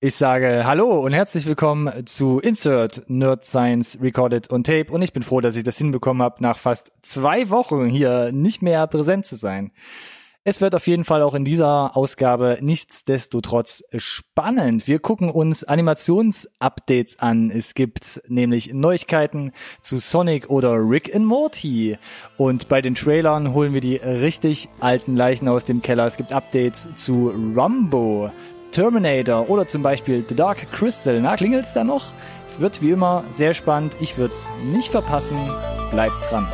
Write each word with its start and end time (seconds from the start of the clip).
Ich 0.00 0.14
sage 0.14 0.64
Hallo 0.64 1.00
und 1.00 1.12
herzlich 1.12 1.44
willkommen 1.46 2.06
zu 2.06 2.38
Insert 2.38 3.10
Nerd 3.10 3.42
Science 3.42 3.98
Recorded 4.00 4.52
on 4.52 4.62
Tape 4.62 4.92
und 4.92 5.02
ich 5.02 5.12
bin 5.12 5.24
froh, 5.24 5.40
dass 5.40 5.56
ich 5.56 5.64
das 5.64 5.76
hinbekommen 5.76 6.22
habe, 6.22 6.40
nach 6.40 6.56
fast 6.56 6.92
zwei 7.02 7.50
Wochen 7.50 7.86
hier 7.86 8.30
nicht 8.30 8.62
mehr 8.62 8.86
präsent 8.86 9.26
zu 9.26 9.34
sein. 9.34 9.72
Es 10.44 10.60
wird 10.60 10.76
auf 10.76 10.86
jeden 10.86 11.02
Fall 11.02 11.20
auch 11.22 11.34
in 11.34 11.44
dieser 11.44 11.96
Ausgabe 11.96 12.58
nichtsdestotrotz 12.60 13.82
spannend. 13.96 14.86
Wir 14.86 15.00
gucken 15.00 15.30
uns 15.30 15.64
Animationsupdates 15.64 17.18
an. 17.18 17.50
Es 17.50 17.74
gibt 17.74 18.22
nämlich 18.28 18.72
Neuigkeiten 18.72 19.50
zu 19.82 19.98
Sonic 19.98 20.48
oder 20.48 20.74
Rick 20.78 21.12
and 21.12 21.26
Morty. 21.26 21.98
Und 22.36 22.68
bei 22.68 22.80
den 22.80 22.94
Trailern 22.94 23.52
holen 23.52 23.74
wir 23.74 23.80
die 23.80 23.96
richtig 23.96 24.68
alten 24.78 25.16
Leichen 25.16 25.48
aus 25.48 25.64
dem 25.64 25.82
Keller. 25.82 26.06
Es 26.06 26.16
gibt 26.16 26.32
Updates 26.32 26.88
zu 26.94 27.30
Rumbo. 27.56 28.30
Terminator 28.70 29.48
oder 29.48 29.66
zum 29.66 29.82
Beispiel 29.82 30.24
The 30.28 30.34
Dark 30.34 30.70
Crystal. 30.72 31.20
Na, 31.20 31.36
klingelt's 31.36 31.72
da 31.72 31.84
noch? 31.84 32.06
Es 32.46 32.60
wird 32.60 32.80
wie 32.82 32.90
immer 32.90 33.24
sehr 33.30 33.54
spannend. 33.54 33.94
Ich 34.00 34.16
würde 34.16 34.32
es 34.32 34.46
nicht 34.64 34.90
verpassen. 34.90 35.36
Bleibt 35.90 36.30
dran. 36.30 36.48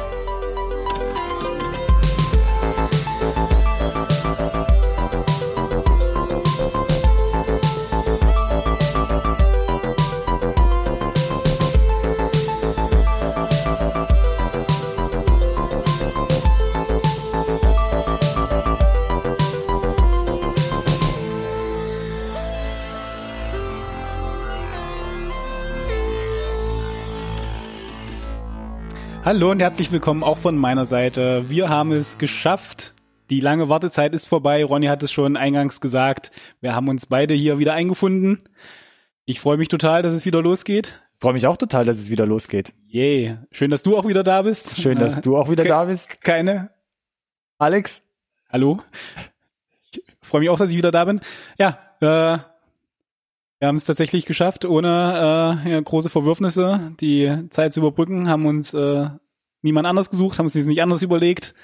Hallo 29.24 29.50
und 29.50 29.60
herzlich 29.60 29.90
willkommen 29.90 30.22
auch 30.22 30.36
von 30.36 30.54
meiner 30.54 30.84
Seite. 30.84 31.48
Wir 31.48 31.70
haben 31.70 31.92
es 31.92 32.18
geschafft. 32.18 32.92
Die 33.30 33.40
lange 33.40 33.70
Wartezeit 33.70 34.12
ist 34.12 34.26
vorbei. 34.26 34.62
Ronny 34.62 34.88
hat 34.88 35.02
es 35.02 35.12
schon 35.12 35.38
eingangs 35.38 35.80
gesagt. 35.80 36.30
Wir 36.60 36.74
haben 36.74 36.88
uns 36.88 37.06
beide 37.06 37.32
hier 37.32 37.58
wieder 37.58 37.72
eingefunden. 37.72 38.42
Ich 39.24 39.40
freue 39.40 39.56
mich 39.56 39.68
total, 39.68 40.02
dass 40.02 40.12
es 40.12 40.26
wieder 40.26 40.42
losgeht. 40.42 41.00
Freue 41.20 41.32
mich 41.32 41.46
auch 41.46 41.56
total, 41.56 41.86
dass 41.86 41.96
es 41.96 42.10
wieder 42.10 42.26
losgeht. 42.26 42.74
Yay. 42.86 43.38
Schön, 43.50 43.70
dass 43.70 43.82
du 43.82 43.96
auch 43.96 44.06
wieder 44.06 44.24
da 44.24 44.42
bist. 44.42 44.78
Schön, 44.78 44.98
dass 44.98 45.22
du 45.22 45.38
auch 45.38 45.48
wieder 45.48 45.62
Ke 45.62 45.70
da 45.70 45.84
bist. 45.86 46.20
Keine. 46.20 46.68
Alex? 47.56 48.06
Hallo. 48.50 48.82
Ich 49.90 50.02
freue 50.20 50.40
mich 50.40 50.50
auch, 50.50 50.58
dass 50.58 50.68
ich 50.68 50.76
wieder 50.76 50.90
da 50.90 51.06
bin. 51.06 51.22
Ja, 51.56 51.78
äh, 52.02 52.38
wir 53.64 53.68
haben 53.68 53.76
es 53.76 53.86
tatsächlich 53.86 54.26
geschafft, 54.26 54.66
ohne 54.66 55.62
äh, 55.64 55.70
ja, 55.70 55.80
große 55.80 56.10
Verwürfnisse 56.10 56.92
die 57.00 57.46
Zeit 57.48 57.72
zu 57.72 57.80
überbrücken, 57.80 58.28
haben 58.28 58.44
uns 58.44 58.74
äh, 58.74 59.08
niemand 59.62 59.86
anders 59.86 60.10
gesucht, 60.10 60.38
haben 60.38 60.44
uns 60.44 60.54
nicht 60.54 60.82
anders 60.82 61.02
überlegt. 61.02 61.54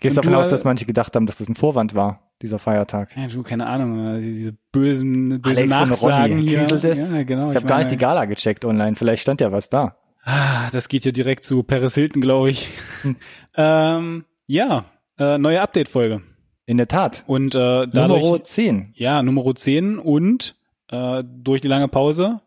Gehst 0.00 0.16
davon 0.16 0.36
aus, 0.36 0.46
äh, 0.46 0.50
dass 0.50 0.62
manche 0.62 0.86
gedacht 0.86 1.16
haben, 1.16 1.26
dass 1.26 1.38
das 1.38 1.48
ein 1.48 1.56
Vorwand 1.56 1.96
war, 1.96 2.30
dieser 2.40 2.60
Feiertag. 2.60 3.16
Ja, 3.16 3.26
du, 3.26 3.42
keine 3.42 3.66
Ahnung, 3.66 4.18
äh, 4.18 4.20
diese 4.20 4.52
bösen, 4.70 5.42
bösen 5.42 5.72
Alex 5.72 5.90
Nachsagen 5.90 6.38
Ronny, 6.38 6.48
hier. 6.50 6.62
Ja, 6.62 7.22
genau. 7.24 7.50
Ich 7.50 7.56
habe 7.56 7.66
gar 7.66 7.78
nicht 7.78 7.90
die 7.90 7.96
Gala 7.96 8.26
gecheckt 8.26 8.64
online. 8.64 8.94
Vielleicht 8.94 9.22
stand 9.22 9.40
ja 9.40 9.50
was 9.50 9.68
da. 9.68 9.96
ah, 10.22 10.70
Das 10.70 10.88
geht 10.88 11.04
ja 11.04 11.10
direkt 11.10 11.42
zu 11.42 11.64
Paris 11.64 11.94
Hilton, 11.94 12.22
glaube 12.22 12.50
ich. 12.50 12.68
Hm. 13.02 13.16
ähm, 13.56 14.24
ja, 14.46 14.84
äh, 15.18 15.36
neue 15.36 15.60
Update-Folge. 15.60 16.22
In 16.66 16.76
der 16.76 16.86
Tat. 16.86 17.24
Und 17.26 17.56
äh, 17.56 17.88
dadurch, 17.88 18.22
Nummer 18.22 18.44
10. 18.44 18.92
ja, 18.94 19.20
Nummer 19.24 19.52
10 19.52 19.98
und 19.98 20.54
äh, 20.90 21.24
durch 21.24 21.60
die 21.60 21.68
lange 21.68 21.88
Pause 21.88 22.40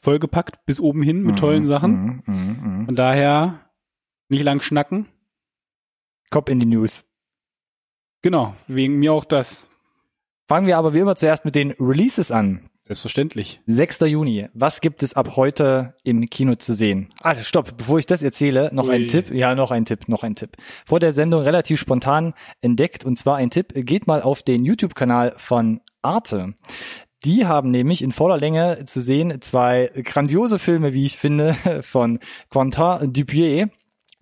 vollgepackt 0.00 0.66
bis 0.66 0.80
oben 0.80 1.02
hin 1.02 1.22
mit 1.22 1.38
tollen 1.38 1.64
Sachen. 1.64 2.22
Mhm, 2.26 2.34
mhm, 2.34 2.78
mhm. 2.78 2.86
Von 2.86 2.96
daher 2.96 3.60
nicht 4.28 4.44
lang 4.44 4.60
schnacken. 4.60 5.06
Kopf 6.30 6.50
in 6.50 6.60
die 6.60 6.66
News. 6.66 7.04
Genau, 8.22 8.54
wegen 8.66 8.98
mir 8.98 9.12
auch 9.12 9.24
das. 9.24 9.68
Fangen 10.46 10.66
wir 10.66 10.76
aber 10.76 10.92
wie 10.92 10.98
immer 10.98 11.16
zuerst 11.16 11.44
mit 11.44 11.54
den 11.54 11.70
Releases 11.72 12.30
an. 12.30 12.68
Selbstverständlich. 12.86 13.60
6. 13.66 14.00
Juni. 14.00 14.48
Was 14.52 14.82
gibt 14.82 15.02
es 15.02 15.14
ab 15.14 15.36
heute 15.36 15.94
im 16.02 16.28
Kino 16.28 16.54
zu 16.56 16.74
sehen? 16.74 17.14
Also 17.22 17.42
stopp, 17.42 17.78
bevor 17.78 17.98
ich 17.98 18.04
das 18.04 18.22
erzähle, 18.22 18.68
noch 18.74 18.88
Ui. 18.88 18.94
ein 18.94 19.08
Tipp. 19.08 19.30
Ja, 19.30 19.54
noch 19.54 19.70
ein 19.70 19.86
Tipp, 19.86 20.06
noch 20.08 20.22
ein 20.22 20.34
Tipp. 20.34 20.58
Vor 20.84 21.00
der 21.00 21.12
Sendung 21.12 21.40
relativ 21.40 21.80
spontan 21.80 22.34
entdeckt 22.60 23.02
und 23.02 23.18
zwar 23.18 23.36
ein 23.36 23.48
Tipp. 23.48 23.72
Geht 23.74 24.06
mal 24.06 24.20
auf 24.20 24.42
den 24.42 24.66
YouTube-Kanal 24.66 25.32
von 25.38 25.80
Arte. 26.02 26.50
Die 27.24 27.46
haben 27.46 27.70
nämlich 27.70 28.02
in 28.02 28.12
voller 28.12 28.36
Länge 28.36 28.84
zu 28.84 29.00
sehen 29.00 29.40
zwei 29.40 29.90
grandiose 30.04 30.58
Filme, 30.58 30.92
wie 30.92 31.06
ich 31.06 31.16
finde, 31.16 31.54
von 31.82 32.18
Quentin 32.50 33.12
Dupieux. 33.12 33.70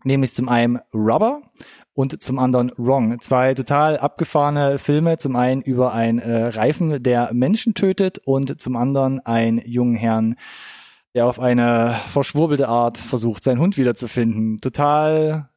Nämlich 0.04 0.32
zum 0.32 0.48
einen 0.48 0.80
Rubber 0.92 1.42
und 1.94 2.22
zum 2.22 2.38
anderen 2.38 2.72
Wrong. 2.76 3.20
Zwei 3.20 3.54
total 3.54 3.98
abgefahrene 3.98 4.78
Filme. 4.78 5.18
Zum 5.18 5.36
einen 5.36 5.62
über 5.62 5.92
einen 5.92 6.18
äh, 6.18 6.48
Reifen, 6.48 7.02
der 7.02 7.32
Menschen 7.32 7.74
tötet 7.74 8.18
und 8.18 8.60
zum 8.60 8.76
anderen 8.76 9.20
einen 9.20 9.58
jungen 9.58 9.96
Herrn, 9.96 10.36
der 11.14 11.26
auf 11.26 11.38
eine 11.38 11.96
verschwurbelte 12.08 12.68
Art 12.68 12.98
versucht, 12.98 13.44
seinen 13.44 13.60
Hund 13.60 13.76
wiederzufinden. 13.76 14.58
Total 14.58 15.48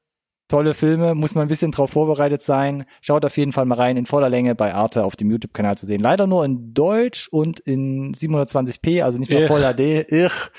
tolle 0.48 0.74
Filme, 0.74 1.16
muss 1.16 1.36
man 1.36 1.44
ein 1.44 1.48
bisschen 1.48 1.72
drauf 1.72 1.92
vorbereitet 1.92 2.42
sein. 2.42 2.86
Schaut 3.02 3.26
auf 3.26 3.38
jeden 3.38 3.52
Fall 3.52 3.66
mal 3.66 3.76
rein, 3.76 3.98
in 3.98 4.06
voller 4.06 4.30
Länge 4.30 4.56
bei 4.56 4.74
Arte 4.74 5.04
auf 5.04 5.16
dem 5.16 5.32
YouTube-Kanal 5.32 5.78
zu 5.78 5.86
sehen. 5.86 6.02
Leider 6.02 6.28
nur 6.28 6.46
in 6.46 6.74
Deutsch 6.74 7.28
und 7.30 7.60
in 7.60 8.14
720p, 8.14 9.04
also 9.04 9.20
nicht 9.20 9.30
mehr 9.30 9.42
Ich. 9.42 9.48
Voll 9.48 9.62
HD. 9.62 10.12
Ich. 10.12 10.52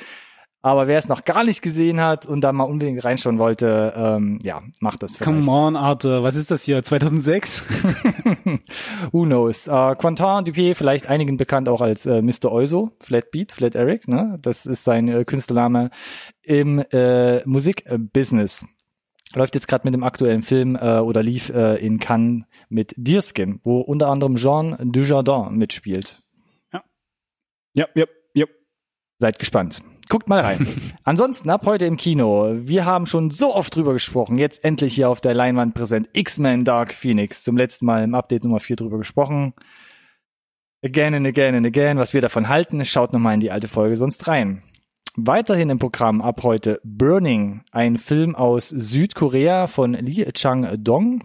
Aber 0.67 0.89
wer 0.89 0.99
es 0.99 1.07
noch 1.07 1.25
gar 1.25 1.45
nicht 1.45 1.63
gesehen 1.63 2.01
hat 2.01 2.27
und 2.27 2.41
da 2.41 2.53
mal 2.53 2.65
unbedingt 2.65 3.05
reinschauen 3.05 3.39
wollte, 3.39 3.93
ähm, 3.97 4.41
ja, 4.43 4.63
macht 4.81 5.01
das 5.01 5.17
vielleicht. 5.17 5.47
Come 5.47 5.57
on, 5.57 5.77
Arte, 5.77 6.25
was 6.25 6.35
ist 6.35 6.51
das 6.51 6.65
hier? 6.65 6.83
2006? 6.83 7.63
Who 9.13 9.27
knows? 9.27 9.69
Äh, 9.69 9.95
Quentin 9.95 10.45
Dupieux, 10.45 10.77
vielleicht 10.77 11.07
einigen 11.07 11.37
bekannt 11.37 11.69
auch 11.69 11.83
als 11.83 12.05
äh, 12.07 12.21
Mr. 12.21 12.51
Euso, 12.51 12.91
Flat 12.99 13.31
Beat, 13.31 13.53
Flat 13.53 13.77
Eric, 13.77 14.09
ne? 14.09 14.41
Das 14.43 14.67
ist 14.67 14.83
sein 14.83 15.07
äh, 15.07 15.25
Künstlername 15.25 15.91
im 16.43 16.81
äh, 16.91 17.47
Musikbusiness. 17.47 18.67
Läuft 19.35 19.55
jetzt 19.55 19.69
gerade 19.69 19.87
mit 19.87 19.95
dem 19.95 20.05
aktuellen 20.05 20.43
Film 20.43 20.77
äh, 20.77 20.99
oder 20.99 21.23
lief 21.23 21.51
äh, 21.51 21.77
in 21.77 21.99
Cannes 21.99 22.45
mit 22.69 22.95
Deerskin, 22.97 23.61
wo 23.65 23.81
unter 23.81 24.09
anderem 24.09 24.37
Jean 24.37 24.77
Dujardin 24.81 25.57
mitspielt. 25.57 26.23
ja, 27.75 27.87
ja, 27.95 28.07
ja. 28.35 28.47
Seid 29.19 29.39
gespannt. 29.39 29.83
Guckt 30.09 30.29
mal 30.29 30.41
rein. 30.41 30.67
Ansonsten 31.05 31.51
ab 31.51 31.67
heute 31.67 31.85
im 31.85 31.97
Kino. 31.97 32.53
Wir 32.55 32.85
haben 32.85 33.07
schon 33.07 33.31
so 33.31 33.55
oft 33.55 33.75
drüber 33.75 33.93
gesprochen. 33.93 34.39
Jetzt 34.39 34.65
endlich 34.65 34.95
hier 34.95 35.11
auf 35.11 35.21
der 35.21 35.35
Leinwand 35.35 35.75
präsent. 35.75 36.09
X-Men 36.13 36.65
Dark 36.65 36.95
Phoenix. 36.95 37.43
Zum 37.43 37.57
letzten 37.57 37.87
Mal 37.87 38.05
im 38.05 38.15
Update 38.15 38.45
Nummer 38.45 38.61
4 38.61 38.77
drüber 38.77 38.99
gesprochen. 38.99 39.55
Again 40.85 41.15
and 41.15 41.27
again 41.27 41.57
and 41.57 41.67
again. 41.67 41.99
Was 41.99 42.15
wir 42.15 42.21
davon 42.21 42.49
halten, 42.49 42.85
schaut 42.85 43.13
nochmal 43.13 43.35
in 43.35 43.41
die 43.41 43.51
alte 43.51 43.67
Folge 43.67 43.97
sonst 43.97 44.29
rein. 44.29 44.63
Weiterhin 45.17 45.71
im 45.71 45.79
Programm 45.79 46.21
ab 46.21 46.43
heute 46.43 46.79
Burning, 46.85 47.63
ein 47.73 47.99
Film 47.99 48.35
aus 48.35 48.69
Südkorea 48.69 49.67
von 49.67 49.95
Lee 49.95 50.31
Chang-dong. 50.33 51.25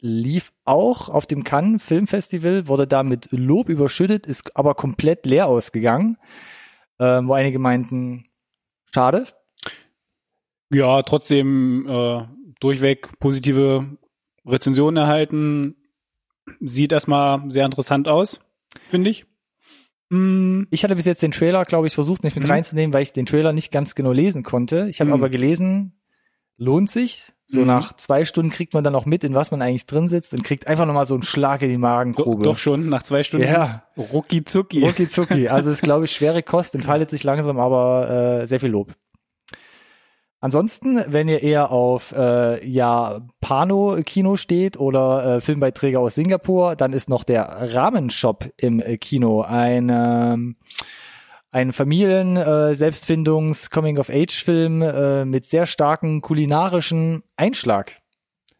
Lief 0.00 0.52
auch 0.64 1.08
auf 1.08 1.26
dem 1.26 1.44
Cannes 1.44 1.82
Filmfestival, 1.82 2.66
wurde 2.66 2.86
da 2.86 3.02
mit 3.02 3.28
Lob 3.30 3.68
überschüttet, 3.68 4.26
ist 4.26 4.56
aber 4.56 4.74
komplett 4.74 5.26
leer 5.26 5.46
ausgegangen 5.46 6.16
ähm, 7.00 7.28
wo 7.28 7.32
einige 7.32 7.58
meinten, 7.58 8.24
schade. 8.92 9.24
Ja, 10.70 11.02
trotzdem 11.02 11.88
äh, 11.88 12.26
durchweg 12.60 13.18
positive 13.18 13.98
Rezensionen 14.46 15.02
erhalten. 15.02 15.76
Sieht 16.60 16.92
erstmal 16.92 17.50
sehr 17.50 17.64
interessant 17.64 18.06
aus, 18.06 18.40
finde 18.88 19.10
ich. 19.10 19.26
Mm, 20.10 20.64
Ich 20.70 20.84
hatte 20.84 20.96
bis 20.96 21.06
jetzt 21.06 21.22
den 21.22 21.30
Trailer, 21.32 21.64
glaube 21.64 21.86
ich, 21.86 21.94
versucht 21.94 22.24
nicht 22.24 22.34
mit 22.36 22.44
Mhm. 22.44 22.50
reinzunehmen, 22.50 22.92
weil 22.92 23.02
ich 23.02 23.12
den 23.12 23.26
Trailer 23.26 23.52
nicht 23.52 23.70
ganz 23.72 23.94
genau 23.94 24.12
lesen 24.12 24.42
konnte. 24.42 24.86
Ich 24.90 25.00
habe 25.00 25.08
Mhm. 25.08 25.14
aber 25.14 25.28
gelesen, 25.30 25.92
lohnt 26.58 26.90
sich. 26.90 27.32
So 27.46 27.60
Mhm. 27.60 27.66
nach 27.66 27.94
zwei 27.96 28.24
Stunden 28.24 28.50
kriegt 28.52 28.74
man 28.74 28.84
dann 28.84 28.94
auch 28.94 29.06
mit, 29.06 29.24
in 29.24 29.34
was 29.34 29.50
man 29.50 29.60
eigentlich 29.62 29.86
drin 29.86 30.06
sitzt 30.08 30.34
und 30.34 30.44
kriegt 30.44 30.66
einfach 30.68 30.86
nochmal 30.86 31.06
so 31.06 31.14
einen 31.14 31.22
Schlag 31.24 31.62
in 31.62 31.68
die 31.70 31.78
Magengrube. 31.78 32.42
doch 32.44 32.58
schon, 32.58 32.88
nach 32.88 33.02
zwei 33.02 33.22
Stunden. 33.24 33.46
Ja. 33.48 33.82
Rucki 33.96 34.44
zucki. 34.44 34.84
Rucki 34.84 35.08
zucki. 35.08 35.48
Also 35.48 35.70
ist, 35.70 35.82
glaube 35.82 36.04
ich, 36.04 36.12
schwere 36.12 36.42
Kost, 36.44 36.74
entfaltet 36.76 37.10
sich 37.10 37.24
langsam, 37.24 37.58
aber 37.58 38.40
äh, 38.42 38.46
sehr 38.46 38.60
viel 38.60 38.68
Lob. 38.70 38.94
Ansonsten, 40.42 41.02
wenn 41.06 41.28
ihr 41.28 41.42
eher 41.42 41.70
auf 41.70 42.12
äh, 42.12 42.66
Japano-Kino 42.66 44.36
steht 44.36 44.80
oder 44.80 45.36
äh, 45.36 45.40
Filmbeiträge 45.42 46.00
aus 46.00 46.14
Singapur, 46.14 46.76
dann 46.76 46.94
ist 46.94 47.10
noch 47.10 47.24
der 47.24 47.74
Ramen-Shop 47.74 48.50
im 48.56 48.80
äh, 48.80 48.96
Kino 48.96 49.42
ein 49.42 49.90
ähm, 49.92 50.56
ein 51.52 51.72
Familien 51.72 52.36
äh, 52.36 52.74
Selbstfindungs 52.74 53.70
Coming 53.70 53.98
of 53.98 54.08
Age 54.08 54.42
Film 54.44 54.82
äh, 54.82 55.24
mit 55.24 55.44
sehr 55.44 55.66
starken 55.66 56.20
kulinarischen 56.22 57.22
Einschlag. 57.36 57.96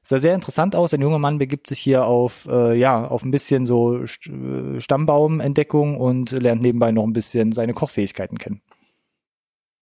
Sah 0.03 0.19
sehr 0.19 0.35
interessant 0.35 0.75
aus. 0.75 0.93
Ein 0.93 1.03
junger 1.03 1.19
Mann 1.21 1.39
begibt 1.39 1.69
sich 1.69 1.79
hier 1.79 2.05
auf, 2.05 2.49
äh, 2.51 2.77
ja, 2.77 3.07
auf 3.07 3.23
ein 3.23 3.31
bisschen 3.31 3.65
so 3.65 4.03
äh, 4.03 4.81
Stammbaumentdeckung 4.81 5.97
und 5.97 6.33
lernt 6.33 6.63
nebenbei 6.63 6.91
noch 6.91 7.05
ein 7.05 7.13
bisschen 7.13 7.53
seine 7.53 7.75
Kochfähigkeiten 7.75 8.39
kennen. 8.39 8.61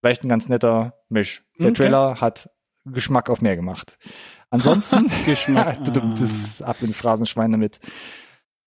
Vielleicht 0.00 0.22
ein 0.24 0.28
ganz 0.28 0.48
netter 0.48 0.94
Misch. 1.08 1.42
Der 1.58 1.70
Okay. 1.70 1.82
Trailer 1.82 2.20
hat 2.20 2.48
Geschmack 2.84 3.30
auf 3.30 3.40
mehr 3.42 3.56
gemacht. 3.56 3.98
Ansonsten, 4.50 5.06
Geschmack. 5.26 5.78
das 5.92 6.20
ist 6.20 6.62
ab 6.62 6.76
ins 6.82 6.96
Phrasenschwein 6.96 7.50
damit. 7.52 7.78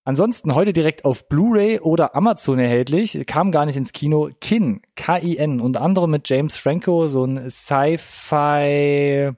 Ansonsten 0.04 0.54
heute 0.56 0.72
direkt 0.72 1.04
auf 1.04 1.28
Blu-ray 1.28 1.78
oder 1.78 2.16
Amazon 2.16 2.58
erhältlich, 2.58 3.22
kam 3.26 3.52
gar 3.52 3.66
nicht 3.66 3.76
ins 3.76 3.92
Kino, 3.92 4.30
Kin, 4.40 4.82
K-I-N, 4.96 5.60
unter 5.60 5.80
anderem 5.80 6.10
mit 6.10 6.28
James 6.28 6.56
Franco, 6.56 7.06
so 7.06 7.24
ein 7.24 7.48
Sci-Fi 7.48 9.30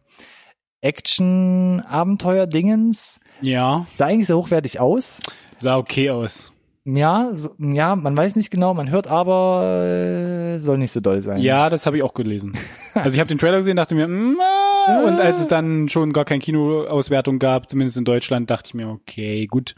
Action-Abenteuer-Dingens. 0.81 3.21
Ja, 3.41 3.85
Sah 3.89 4.07
eigentlich 4.07 4.27
sehr 4.27 4.37
hochwertig 4.39 4.81
aus. 4.81 5.21
sah 5.59 5.77
okay 5.77 6.11
aus. 6.11 6.51
Ja, 6.87 7.31
so, 7.33 7.51
ja, 7.59 7.97
man 7.97 8.15
weiß 8.17 8.37
nicht 8.37 8.51
genau, 8.51 8.75
man 8.75 8.91
hört 8.91 9.07
aber, 9.07 10.55
äh, 10.55 10.59
soll 10.59 10.77
nicht 10.77 10.93
so 10.93 11.01
doll 11.01 11.23
sein. 11.23 11.41
Ja, 11.41 11.71
das 11.71 11.87
habe 11.87 11.97
ich 11.97 12.03
auch 12.03 12.15
gelesen. 12.15 12.53
Also 12.95 13.15
ich 13.15 13.19
habe 13.21 13.27
den 13.27 13.39
Trailer 13.39 13.57
gesehen, 13.59 13.77
dachte 13.77 13.97
mir, 13.97 14.07
mm, 14.07 14.39
ah, 14.41 15.01
und 15.01 15.19
als 15.21 15.41
es 15.41 15.49
dann 15.49 15.89
schon 15.89 16.13
gar 16.13 16.25
keine 16.25 16.39
Kinoauswertung 16.39 17.41
gab, 17.41 17.69
zumindest 17.69 17.97
in 17.97 18.05
Deutschland, 18.05 18.49
dachte 18.51 18.69
ich 18.69 18.75
mir, 18.75 18.89
okay, 18.89 19.47
gut. 19.49 19.75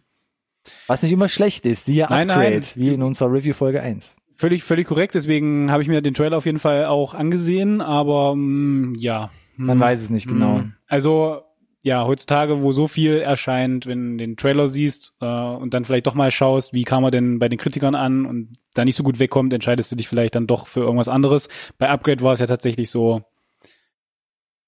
Was 0.86 1.02
nicht 1.02 1.12
immer 1.12 1.28
schlecht 1.30 1.64
ist, 1.64 1.86
siehe 1.86 2.06
Nein, 2.10 2.28
Upgrade, 2.28 2.56
nein. 2.56 2.62
wie 2.74 2.92
in 2.92 3.02
unserer 3.02 3.32
Review 3.32 3.54
Folge 3.54 3.80
1. 3.80 4.16
Völlig, 4.34 4.64
völlig 4.64 4.86
korrekt, 4.86 5.14
deswegen 5.14 5.70
habe 5.70 5.82
ich 5.82 5.88
mir 5.88 6.02
den 6.02 6.12
Trailer 6.12 6.36
auf 6.36 6.44
jeden 6.44 6.58
Fall 6.58 6.84
auch 6.84 7.14
angesehen, 7.14 7.80
aber 7.80 8.34
mm, 8.36 8.96
ja. 8.98 9.30
Man 9.56 9.78
Mm, 9.78 9.80
weiß 9.80 10.02
es 10.02 10.10
nicht 10.10 10.28
genau. 10.28 10.58
mm. 10.58 10.74
Also 10.86 11.40
ja, 11.86 12.04
heutzutage, 12.04 12.62
wo 12.62 12.72
so 12.72 12.88
viel 12.88 13.18
erscheint, 13.18 13.86
wenn 13.86 14.18
du 14.18 14.24
den 14.24 14.36
Trailer 14.36 14.66
siehst 14.66 15.14
äh, 15.20 15.24
und 15.24 15.72
dann 15.72 15.84
vielleicht 15.84 16.08
doch 16.08 16.14
mal 16.14 16.32
schaust, 16.32 16.72
wie 16.72 16.82
kam 16.82 17.04
er 17.04 17.12
denn 17.12 17.38
bei 17.38 17.48
den 17.48 17.60
Kritikern 17.60 17.94
an 17.94 18.26
und 18.26 18.58
da 18.74 18.84
nicht 18.84 18.96
so 18.96 19.04
gut 19.04 19.20
wegkommt, 19.20 19.52
entscheidest 19.52 19.92
du 19.92 19.96
dich 19.96 20.08
vielleicht 20.08 20.34
dann 20.34 20.48
doch 20.48 20.66
für 20.66 20.80
irgendwas 20.80 21.06
anderes. 21.06 21.48
Bei 21.78 21.88
Upgrade 21.88 22.22
war 22.22 22.32
es 22.32 22.40
ja 22.40 22.48
tatsächlich 22.48 22.90
so, 22.90 23.22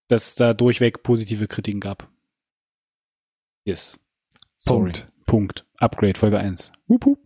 dass 0.06 0.37
da 0.37 0.55
durchweg 0.55 1.03
positive 1.03 1.49
Kritiken 1.49 1.81
gab. 1.81 2.09
Yes. 3.65 3.99
Sorry. 4.59 4.93
Punkt. 4.93 5.12
Punkt. 5.26 5.67
Upgrade, 5.79 6.17
Folge 6.17 6.38
1. 6.38 6.70
Hup, 6.88 7.05
hup. 7.05 7.19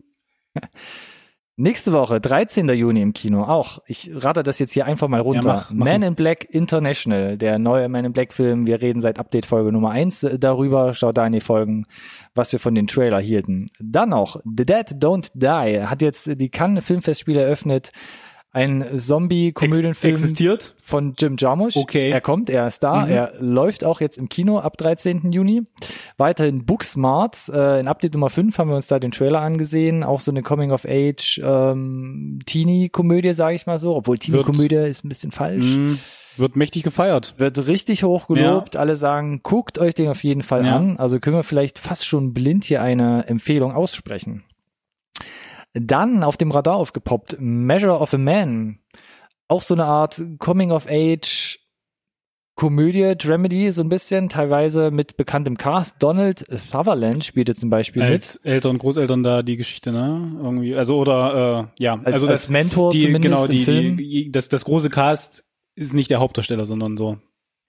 Nächste 1.55 1.93
Woche, 1.93 2.19
13. 2.19 2.67
Juni 2.69 3.03
im 3.03 3.13
Kino, 3.13 3.43
auch. 3.43 3.77
Ich 3.85 4.09
rate 4.11 4.41
das 4.41 4.57
jetzt 4.57 4.73
hier 4.73 4.87
einfach 4.87 5.07
mal 5.07 5.21
runter. 5.21 5.47
Ja, 5.47 5.53
mach, 5.53 5.69
mach. 5.69 5.85
Man 5.85 6.01
in 6.01 6.15
Black 6.15 6.47
International, 6.49 7.37
der 7.37 7.59
neue 7.59 7.89
Man 7.89 8.05
in 8.05 8.11
Black 8.11 8.33
Film. 8.33 8.65
Wir 8.65 8.81
reden 8.81 9.01
seit 9.01 9.19
Update-Folge 9.19 9.71
Nummer 9.71 9.91
1 9.91 10.27
darüber. 10.39 10.95
Schaut 10.95 11.17
da 11.17 11.27
in 11.27 11.33
die 11.33 11.41
Folgen, 11.41 11.85
was 12.33 12.51
wir 12.53 12.59
von 12.59 12.73
den 12.73 12.87
Trailer 12.87 13.21
hielten. 13.21 13.67
Dann 13.79 14.09
noch, 14.09 14.37
The 14.43 14.65
Dead 14.65 14.95
Don't 14.95 15.29
Die 15.35 15.85
hat 15.85 16.01
jetzt 16.01 16.39
die 16.39 16.49
Cannes 16.49 16.83
Filmfestspiele 16.83 17.43
eröffnet. 17.43 17.91
Ein 18.55 18.85
Zombie-Komödienfilm 18.95 20.13
Existiert? 20.13 20.75
von 20.77 21.15
Jim 21.17 21.37
Jarmusch. 21.39 21.75
Okay. 21.75 22.11
Er 22.11 22.21
kommt, 22.21 22.51
er 22.51 22.67
ist 22.67 22.83
da. 22.83 23.05
Mhm. 23.05 23.11
Er 23.11 23.33
läuft 23.39 23.83
auch 23.83 23.99
jetzt 23.99 24.17
im 24.19 24.29
Kino 24.29 24.59
ab 24.59 24.77
13. 24.77 25.31
Juni. 25.31 25.63
Weiterhin 26.17 26.63
Booksmart. 26.63 27.49
Äh, 27.51 27.79
in 27.79 27.87
Update 27.87 28.13
Nummer 28.13 28.29
5 28.29 28.55
haben 28.59 28.69
wir 28.69 28.75
uns 28.75 28.87
da 28.87 28.99
den 28.99 29.09
Trailer 29.09 29.41
angesehen. 29.41 30.03
Auch 30.03 30.19
so 30.19 30.29
eine 30.29 30.43
Coming-of-Age 30.43 31.41
ähm, 31.43 32.39
Teenie-Komödie, 32.45 33.33
sage 33.33 33.55
ich 33.55 33.65
mal 33.65 33.79
so. 33.79 33.95
Obwohl 33.95 34.19
Teenie-Komödie 34.19 34.75
ist 34.75 35.03
ein 35.03 35.09
bisschen 35.09 35.31
falsch. 35.31 35.75
Mm, 35.75 35.95
wird 36.37 36.55
mächtig 36.55 36.83
gefeiert. 36.83 37.33
Wird 37.37 37.65
richtig 37.67 38.03
hoch 38.03 38.27
gelobt. 38.27 38.75
Alle 38.77 38.95
sagen, 38.95 39.39
guckt 39.41 39.79
euch 39.79 39.95
den 39.95 40.09
auf 40.09 40.23
jeden 40.23 40.43
Fall 40.43 40.63
Ja. 40.65 40.75
an. 40.77 40.97
Also 40.99 41.19
können 41.19 41.35
wir 41.37 41.43
vielleicht 41.43 41.79
fast 41.79 42.05
schon 42.05 42.33
blind 42.33 42.65
hier 42.65 42.83
eine 42.83 43.25
Empfehlung 43.27 43.71
aussprechen. 43.73 44.43
Dann 45.73 46.23
auf 46.23 46.37
dem 46.37 46.51
Radar 46.51 46.75
aufgepoppt, 46.75 47.37
Measure 47.39 47.99
of 47.99 48.13
a 48.13 48.17
Man. 48.17 48.79
Auch 49.47 49.63
so 49.63 49.73
eine 49.73 49.85
Art 49.85 50.21
Coming 50.39 50.71
of 50.71 50.87
Age 50.87 51.59
Komödie, 52.55 53.15
Dramedy, 53.17 53.71
so 53.71 53.81
ein 53.81 53.89
bisschen, 53.89 54.29
teilweise 54.29 54.91
mit 54.91 55.17
bekanntem 55.17 55.57
Cast. 55.57 55.95
Donald 56.03 56.45
Sutherland 56.49 57.25
spielte 57.25 57.55
zum 57.55 57.71
Beispiel 57.71 58.03
Als 58.03 58.35
Eltern, 58.37 58.77
Großeltern 58.77 59.23
da 59.23 59.41
die 59.41 59.57
Geschichte, 59.57 59.91
ne? 59.91 60.37
Irgendwie, 60.39 60.75
also 60.75 60.99
oder 60.99 61.71
äh, 61.79 61.83
ja, 61.83 61.95
mit. 61.95 62.05
Als, 62.05 62.15
also 62.15 62.27
als 62.27 62.43
das 62.43 62.49
Mentor 62.51 62.91
die 62.91 62.99
zumindest 62.99 63.23
genau 63.23 63.45
im 63.45 63.51
die, 63.51 63.65
Film. 63.65 63.97
die 63.97 64.31
das 64.31 64.49
das 64.49 64.65
große 64.65 64.91
Cast 64.91 65.45
ist 65.75 65.95
nicht 65.95 66.11
der 66.11 66.19
Hauptdarsteller, 66.19 66.67
sondern 66.67 66.95
so 66.95 67.17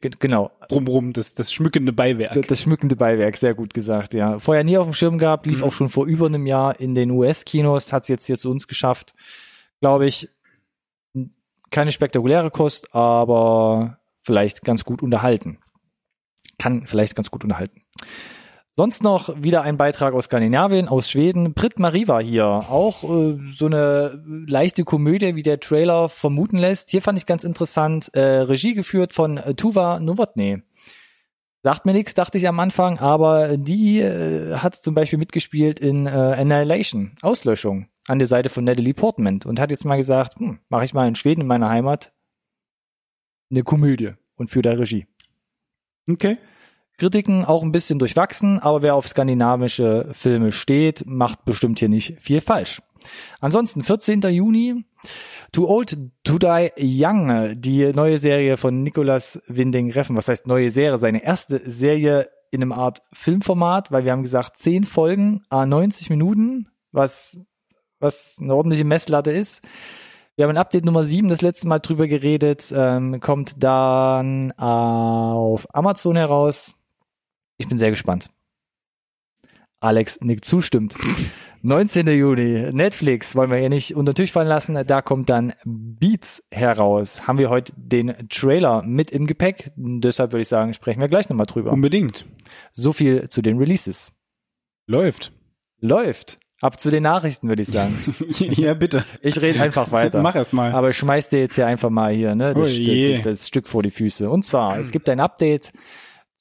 genau, 0.00 0.50
drumrum 0.68 1.12
das 1.12 1.34
das 1.34 1.52
schmückende 1.52 1.92
Beiwerk. 1.92 2.34
Das, 2.34 2.46
das 2.46 2.60
schmückende 2.60 2.96
Beiwerk, 2.96 3.36
sehr 3.36 3.54
gut 3.54 3.72
gesagt, 3.74 4.14
ja. 4.14 4.38
Vorher 4.38 4.64
nie 4.64 4.76
auf 4.76 4.86
dem 4.86 4.92
Schirm 4.94 5.18
gehabt, 5.18 5.46
lief 5.46 5.58
Mhm. 5.58 5.64
auch 5.64 5.72
schon 5.72 5.88
vor 5.88 6.06
über 6.06 6.26
einem 6.26 6.46
Jahr 6.46 6.78
in 6.78 6.94
den 6.94 7.10
US-Kinos, 7.10 7.92
hat 7.92 8.02
es 8.02 8.08
jetzt 8.08 8.26
hier 8.26 8.38
zu 8.38 8.50
uns 8.50 8.66
geschafft. 8.68 9.14
Glaube 9.80 10.06
ich, 10.06 10.28
keine 11.70 11.90
spektakuläre 11.92 12.50
Kost, 12.50 12.94
aber 12.94 13.98
vielleicht 14.20 14.62
ganz 14.62 14.84
gut 14.84 15.02
unterhalten. 15.02 15.58
Kann 16.58 16.86
vielleicht 16.86 17.16
ganz 17.16 17.30
gut 17.30 17.42
unterhalten. 17.44 17.80
Sonst 18.76 19.04
noch 19.04 19.30
wieder 19.40 19.62
ein 19.62 19.76
Beitrag 19.76 20.14
aus 20.14 20.24
Skandinavien, 20.24 20.88
aus 20.88 21.08
Schweden. 21.08 21.54
Brit 21.54 21.78
Marie 21.78 22.08
war 22.08 22.20
hier. 22.20 22.44
Auch 22.44 23.04
äh, 23.04 23.38
so 23.48 23.66
eine 23.66 24.20
leichte 24.26 24.82
Komödie, 24.82 25.36
wie 25.36 25.44
der 25.44 25.60
Trailer 25.60 26.08
vermuten 26.08 26.58
lässt. 26.58 26.90
Hier 26.90 27.00
fand 27.00 27.16
ich 27.16 27.24
ganz 27.24 27.44
interessant. 27.44 28.10
Äh, 28.14 28.20
Regie 28.20 28.74
geführt 28.74 29.14
von 29.14 29.36
äh, 29.36 29.54
Tuva 29.54 30.00
Novotny. 30.00 30.62
Sagt 31.62 31.86
mir 31.86 31.92
nichts, 31.92 32.14
dachte 32.14 32.36
ich 32.36 32.48
am 32.48 32.58
Anfang, 32.58 32.98
aber 32.98 33.56
die 33.56 34.00
äh, 34.00 34.56
hat 34.56 34.74
zum 34.74 34.94
Beispiel 34.94 35.20
mitgespielt 35.20 35.78
in 35.78 36.06
äh, 36.06 36.10
Annihilation, 36.10 37.14
Auslöschung, 37.22 37.86
an 38.08 38.18
der 38.18 38.26
Seite 38.26 38.50
von 38.50 38.64
Natalie 38.64 38.92
Portman 38.92 39.38
und 39.46 39.60
hat 39.60 39.70
jetzt 39.70 39.84
mal 39.84 39.96
gesagt, 39.96 40.40
hm, 40.40 40.58
mache 40.68 40.84
ich 40.84 40.92
mal 40.92 41.06
in 41.06 41.14
Schweden, 41.14 41.42
in 41.42 41.46
meiner 41.46 41.70
Heimat, 41.70 42.12
eine 43.50 43.62
Komödie 43.62 44.14
und 44.34 44.50
für 44.50 44.62
der 44.62 44.80
Regie. 44.80 45.06
Okay. 46.10 46.38
Kritiken 46.96 47.44
auch 47.44 47.62
ein 47.62 47.72
bisschen 47.72 47.98
durchwachsen, 47.98 48.60
aber 48.60 48.82
wer 48.82 48.94
auf 48.94 49.08
skandinavische 49.08 50.08
Filme 50.12 50.52
steht, 50.52 51.04
macht 51.06 51.44
bestimmt 51.44 51.78
hier 51.78 51.88
nicht 51.88 52.20
viel 52.20 52.40
falsch. 52.40 52.80
Ansonsten 53.40 53.82
14. 53.82 54.22
Juni, 54.22 54.84
Too 55.52 55.68
Old 55.68 55.96
to 56.24 56.38
Die 56.38 56.70
Young, 56.78 57.60
die 57.60 57.86
neue 57.92 58.18
Serie 58.18 58.56
von 58.56 58.82
Nicolas 58.82 59.40
Winding 59.46 59.92
Reffen. 59.92 60.16
Was 60.16 60.28
heißt 60.28 60.46
neue 60.46 60.70
Serie? 60.70 60.98
Seine 60.98 61.22
erste 61.22 61.62
Serie 61.68 62.28
in 62.50 62.62
einem 62.62 62.72
Art 62.72 63.02
Filmformat, 63.12 63.92
weil 63.92 64.04
wir 64.04 64.12
haben 64.12 64.22
gesagt 64.22 64.58
10 64.58 64.84
Folgen, 64.84 65.42
a 65.50 65.66
90 65.66 66.10
Minuten, 66.10 66.68
was, 66.92 67.38
was 68.00 68.38
eine 68.40 68.54
ordentliche 68.54 68.84
Messlatte 68.84 69.32
ist. 69.32 69.62
Wir 70.36 70.44
haben 70.44 70.50
in 70.50 70.58
Update 70.58 70.84
Nummer 70.84 71.04
7 71.04 71.28
das 71.28 71.42
letzte 71.42 71.68
Mal 71.68 71.78
drüber 71.78 72.08
geredet, 72.08 72.72
ähm, 72.76 73.20
kommt 73.20 73.62
dann 73.62 74.52
auf 74.52 75.72
Amazon 75.72 76.16
heraus. 76.16 76.74
Ich 77.58 77.68
bin 77.68 77.78
sehr 77.78 77.90
gespannt. 77.90 78.30
Alex 79.80 80.20
nickt 80.22 80.44
zustimmt. 80.44 80.96
19. 81.62 82.06
Juni, 82.08 82.72
Netflix, 82.72 83.34
wollen 83.36 83.50
wir 83.50 83.56
hier 83.56 83.70
nicht 83.70 83.94
unter 83.94 84.12
den 84.12 84.16
Tisch 84.16 84.32
fallen 84.32 84.48
lassen. 84.48 84.78
Da 84.86 85.00
kommt 85.00 85.30
dann 85.30 85.54
Beats 85.64 86.42
heraus. 86.50 87.26
Haben 87.26 87.38
wir 87.38 87.48
heute 87.48 87.72
den 87.76 88.14
Trailer 88.28 88.82
mit 88.82 89.10
im 89.10 89.26
Gepäck. 89.26 89.72
Deshalb 89.76 90.32
würde 90.32 90.42
ich 90.42 90.48
sagen, 90.48 90.74
sprechen 90.74 91.00
wir 91.00 91.08
gleich 91.08 91.30
nochmal 91.30 91.46
drüber. 91.46 91.72
Unbedingt. 91.72 92.26
So 92.70 92.92
viel 92.92 93.30
zu 93.30 93.40
den 93.40 93.56
Releases. 93.56 94.12
Läuft. 94.86 95.32
Läuft. 95.80 96.38
Ab 96.60 96.80
zu 96.80 96.90
den 96.90 97.02
Nachrichten, 97.02 97.48
würde 97.48 97.62
ich 97.62 97.68
sagen. 97.68 97.94
ja, 98.28 98.74
bitte. 98.74 99.04
Ich 99.20 99.40
rede 99.40 99.60
einfach 99.60 99.90
weiter. 99.90 100.22
Mach 100.22 100.34
erst 100.34 100.52
mal. 100.52 100.72
Aber 100.72 100.90
ich 100.90 100.96
schmeiß 100.96 101.30
dir 101.30 101.40
jetzt 101.40 101.54
hier 101.54 101.66
einfach 101.66 101.90
mal 101.90 102.12
hier 102.12 102.34
ne, 102.34 102.54
das, 102.54 102.70
Oh 102.70 102.84
das, 102.84 103.22
das 103.22 103.48
Stück 103.48 103.68
vor 103.68 103.82
die 103.82 103.90
Füße. 103.90 104.28
Und 104.30 104.44
zwar, 104.44 104.78
es 104.78 104.90
gibt 104.92 105.08
ein 105.08 105.20
Update 105.20 105.72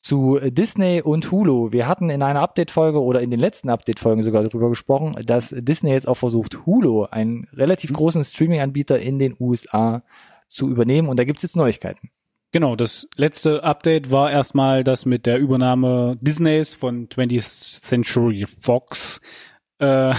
zu 0.03 0.37
Disney 0.43 1.01
und 1.01 1.31
Hulu. 1.31 1.71
Wir 1.71 1.87
hatten 1.87 2.09
in 2.09 2.21
einer 2.21 2.41
Update-Folge 2.41 3.01
oder 3.01 3.21
in 3.21 3.31
den 3.31 3.39
letzten 3.39 3.69
Update-Folgen 3.69 4.21
sogar 4.21 4.43
darüber 4.43 4.69
gesprochen, 4.69 5.15
dass 5.25 5.55
Disney 5.57 5.91
jetzt 5.91 6.07
auch 6.07 6.17
versucht, 6.17 6.65
Hulu, 6.65 7.05
einen 7.05 7.47
relativ 7.53 7.91
Mhm. 7.91 7.95
großen 7.95 8.23
Streaming-Anbieter 8.23 8.99
in 8.99 9.17
den 9.17 9.35
USA, 9.39 10.03
zu 10.49 10.69
übernehmen. 10.69 11.07
Und 11.09 11.17
da 11.19 11.23
gibt's 11.23 11.41
jetzt 11.41 11.55
Neuigkeiten. 11.55 12.09
Genau, 12.51 12.75
das 12.75 13.07
letzte 13.15 13.63
Update 13.63 14.11
war 14.11 14.29
erstmal 14.29 14.83
das 14.83 15.07
mit 15.07 15.25
der 15.25 15.39
Übernahme 15.39 16.15
Disneys 16.21 16.75
von 16.75 17.09
20th 17.09 17.81
Century 17.81 18.45
Fox. 18.45 19.19
Äh, 19.79 20.13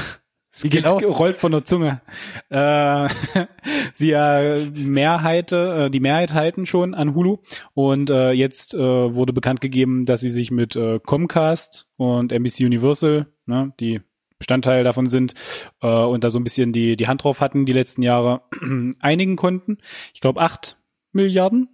es 0.54 0.62
geht, 0.62 0.84
genau? 0.84 0.98
rollt 0.98 1.36
von 1.36 1.50
der 1.52 1.64
Zunge. 1.64 2.00
Äh, 2.48 3.08
sie 3.92 4.10
ja 4.10 4.56
Mehrheit, 4.74 5.52
äh, 5.52 5.90
die 5.90 6.00
Mehrheit 6.00 6.32
halten 6.34 6.66
schon 6.66 6.94
an 6.94 7.14
Hulu 7.14 7.38
und 7.74 8.10
äh, 8.10 8.30
jetzt 8.32 8.74
äh, 8.74 8.78
wurde 8.78 9.32
bekannt 9.32 9.60
gegeben, 9.60 10.04
dass 10.06 10.20
sie 10.20 10.30
sich 10.30 10.50
mit 10.50 10.76
äh, 10.76 11.00
Comcast 11.00 11.86
und 11.96 12.30
NBC 12.32 12.60
Universal, 12.60 13.26
ne, 13.46 13.72
die 13.80 14.00
Bestandteil 14.38 14.84
davon 14.84 15.06
sind 15.06 15.34
äh, 15.82 15.86
und 15.88 16.22
da 16.24 16.30
so 16.30 16.38
ein 16.38 16.44
bisschen 16.44 16.72
die 16.72 16.96
die 16.96 17.08
Hand 17.08 17.24
drauf 17.24 17.40
hatten 17.40 17.66
die 17.66 17.72
letzten 17.72 18.02
Jahre 18.02 18.42
einigen 19.00 19.36
konnten. 19.36 19.78
Ich 20.12 20.20
glaube 20.20 20.40
acht 20.40 20.76
Milliarden 21.12 21.68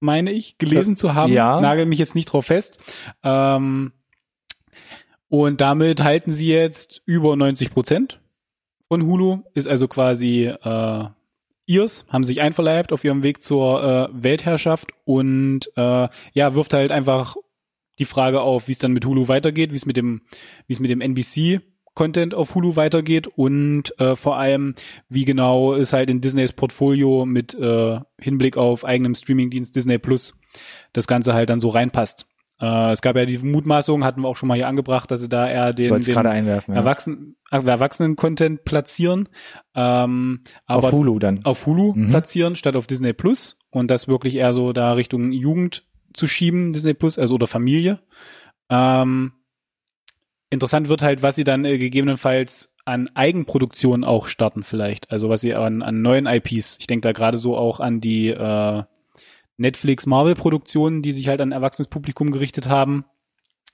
meine 0.00 0.30
ich, 0.30 0.58
gelesen 0.58 0.94
Das- 0.94 1.00
zu 1.00 1.14
haben. 1.14 1.32
ja. 1.32 1.60
Nagel 1.60 1.84
mich 1.86 1.98
jetzt 1.98 2.14
nicht 2.14 2.26
drauf 2.26 2.46
fest. 2.46 2.78
Ähm, 3.24 3.92
und 5.28 5.60
damit 5.60 6.02
halten 6.02 6.30
sie 6.30 6.48
jetzt 6.48 7.02
über 7.04 7.36
90 7.36 7.70
Prozent 7.70 8.20
von 8.88 9.02
Hulu, 9.02 9.42
ist 9.54 9.68
also 9.68 9.88
quasi 9.88 10.44
äh, 10.46 11.04
ihrs, 11.66 12.06
haben 12.08 12.24
sich 12.24 12.40
einverleibt 12.40 12.92
auf 12.92 13.04
ihrem 13.04 13.22
Weg 13.22 13.42
zur 13.42 13.82
äh, 13.82 14.08
Weltherrschaft 14.12 14.90
und 15.04 15.70
äh, 15.76 16.08
ja, 16.32 16.54
wirft 16.54 16.72
halt 16.72 16.90
einfach 16.90 17.36
die 17.98 18.06
Frage 18.06 18.40
auf, 18.40 18.68
wie 18.68 18.72
es 18.72 18.78
dann 18.78 18.92
mit 18.92 19.04
Hulu 19.04 19.28
weitergeht, 19.28 19.72
wie 19.72 19.76
es 19.76 19.86
mit 19.86 19.96
dem, 19.96 20.22
wie 20.66 20.72
es 20.72 20.80
mit 20.80 20.90
dem 20.90 21.00
NBC 21.00 21.60
Content 21.98 22.32
auf 22.32 22.54
Hulu 22.54 22.76
weitergeht 22.76 23.26
und 23.26 23.98
äh, 23.98 24.14
vor 24.14 24.38
allem, 24.38 24.76
wie 25.08 25.24
genau 25.24 25.74
es 25.74 25.92
halt 25.92 26.10
in 26.10 26.20
Disneys 26.20 26.52
Portfolio 26.52 27.26
mit 27.26 27.54
äh, 27.54 27.98
Hinblick 28.20 28.56
auf 28.56 28.84
eigenem 28.84 29.16
Streamingdienst 29.16 29.74
Disney 29.74 29.98
Plus 29.98 30.40
das 30.92 31.08
Ganze 31.08 31.34
halt 31.34 31.50
dann 31.50 31.58
so 31.58 31.70
reinpasst. 31.70 32.27
Äh, 32.60 32.90
es 32.92 33.02
gab 33.02 33.16
ja 33.16 33.24
die 33.24 33.38
Mutmaßung, 33.38 34.04
hatten 34.04 34.22
wir 34.22 34.28
auch 34.28 34.36
schon 34.36 34.48
mal 34.48 34.56
hier 34.56 34.66
angebracht, 34.68 35.10
dass 35.10 35.20
sie 35.20 35.28
da 35.28 35.48
eher 35.48 35.72
den, 35.72 36.00
den 36.02 36.16
einwerfen. 36.26 36.74
Ja. 36.74 36.80
Erwachsenen, 36.80 37.36
äh, 37.50 37.56
Erwachsenen-Content 37.64 38.64
platzieren, 38.64 39.28
ähm, 39.74 40.40
aber 40.66 40.88
Auf 40.88 40.92
Hulu 40.92 41.18
dann. 41.18 41.40
auf 41.44 41.66
Hulu 41.66 41.92
Mhm. 41.94 42.10
platzieren 42.10 42.56
statt 42.56 42.74
auf 42.76 42.86
Disney 42.86 43.12
Plus 43.12 43.58
und 43.70 43.90
das 43.90 44.08
wirklich 44.08 44.34
eher 44.36 44.52
so 44.52 44.72
da 44.72 44.92
Richtung 44.94 45.30
Jugend 45.32 45.84
zu 46.14 46.26
schieben, 46.26 46.72
Disney 46.72 46.94
Plus, 46.94 47.18
also 47.18 47.34
oder 47.36 47.46
Familie. 47.46 48.00
Ähm, 48.70 49.32
interessant 50.50 50.88
wird 50.88 51.02
halt, 51.02 51.22
was 51.22 51.36
sie 51.36 51.44
dann 51.44 51.64
äh, 51.64 51.78
gegebenenfalls 51.78 52.74
an 52.84 53.08
Eigenproduktionen 53.14 54.02
auch 54.04 54.28
starten 54.28 54.62
vielleicht, 54.64 55.10
also 55.10 55.28
was 55.28 55.42
sie 55.42 55.54
an, 55.54 55.82
an 55.82 56.00
neuen 56.02 56.26
IPs. 56.26 56.78
Ich 56.80 56.86
denke 56.86 57.06
da 57.06 57.12
gerade 57.12 57.36
so 57.38 57.56
auch 57.56 57.80
an 57.80 58.00
die 58.00 58.28
äh, 58.30 58.82
Netflix 59.58 60.06
Marvel 60.06 60.34
Produktionen, 60.34 61.02
die 61.02 61.12
sich 61.12 61.28
halt 61.28 61.40
an 61.40 61.52
erwachsenes 61.52 61.88
Publikum 61.88 62.30
gerichtet 62.30 62.68
haben, 62.68 63.04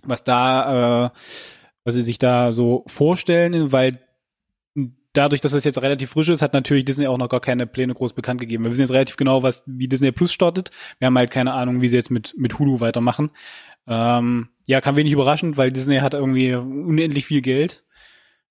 was 0.03 0.25
da, 0.25 1.07
äh, 1.07 1.11
was 1.85 1.95
sie 1.95 2.03
sich 2.03 2.19
da 2.19 2.53
so 2.53 2.85
vorstellen, 2.87 3.71
weil 3.71 4.00
dadurch, 5.12 5.41
dass 5.41 5.53
das 5.53 5.64
jetzt 5.64 5.81
relativ 5.81 6.11
frisch 6.11 6.29
ist, 6.29 6.43
hat 6.43 6.55
natürlich 6.55 6.85
Disney 6.85 7.07
auch 7.07 7.19
noch 7.19 7.29
gar 7.29 7.41
keine 7.41 7.67
Pläne 7.67 7.95
groß 7.95 8.14
bekannt 8.14 8.41
gegeben. 8.41 8.64
Wir 8.64 8.71
wissen 8.71 8.81
jetzt 8.81 8.93
relativ 8.93 9.17
genau, 9.17 9.43
was 9.43 9.62
wie 9.67 9.88
Disney 9.88 10.12
Plus 10.12 10.33
startet. 10.33 10.71
Wir 10.99 11.07
haben 11.07 11.17
halt 11.17 11.31
keine 11.31 11.53
Ahnung, 11.53 11.81
wie 11.81 11.88
sie 11.88 11.97
jetzt 11.97 12.11
mit 12.11 12.35
mit 12.37 12.59
Hulu 12.59 12.81
weitermachen. 12.81 13.31
Ähm, 13.87 14.49
ja, 14.67 14.81
kam 14.81 14.97
wenig 14.97 15.12
überraschend, 15.12 15.57
weil 15.57 15.71
Disney 15.71 15.99
hat 15.99 16.14
irgendwie 16.14 16.55
unendlich 16.55 17.26
viel 17.26 17.43
Geld. 17.43 17.85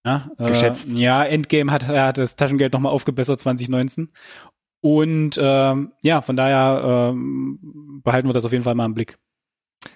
Ja, 0.06 0.30
Geschätzt. 0.38 0.94
Äh, 0.94 0.98
ja, 0.98 1.24
Endgame 1.24 1.72
hat, 1.72 1.88
er 1.88 2.08
hat 2.08 2.18
das 2.18 2.36
Taschengeld 2.36 2.74
nochmal 2.74 2.92
aufgebessert 2.92 3.40
2019. 3.40 4.12
Und 4.84 5.40
ähm, 5.42 5.94
ja, 6.04 6.22
von 6.22 6.36
daher 6.36 7.14
ähm, 7.14 8.02
behalten 8.04 8.28
wir 8.28 8.34
das 8.34 8.44
auf 8.44 8.52
jeden 8.52 8.66
Fall 8.66 8.76
mal 8.76 8.86
im 8.86 8.94
Blick. 8.94 9.18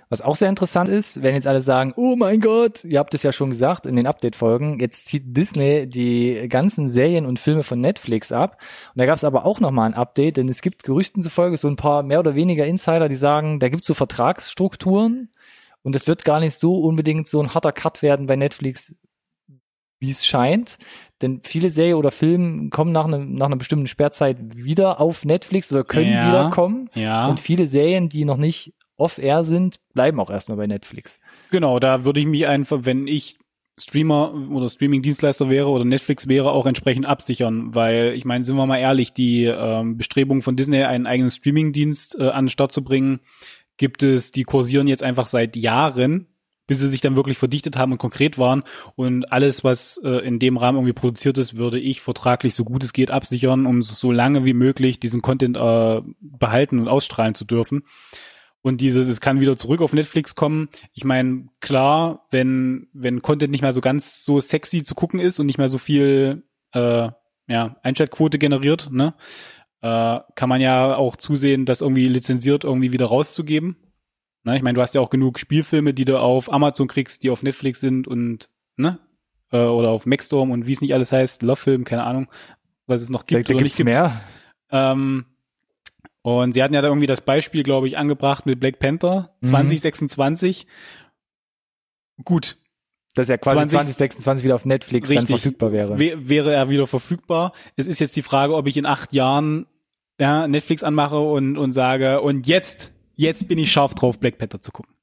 Was 0.08 0.22
auch 0.22 0.38
sehr 0.38 0.48
interessant 0.48 0.88
ist, 0.88 1.22
wenn 1.22 1.36
jetzt 1.36 1.46
alle 1.46 1.60
sagen, 1.60 1.91
oh 1.98 2.15
mein 2.15 2.39
Gott, 2.39 2.86
ihr 2.86 3.00
habt 3.00 3.13
es 3.13 3.22
ja 3.22 3.34
schon 3.34 3.50
gesagt 3.50 3.86
in 3.86 3.98
den 3.98 4.08
Update-Folgen, 4.08 4.79
jetzt 4.79 5.08
zieht 5.08 5.36
Disney 5.36 5.88
die 5.89 6.48
ganzen 6.48 6.88
Serien 6.88 7.25
und 7.25 7.38
Filme 7.38 7.63
von 7.63 7.82
Netflix 7.82 8.32
ab. 8.32 8.62
Und 8.94 9.00
da 9.00 9.06
gab 9.06 9.17
es 9.17 9.25
aber 9.25 9.46
auch 9.46 9.60
nochmal 9.60 9.89
ein 9.89 9.94
Update, 9.94 10.38
denn 10.38 10.48
es 10.48 10.62
gibt 10.62 10.84
Gerüchten 10.84 11.22
zufolge 11.22 11.58
so 11.58 11.67
ein 11.67 11.75
paar 11.75 12.03
mehr 12.03 12.22
oder 12.22 12.36
weniger 12.36 12.65
Insider, 12.65 13.10
die 13.10 13.15
sagen, 13.15 13.60
da 13.60 13.67
gibt 13.67 13.82
es 13.84 13.88
so 13.88 13.94
Vertragsstrukturen 13.94 15.34
und 15.84 15.98
es 15.98 16.08
wird 16.08 16.24
gar 16.24 16.39
nicht 16.39 16.56
so 16.56 16.75
unbedingt 16.75 17.27
so 17.27 17.41
ein 17.41 17.53
harter 17.53 17.74
Cut 17.74 18.01
werden 18.01 18.27
bei 18.27 18.38
Netflix, 18.38 18.96
wie 20.00 20.12
es 20.12 20.25
scheint. 20.25 20.77
Denn 21.22 21.42
viele 21.44 21.70
Serien 21.70 21.96
oder 21.96 22.12
Filme 22.12 22.70
kommen 22.70 22.92
nach, 22.92 23.06
einem, 23.06 23.34
nach 23.34 23.48
einer 23.48 23.56
bestimmten 23.56 23.88
Sperrzeit 23.88 24.38
wieder 24.56 25.00
auf 25.01 25.25
Netflix 25.25 25.72
oder 25.72 25.84
können 25.84 26.12
Ja. 26.12 26.27
wiederkommen. 26.27 26.89
Ja. 26.94 27.27
Und 27.27 27.39
viele 27.39 27.66
Serien, 27.68 28.10
die 28.10 28.24
noch 28.25 28.38
nicht 28.38 28.74
off-air 28.98 29.44
sind, 29.44 29.77
bleiben 29.94 30.20
auch 30.20 30.30
erstmal 30.30 30.58
bei 30.58 30.68
Netflix. 30.68 31.20
Genau, 31.51 31.80
da 31.80 32.04
würde 32.06 32.20
ich 32.20 32.25
mich 32.25 32.48
einfach, 32.48 32.80
wenn 32.84 33.08
ich 33.08 33.38
Streamer 33.80 34.34
oder 34.51 34.70
Streaming-Dienstleister 34.70 35.50
wäre 35.51 35.70
oder 35.70 35.86
Netflix 35.86 36.27
wäre, 36.27 36.51
auch 36.51 36.66
entsprechend 36.66 37.06
absichern, 37.06 37.75
weil 37.75 38.13
ich 38.16 38.25
meine, 38.25 38.44
sind 38.44 38.56
wir 38.56 38.66
mal 38.66 38.77
ehrlich, 38.80 39.13
die 39.13 39.44
ähm, 39.46 39.98
Bestrebungen 39.98 40.42
von 40.42 40.56
Disney, 40.56 40.82
einen 40.84 41.06
eigenen 41.06 41.30
Streaming-Dienst 41.30 42.18
äh, 42.20 42.30
an 42.30 42.46
den 42.46 42.50
Start 42.50 42.72
zu 42.72 42.84
bringen, 42.84 43.20
gibt 43.77 44.01
es, 44.01 44.32
die 44.32 44.44
kursieren 44.44 44.88
jetzt 44.88 45.04
einfach 45.04 45.27
seit 45.27 45.56
Jahren, 45.56 46.25
bis 46.67 46.79
sie 46.79 46.88
sich 46.88 47.01
dann 47.01 47.15
wirklich 47.15 47.38
verdichtet 47.38 47.77
haben 47.77 47.93
und 47.93 47.97
konkret 47.97 48.38
waren. 48.38 48.63
Und 48.95 49.31
alles, 49.31 49.63
was 49.63 50.00
äh, 50.03 50.25
in 50.25 50.39
dem 50.39 50.57
Rahmen 50.57 50.77
irgendwie 50.77 50.93
produziert 50.93 51.38
ist, 51.38 51.57
würde 51.57 51.79
ich 51.79 52.01
vertraglich 52.01 52.53
so 52.53 52.63
gut 52.63 52.83
es 52.83 52.93
geht 52.93 53.09
absichern, 53.09 53.65
um 53.65 53.81
so 53.81 54.12
lange 54.12 54.45
wie 54.45 54.53
möglich 54.53 55.00
diesen 55.00 55.21
Content 55.21 55.57
äh, 55.57 56.01
behalten 56.19 56.79
und 56.79 56.88
ausstrahlen 56.88 57.33
zu 57.33 57.45
dürfen. 57.45 57.83
Und 58.62 58.81
dieses, 58.81 59.07
es 59.07 59.21
kann 59.21 59.39
wieder 59.39 59.55
zurück 59.55 59.81
auf 59.81 59.93
Netflix 59.93 60.36
kommen. 60.36 60.67
Ich 60.93 61.05
meine, 61.05 61.47
klar, 61.62 62.27
wenn, 62.31 62.88
wenn 62.91 63.21
Content 63.21 63.51
nicht 63.51 63.62
mehr 63.62 63.71
so 63.71 63.81
ganz 63.81 64.25
so 64.25 64.39
sexy 64.39 64.83
zu 64.83 64.93
gucken 64.93 65.19
ist 65.19 65.39
und 65.39 65.45
nicht 65.45 65.57
mehr 65.57 65.69
so 65.69 65.77
viel 65.77 66.43
äh, 66.74 67.09
ja, 67.47 67.75
Einschaltquote 67.81 68.38
generiert, 68.38 68.89
ne, 68.91 69.13
äh, 69.81 70.19
kann 70.36 70.50
man 70.50 70.59
ja 70.59 70.95
auch 70.95 71.15
zusehen, 71.15 71.65
das 71.65 71.81
irgendwie 71.81 72.07
lizenziert 72.07 72.63
irgendwie 72.63 72.91
wieder 72.91 73.05
rauszugeben. 73.05 73.77
Ne, 74.48 74.56
ich 74.56 74.62
meine, 74.63 74.75
du 74.77 74.82
hast 74.82 74.96
ja 74.96 75.01
auch 75.01 75.10
genug 75.10 75.39
Spielfilme, 75.39 75.94
die 75.94 76.06
du 76.06 76.18
auf 76.20 76.51
Amazon 76.51 76.88
kriegst, 76.88 77.22
die 77.24 77.30
auf 77.32 77.44
Netflix 77.44 77.82
sind 77.82 78.08
und, 78.08 78.50
ne, 78.77 78.98
äh, 79.51 79.58
oder 79.58 79.89
auf 79.89 80.06
Maxstorm 80.06 80.51
und 80.51 80.68
wie 80.68 80.72
es 80.72 80.80
nicht 80.80 80.94
alles 80.94 81.12
heißt, 81.12 81.42
Love 81.42 81.58
Film, 81.58 81.84
keine 81.84 82.06
Ahnung, 82.06 82.30
was 82.86 83.01
es 83.01 83.10
noch 83.10 83.24
Da, 83.24 83.36
gibt 83.39 83.50
da 83.50 83.56
oder 83.56 83.63
gibt's 83.63 83.84
mehr. 83.84 84.22
Ähm, 84.72 85.25
und 86.22 86.54
sie 86.54 86.63
hatten 86.63 86.74
ja 86.74 86.82
da 86.82 86.88
irgendwie 86.88 87.08
das 87.08 87.20
Beispiel, 87.20 87.63
glaube 87.63 87.88
ich, 87.88 87.98
angebracht 87.98 88.46
mit 88.46 88.60
Black 88.62 88.80
Panther 88.80 89.36
Mhm. 89.42 89.48
2026. 89.48 90.66
Gut, 92.24 92.58
Das 93.16 93.25
ist 93.25 93.30
ja 93.30 93.38
quasi 93.38 93.56
20 93.68 93.70
2026 93.80 94.46
wieder 94.46 94.56
auf 94.56 94.63
Netflix 94.66 95.10
dann 95.10 95.18
Richtig. 95.18 95.36
verfügbar 95.42 95.72
wäre. 95.74 96.00
wär, 96.00 96.30
wäre 96.30 96.54
er 96.54 96.70
wieder 96.70 96.88
verfügbar. 96.88 97.51
Es 97.75 97.86
ist 97.88 98.00
jetzt 98.00 98.16
die 98.16 98.22
Frage, 98.22 98.56
ob 98.56 98.66
ich 98.68 98.77
in 98.77 98.86
acht 98.86 99.12
Jahren 99.12 99.66
ja, 100.20 100.48
Netflix 100.48 100.84
anmache 100.84 101.20
und, 101.20 101.58
und 101.58 101.74
sage, 101.74 102.22
und 102.22 102.48
jetzt, 102.48 102.94
jetzt 103.17 103.47
bin 103.50 103.57
ich 103.59 103.71
scharf 103.71 103.93
drauf, 103.95 104.19
Black 104.19 104.38
Panther 104.38 104.62
zu 104.62 104.71
gucken. 104.71 104.93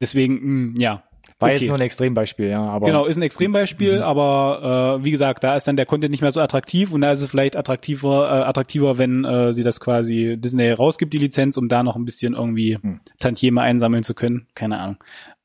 Deswegen, 0.00 0.72
mh, 0.72 0.80
ja. 0.80 1.02
War 1.38 1.48
okay. 1.48 1.58
jetzt 1.58 1.68
nur 1.68 1.76
ein 1.76 1.82
Extrembeispiel, 1.82 2.48
ja, 2.48 2.62
aber 2.62 2.86
Genau, 2.86 3.04
ist 3.04 3.16
ein 3.16 3.22
Extrembeispiel, 3.22 3.96
Mhm. 3.96 4.02
aber 4.02 4.98
äh, 5.00 5.04
wie 5.04 5.10
gesagt, 5.10 5.42
da 5.44 5.56
ist 5.56 5.66
dann 5.66 5.76
der 5.76 5.84
Content 5.84 6.12
nicht 6.12 6.20
mehr 6.22 6.30
so 6.30 6.40
attraktiv 6.40 6.92
und 6.92 7.00
da 7.00 7.10
ist 7.10 7.20
es 7.20 7.28
vielleicht 7.28 7.56
attraktiver, 7.56 8.26
äh, 8.28 8.44
attraktiver, 8.44 8.96
wenn 8.96 9.24
äh, 9.24 9.52
sie 9.52 9.62
das 9.64 9.80
quasi 9.80 10.36
Disney 10.38 10.70
rausgibt, 10.70 11.12
die 11.12 11.18
Lizenz, 11.18 11.56
um 11.56 11.68
da 11.68 11.82
noch 11.82 11.96
ein 11.96 12.04
bisschen 12.04 12.34
irgendwie 12.34 12.78
Mhm. 12.80 13.00
Tantieme 13.18 13.60
einsammeln 13.60 14.04
zu 14.04 14.14
können. 14.14 14.46
Keine 14.54 14.78
Ahnung. 14.80 14.96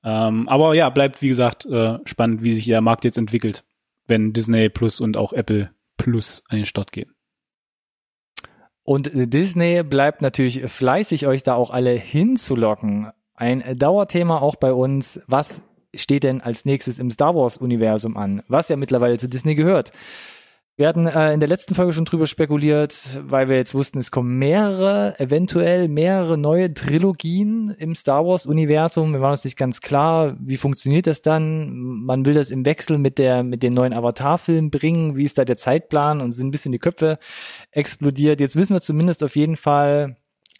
Ähm, 0.04 0.48
aber 0.48 0.76
ja, 0.76 0.90
bleibt 0.90 1.22
wie 1.22 1.28
gesagt 1.30 1.66
äh, 1.66 1.98
spannend, 2.06 2.44
wie 2.44 2.52
sich 2.54 2.66
der 2.66 2.82
Markt 2.82 3.04
jetzt 3.04 3.18
entwickelt, 3.18 3.64
wenn 4.08 4.34
Disney 4.34 4.70
Plus 4.70 5.00
und 5.00 5.18
auch 5.18 5.34
Apple 5.34 5.72
Plus 5.98 6.44
an 6.48 6.58
den 6.58 6.66
Start 6.66 6.92
gehen. 6.92 7.12
Und 8.84 9.12
Disney 9.14 9.84
bleibt 9.84 10.22
natürlich 10.22 10.62
fleißig, 10.64 11.28
euch 11.28 11.44
da 11.44 11.56
auch 11.56 11.70
alle 11.70 11.92
hinzulocken. 11.92 13.12
Ein 13.36 13.78
Dauerthema 13.78 14.40
auch 14.40 14.56
bei 14.56 14.74
uns. 14.74 15.22
Was 15.28 15.64
steht 15.96 16.24
denn 16.24 16.42
als 16.42 16.66
nächstes 16.66 17.00
im 17.00 17.12
Star 17.12 17.36
Wars 17.36 17.58
Universum 17.58 18.18
an? 18.18 18.42
Was 18.48 18.70
ja 18.70 18.76
mittlerweile 18.76 19.18
zu 19.18 19.30
Disney 19.30 19.56
gehört. 19.56 19.92
Wir 20.78 20.88
hatten 20.88 21.06
äh, 21.06 21.34
in 21.34 21.40
der 21.42 21.50
letzten 21.50 21.76
Folge 21.76 21.92
schon 21.92 22.06
drüber 22.06 22.26
spekuliert, 22.26 23.20
weil 23.24 23.50
wir 23.50 23.58
jetzt 23.58 23.76
wussten, 23.76 24.00
es 24.00 24.10
kommen 24.10 24.40
mehrere, 24.40 25.20
eventuell 25.20 25.90
mehrere 25.90 26.38
neue 26.38 26.74
Trilogien 26.74 27.76
im 27.78 27.94
Star 27.94 28.26
Wars 28.26 28.46
Universum. 28.46 29.12
Wir 29.14 29.22
waren 29.22 29.32
uns 29.32 29.44
nicht 29.44 29.58
ganz 29.58 29.82
klar, 29.82 30.38
wie 30.40 30.58
funktioniert 30.58 31.08
das 31.08 31.22
dann? 31.22 31.72
Man 32.06 32.26
will 32.26 32.34
das 32.34 32.52
im 32.52 32.66
Wechsel 32.66 32.98
mit 32.98 33.18
der, 33.18 33.44
mit 33.44 33.64
den 33.64 33.74
neuen 33.74 33.94
Avatar-Filmen 33.94 34.72
bringen. 34.72 35.18
Wie 35.18 35.26
ist 35.26 35.38
da 35.38 35.44
der 35.44 35.58
Zeitplan? 35.58 36.22
Und 36.22 36.32
sind 36.32 36.48
ein 36.48 36.52
bisschen 36.52 36.72
die 36.72 36.80
Köpfe 36.80 37.20
explodiert. 37.72 38.40
Jetzt 38.40 38.56
wissen 38.56 38.74
wir 38.74 38.82
zumindest 38.82 39.24
auf 39.24 39.36
jeden 39.36 39.58
Fall, 39.58 40.16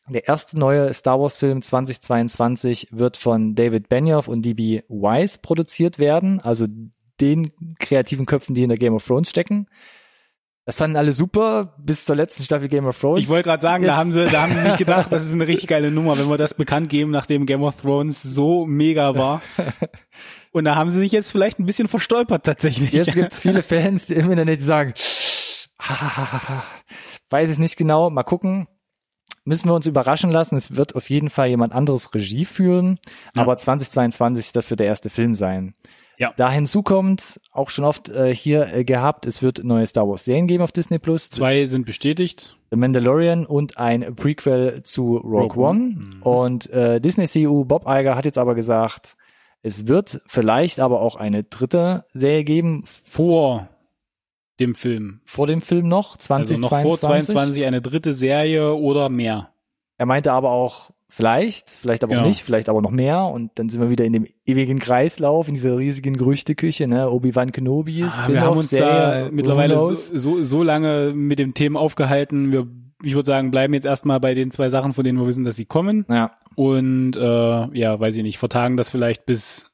der 0.10 0.28
erste 0.28 0.60
neue 0.60 0.94
Star 0.94 1.22
Wars 1.22 1.38
Film 1.38 1.62
2022 1.62 2.90
wird 2.92 3.16
von 3.16 3.56
David 3.56 3.88
Benioff 3.88 4.28
und 4.28 4.44
DB 4.44 4.84
Weiss 4.90 5.38
produziert 5.38 6.00
werden, 6.00 6.42
also 6.42 6.68
den 7.22 7.54
kreativen 7.80 8.26
Köpfen, 8.26 8.56
die 8.56 8.64
in 8.64 8.70
der 8.70 8.78
Game 8.78 8.94
of 8.94 9.06
Thrones 9.06 9.30
stecken. 9.30 9.68
Das 10.66 10.78
fanden 10.78 10.96
alle 10.96 11.12
super 11.12 11.76
bis 11.80 12.06
zur 12.06 12.16
letzten 12.16 12.44
Staffel 12.44 12.68
Game 12.68 12.86
of 12.86 13.00
Thrones. 13.00 13.24
Ich 13.24 13.30
wollte 13.30 13.46
gerade 13.46 13.62
sagen, 13.62 13.84
da 13.84 13.96
haben 13.98 14.12
sie, 14.12 14.26
da 14.28 14.44
haben 14.44 14.54
sie 14.54 14.62
sich 14.62 14.78
gedacht, 14.78 15.12
das 15.12 15.26
ist 15.26 15.34
eine 15.34 15.48
richtig 15.48 15.68
geile 15.68 15.90
Nummer, 15.90 16.20
wenn 16.20 16.30
wir 16.30 16.38
das 16.38 16.54
bekannt 16.54 16.90
geben, 16.90 17.10
nachdem 17.10 17.48
Game 17.48 17.64
of 17.64 17.82
Thrones 17.82 18.22
so 18.22 18.66
mega 18.66 19.16
war. 19.16 19.42
Und 20.52 20.66
da 20.66 20.76
haben 20.76 20.92
sie 20.92 21.00
sich 21.00 21.12
jetzt 21.12 21.32
vielleicht 21.32 21.60
ein 21.60 21.66
bisschen 21.66 21.88
verstolpert 21.88 22.46
tatsächlich. 22.46 22.92
Jetzt 22.92 23.16
gibt's 23.16 23.40
viele 23.42 23.64
Fans 23.64 24.06
die 24.06 24.14
im 24.14 24.30
Internet, 24.30 24.60
die 24.60 24.66
sagen, 24.66 24.94
weiß 27.30 27.50
ich 27.50 27.58
nicht 27.58 27.78
genau, 27.78 28.10
mal 28.10 28.24
gucken. 28.24 28.68
Müssen 29.44 29.70
wir 29.70 29.74
uns 29.74 29.88
überraschen 29.88 30.30
lassen. 30.30 30.56
Es 30.56 30.76
wird 30.76 30.96
auf 30.96 31.10
jeden 31.10 31.32
Fall 31.32 31.48
jemand 31.48 31.74
anderes 31.74 32.14
Regie 32.14 32.46
führen. 32.46 33.00
Ja. 33.34 33.42
Aber 33.42 33.58
2022, 33.58 34.52
das 34.52 34.70
wird 34.70 34.80
der 34.80 34.88
erste 34.88 35.10
Film 35.10 35.34
sein. 35.34 35.74
Ja. 36.22 36.36
Da 36.38 36.52
hinzu 36.52 36.84
kommt, 36.84 37.42
auch 37.52 37.72
schon 37.72 37.84
oft 37.84 38.10
äh, 38.10 38.34
hier 38.36 38.72
äh, 38.72 38.84
gehabt, 38.84 39.26
es 39.26 39.42
wird 39.42 39.64
neue 39.64 39.88
Star 39.88 40.08
Wars 40.08 40.24
Serien 40.24 40.46
geben 40.46 40.62
auf 40.62 40.72
Disney 40.72 41.00
Plus. 41.00 41.32
Zwei 41.32 41.66
sind 41.66 41.84
bestätigt. 41.84 42.58
The 42.70 42.78
Mandalorian 42.78 43.48
und 43.48 43.80
ein 43.80 44.16
Prequel 44.16 44.84
zu 44.84 45.18
Rogue, 45.18 45.48
Rogue 45.48 45.64
One. 45.64 45.80
Mhm. 45.80 46.22
Und 46.22 46.70
äh, 46.70 47.02
Disney 47.02 47.28
CEO 47.28 47.66
Bob 47.66 47.86
Iger 47.88 48.16
hat 48.16 48.26
jetzt 48.26 48.38
aber 48.38 48.54
gesagt, 48.54 49.18
es 49.64 49.88
wird 49.88 50.22
vielleicht 50.28 50.80
aber 50.80 51.02
auch 51.02 51.16
eine 51.16 51.44
dritte 51.44 52.06
Serie 52.14 52.44
geben 52.44 52.84
Vor 52.86 53.68
dem 54.60 54.76
Film. 54.76 55.22
vor 55.26 55.48
dem 55.48 55.64
Film 55.64 55.88
noch, 55.88 56.18
Also 56.30 56.54
noch 56.54 56.70
2022. 56.70 56.88
vor 56.88 57.00
22 57.00 57.66
eine 57.66 57.82
dritte 57.82 58.14
Serie 58.14 58.76
oder 58.76 59.10
mehr. 59.10 59.50
Er 59.98 60.06
meinte 60.06 60.34
aber 60.34 60.52
auch, 60.52 60.92
vielleicht, 61.14 61.70
vielleicht 61.70 62.04
aber 62.04 62.14
auch 62.14 62.18
Genau. 62.18 62.28
nicht, 62.28 62.42
vielleicht 62.42 62.70
aber 62.70 62.82
noch 62.82 62.90
mehr. 62.92 63.26
Und 63.26 63.52
dann 63.56 63.68
sind 63.68 63.82
wir 63.82 63.90
wieder 63.90 64.06
in 64.06 64.14
dem 64.14 64.26
ewigen 64.46 64.80
Kreislauf, 64.80 65.48
in 65.50 65.54
dieser 65.56 65.78
riesigen 65.78 66.16
Gerüchteküche, 66.16 66.88
ne? 66.88 67.10
Obi-Wan 67.12 67.52
Kenobi, 67.52 68.06
Ah, 68.06 68.28
wir 68.30 68.42
haben 68.42 68.58
uns 68.58 68.70
da 68.70 69.28
mittlerweile 69.32 69.78
so, 69.78 69.94
so, 69.94 70.42
so 70.42 70.64
lange 70.64 71.12
mit 71.14 71.38
dem 71.38 71.54
Thema 71.54 71.80
aufgehalten. 71.82 72.54
Wir, 72.54 72.66
ich 73.04 73.14
würde 73.14 73.26
sagen, 73.28 73.52
bleiben 73.52 73.74
jetzt 73.74 73.86
erstmal 73.86 74.20
bei 74.20 74.34
den 74.34 74.52
zwei 74.52 74.70
Sachen, 74.70 74.94
von 74.94 75.04
denen 75.04 75.20
wir 75.20 75.28
wissen, 75.28 75.44
dass 75.44 75.56
sie 75.58 75.66
kommen. 75.66 76.06
Ja, 76.10 76.32
Und 76.56 77.16
äh, 77.18 77.20
ja, 77.78 78.00
weiß 78.00 78.16
ich 78.16 78.24
nicht, 78.24 78.38
vertagen 78.38 78.78
das 78.78 78.90
vielleicht 78.90 79.26
bis 79.26 79.71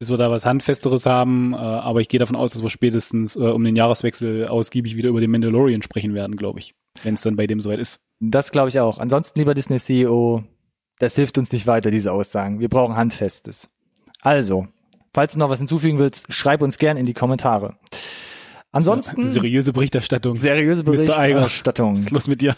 bis 0.00 0.08
wir 0.08 0.16
da 0.16 0.30
was 0.30 0.46
Handfesteres 0.46 1.06
haben. 1.06 1.52
Äh, 1.52 1.58
aber 1.58 2.00
ich 2.00 2.08
gehe 2.08 2.18
davon 2.18 2.34
aus, 2.34 2.52
dass 2.52 2.62
wir 2.62 2.70
spätestens 2.70 3.36
äh, 3.36 3.40
um 3.40 3.62
den 3.62 3.76
Jahreswechsel 3.76 4.48
ausgiebig 4.48 4.96
wieder 4.96 5.10
über 5.10 5.20
den 5.20 5.30
Mandalorian 5.30 5.82
sprechen 5.82 6.14
werden, 6.14 6.36
glaube 6.36 6.58
ich. 6.58 6.74
Wenn 7.02 7.14
es 7.14 7.22
dann 7.22 7.36
bei 7.36 7.46
dem 7.46 7.60
soweit 7.60 7.78
ist. 7.78 8.00
das 8.18 8.50
glaube 8.50 8.70
ich 8.70 8.80
auch. 8.80 8.98
Ansonsten, 8.98 9.38
lieber 9.38 9.54
Disney 9.54 9.78
CEO, 9.78 10.42
das 10.98 11.14
hilft 11.14 11.38
uns 11.38 11.52
nicht 11.52 11.66
weiter, 11.66 11.90
diese 11.90 12.12
Aussagen. 12.12 12.60
Wir 12.60 12.68
brauchen 12.68 12.96
Handfestes. 12.96 13.70
Also, 14.22 14.66
falls 15.14 15.34
du 15.34 15.38
noch 15.38 15.50
was 15.50 15.58
hinzufügen 15.58 15.98
willst, 15.98 16.32
schreib 16.32 16.62
uns 16.62 16.78
gern 16.78 16.96
in 16.96 17.06
die 17.06 17.14
Kommentare. 17.14 17.76
Ansonsten, 18.72 19.26
Seriöse 19.26 19.72
Berichterstattung. 19.72 20.36
seriöse. 20.36 20.84
Berichterstattung. 20.84 21.94
Was 21.94 22.02
ist 22.02 22.10
los 22.12 22.28
mit 22.28 22.40
dir? 22.40 22.56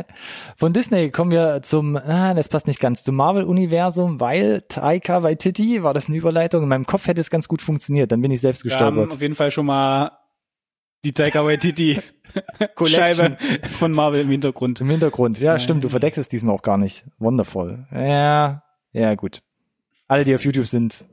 Von 0.56 0.72
Disney 0.72 1.10
kommen 1.10 1.30
wir 1.32 1.60
zum, 1.62 1.96
ah, 1.96 2.32
das 2.32 2.48
passt 2.48 2.66
nicht 2.66 2.80
ganz, 2.80 3.02
zum 3.02 3.16
Marvel-Universum, 3.16 4.20
weil 4.20 4.62
Taika 4.68 5.22
Waititi, 5.22 5.82
war 5.82 5.92
das 5.92 6.08
eine 6.08 6.16
Überleitung? 6.16 6.62
In 6.62 6.68
meinem 6.70 6.86
Kopf 6.86 7.06
hätte 7.06 7.20
es 7.20 7.28
ganz 7.28 7.46
gut 7.46 7.60
funktioniert, 7.60 8.10
dann 8.10 8.22
bin 8.22 8.30
ich 8.30 8.40
selbst 8.40 8.64
Wir 8.64 8.74
haben 8.78 8.98
auf 9.00 9.20
jeden 9.20 9.34
Fall 9.34 9.50
schon 9.50 9.66
mal 9.66 10.12
die 11.04 11.12
Taika 11.12 11.44
Waititi. 11.44 12.00
Scheibe 12.86 13.36
von 13.78 13.92
Marvel 13.92 14.22
im 14.22 14.30
Hintergrund. 14.30 14.80
Im 14.80 14.88
Hintergrund, 14.88 15.40
ja, 15.40 15.58
stimmt, 15.58 15.84
du 15.84 15.90
verdeckst 15.90 16.16
es 16.16 16.28
diesmal 16.28 16.54
auch 16.54 16.62
gar 16.62 16.78
nicht. 16.78 17.04
Wonderful. 17.18 17.86
Ja, 17.92 18.62
ja, 18.92 19.14
gut. 19.14 19.42
Alle, 20.08 20.24
die 20.24 20.34
auf 20.34 20.44
YouTube 20.44 20.66
sind, 20.66 21.04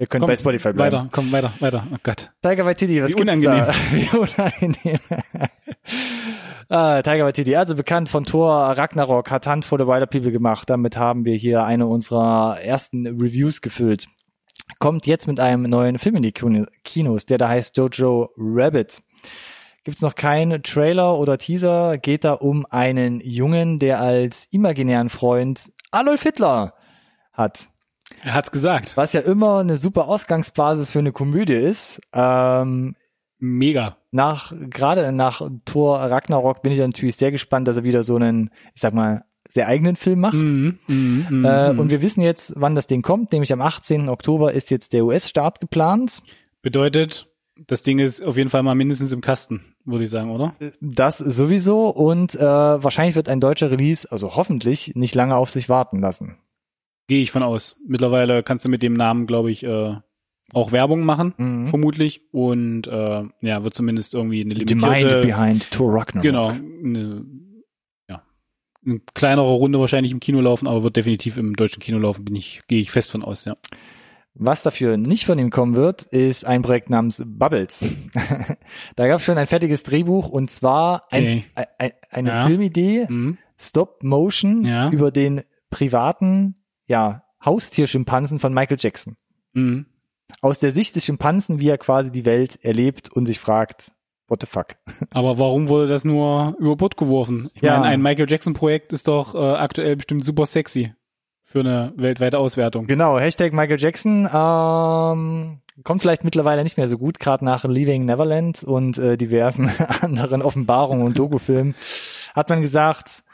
ihr 0.00 0.06
könnt 0.08 0.22
Komm, 0.22 0.28
bei 0.28 0.36
Spotify 0.36 0.72
bleiben. 0.72 0.96
Weiter, 0.96 1.08
komm, 1.12 1.30
weiter, 1.30 1.52
weiter. 1.60 1.86
Oh 1.92 1.96
Gott. 2.02 2.30
Tiger 2.42 2.64
Waititi, 2.66 3.00
was 3.02 3.10
Wie 3.10 3.14
gibt's 3.14 3.36
unangenehm. 3.36 3.66
da? 3.66 3.74
Wie 3.92 4.18
unangenehm. 4.18 4.98
ah, 6.68 7.02
Tiger 7.02 7.24
Waititi, 7.24 7.54
also 7.56 7.74
bekannt 7.74 8.08
von 8.08 8.24
Thor 8.24 8.50
Ragnarok, 8.76 9.30
hat 9.30 9.46
Hand 9.46 9.64
for 9.64 9.78
the 9.78 9.86
Wilder 9.86 10.06
People 10.06 10.32
gemacht. 10.32 10.68
Damit 10.70 10.96
haben 10.96 11.24
wir 11.24 11.34
hier 11.34 11.64
eine 11.64 11.86
unserer 11.86 12.58
ersten 12.60 13.06
Reviews 13.06 13.60
gefüllt. 13.60 14.06
Kommt 14.78 15.06
jetzt 15.06 15.26
mit 15.26 15.40
einem 15.40 15.62
neuen 15.64 15.98
Film 15.98 16.16
in 16.16 16.22
die 16.22 16.32
Kino- 16.32 16.66
Kinos, 16.84 17.26
der 17.26 17.38
da 17.38 17.48
heißt 17.48 17.76
Jojo 17.76 18.30
Rabbit. 18.36 19.02
Gibt's 19.84 20.02
noch 20.02 20.14
keinen 20.14 20.62
Trailer 20.62 21.18
oder 21.18 21.38
Teaser, 21.38 21.98
geht 21.98 22.24
da 22.24 22.34
um 22.34 22.66
einen 22.66 23.20
Jungen, 23.20 23.78
der 23.78 23.98
als 24.00 24.46
imaginären 24.50 25.08
Freund 25.08 25.72
Adolf 25.90 26.22
Hitler 26.22 26.74
hat. 27.32 27.68
Er 28.22 28.34
hat's 28.34 28.50
gesagt. 28.50 28.96
Was 28.96 29.12
ja 29.12 29.20
immer 29.20 29.58
eine 29.58 29.76
super 29.76 30.08
Ausgangsbasis 30.08 30.90
für 30.90 30.98
eine 30.98 31.12
Komödie 31.12 31.54
ist. 31.54 32.00
Ähm, 32.12 32.94
Mega. 33.38 33.96
nach 34.10 34.52
gerade 34.68 35.10
nach 35.12 35.40
Thor 35.64 35.98
Ragnarok 35.98 36.62
bin 36.62 36.72
ich 36.72 36.78
natürlich 36.78 37.16
sehr 37.16 37.30
gespannt, 37.30 37.66
dass 37.66 37.78
er 37.78 37.84
wieder 37.84 38.02
so 38.02 38.16
einen, 38.16 38.50
ich 38.74 38.82
sag 38.82 38.92
mal, 38.92 39.24
sehr 39.48 39.66
eigenen 39.66 39.96
Film 39.96 40.20
macht. 40.20 40.34
Mhm, 40.34 40.78
mhm, 40.86 41.26
mhm, 41.28 41.44
Äh, 41.44 41.72
mhm. 41.72 41.78
und 41.78 41.90
wir 41.90 42.02
wissen 42.02 42.20
jetzt, 42.20 42.52
wann 42.56 42.74
das 42.74 42.86
Ding 42.86 43.02
kommt, 43.02 43.32
nämlich 43.32 43.52
am 43.52 43.62
18. 43.62 44.08
Oktober 44.08 44.52
ist 44.52 44.70
jetzt 44.70 44.92
der 44.92 45.04
US-Start 45.04 45.60
geplant. 45.60 46.22
Bedeutet, 46.62 47.26
das 47.66 47.82
Ding 47.82 47.98
ist 47.98 48.24
auf 48.26 48.36
jeden 48.36 48.50
Fall 48.50 48.62
mal 48.62 48.74
mindestens 48.74 49.12
im 49.12 49.20
Kasten, 49.22 49.74
würde 49.84 50.04
ich 50.04 50.10
sagen, 50.10 50.30
oder? 50.30 50.54
Das 50.80 51.18
sowieso 51.18 51.88
und 51.88 52.34
äh, 52.34 52.40
wahrscheinlich 52.42 53.16
wird 53.16 53.28
ein 53.28 53.40
deutscher 53.40 53.70
Release, 53.70 54.10
also 54.10 54.36
hoffentlich, 54.36 54.92
nicht 54.94 55.14
lange 55.14 55.34
auf 55.36 55.50
sich 55.50 55.68
warten 55.68 56.00
lassen. 56.00 56.36
Gehe 57.10 57.22
ich 57.22 57.32
von 57.32 57.42
aus. 57.42 57.76
Mittlerweile 57.88 58.44
kannst 58.44 58.64
du 58.64 58.68
mit 58.68 58.84
dem 58.84 58.92
Namen, 58.94 59.26
glaube 59.26 59.50
ich, 59.50 59.64
äh, 59.64 59.96
auch 60.52 60.70
Werbung 60.70 61.00
machen, 61.02 61.34
Mhm. 61.38 61.66
vermutlich. 61.66 62.22
Und 62.32 62.86
äh, 62.86 63.22
ja, 63.40 63.64
wird 63.64 63.74
zumindest 63.74 64.14
irgendwie 64.14 64.42
eine 64.42 64.54
The 64.54 64.74
Mind 64.76 64.84
limitierte, 64.86 65.20
behind 65.20 65.70
Thor 65.72 65.92
Ragnarok. 65.94 66.22
genau, 66.22 66.48
eine, 66.50 67.24
ja, 68.08 68.22
eine 68.86 69.00
kleinere 69.14 69.52
Runde 69.54 69.80
wahrscheinlich 69.80 70.12
im 70.12 70.20
Kino 70.20 70.40
laufen, 70.40 70.68
aber 70.68 70.84
wird 70.84 70.96
definitiv 70.96 71.36
im 71.36 71.56
deutschen 71.56 71.80
Kino 71.80 71.98
laufen, 71.98 72.24
bin 72.24 72.36
ich, 72.36 72.62
gehe 72.68 72.80
ich 72.80 72.92
fest 72.92 73.10
von 73.10 73.24
aus, 73.24 73.44
ja. 73.44 73.54
Was 74.34 74.62
dafür 74.62 74.96
nicht 74.96 75.26
von 75.26 75.38
ihm 75.40 75.50
kommen 75.50 75.74
wird, 75.74 76.02
ist 76.04 76.44
ein 76.46 76.62
Projekt 76.62 76.90
namens 76.90 77.22
Bubbles. 77.26 78.08
da 78.96 79.08
gab 79.08 79.18
es 79.18 79.24
schon 79.24 79.36
ein 79.36 79.48
fertiges 79.48 79.82
Drehbuch 79.82 80.28
und 80.28 80.48
zwar 80.50 81.06
ein, 81.10 81.24
Okay. 81.24 81.42
ein, 81.78 81.90
eine 82.10 82.28
Ja. 82.30 82.46
Filmidee, 82.46 83.06
Mhm. 83.08 83.38
Stop 83.58 84.02
Motion 84.04 84.64
Ja. 84.64 84.90
über 84.90 85.10
den 85.10 85.42
privaten, 85.70 86.54
ja, 86.90 87.22
Haustierschimpansen 87.44 88.38
von 88.38 88.52
Michael 88.52 88.76
Jackson. 88.78 89.16
Mhm. 89.54 89.86
Aus 90.42 90.58
der 90.58 90.72
Sicht 90.72 90.94
des 90.96 91.04
Schimpansen, 91.04 91.60
wie 91.60 91.68
er 91.68 91.78
quasi 91.78 92.12
die 92.12 92.24
Welt 92.26 92.58
erlebt 92.62 93.08
und 93.10 93.26
sich 93.26 93.38
fragt, 93.40 93.92
what 94.28 94.40
the 94.40 94.46
fuck? 94.46 94.76
Aber 95.10 95.38
warum 95.38 95.68
wurde 95.68 95.88
das 95.88 96.04
nur 96.04 96.54
über 96.58 96.76
Bord 96.76 96.96
geworfen? 96.96 97.48
Ich 97.54 97.62
Ja. 97.62 97.78
meine, 97.78 97.86
ein 97.92 98.02
Michael 98.02 98.28
Jackson 98.30 98.52
Projekt 98.54 98.92
ist 98.92 99.08
doch 99.08 99.34
äh, 99.34 99.38
aktuell 99.38 99.96
bestimmt 99.96 100.24
super 100.24 100.46
sexy 100.46 100.92
für 101.42 101.60
eine 101.60 101.92
weltweite 101.96 102.38
Auswertung. 102.38 102.86
Genau, 102.86 103.18
Hashtag 103.18 103.52
Michael 103.52 103.80
Jackson 103.80 104.28
ähm, 104.32 105.60
kommt 105.82 106.00
vielleicht 106.02 106.22
mittlerweile 106.24 106.62
nicht 106.62 106.76
mehr 106.76 106.86
so 106.88 106.98
gut, 106.98 107.18
gerade 107.18 107.44
nach 107.44 107.64
Leaving 107.64 108.04
Neverland 108.04 108.62
und 108.62 108.98
äh, 108.98 109.16
diversen 109.16 109.68
anderen 110.02 110.42
Offenbarungen 110.42 111.04
und 111.04 111.18
Doku-Filmen 111.18 111.74
hat 112.34 112.48
man 112.50 112.62
gesagt, 112.62 113.24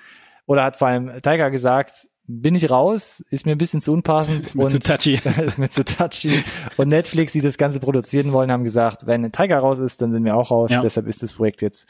oder 0.46 0.64
hat 0.64 0.76
vor 0.76 0.88
allem 0.88 1.10
Tiger 1.22 1.50
gesagt, 1.50 2.08
bin 2.28 2.54
ich 2.54 2.70
raus, 2.70 3.24
ist 3.30 3.46
mir 3.46 3.52
ein 3.52 3.58
bisschen 3.58 3.80
zu 3.80 3.92
unpassend 3.92 4.46
Ist 4.46 4.54
mir 4.54 4.64
und 4.64 4.70
zu 4.70 4.78
touchy. 4.78 5.20
ist 5.46 5.58
mir 5.58 5.70
zu 5.70 5.84
touchy. 5.84 6.42
Und 6.76 6.88
Netflix, 6.88 7.32
die 7.32 7.40
das 7.40 7.58
Ganze 7.58 7.80
produzieren 7.80 8.32
wollen, 8.32 8.50
haben 8.50 8.64
gesagt, 8.64 9.06
wenn 9.06 9.30
Tiger 9.32 9.58
raus 9.58 9.78
ist, 9.78 10.02
dann 10.02 10.12
sind 10.12 10.24
wir 10.24 10.36
auch 10.36 10.50
raus. 10.50 10.70
Ja. 10.70 10.80
Deshalb 10.80 11.06
ist 11.06 11.22
das 11.22 11.34
Projekt 11.34 11.62
jetzt 11.62 11.86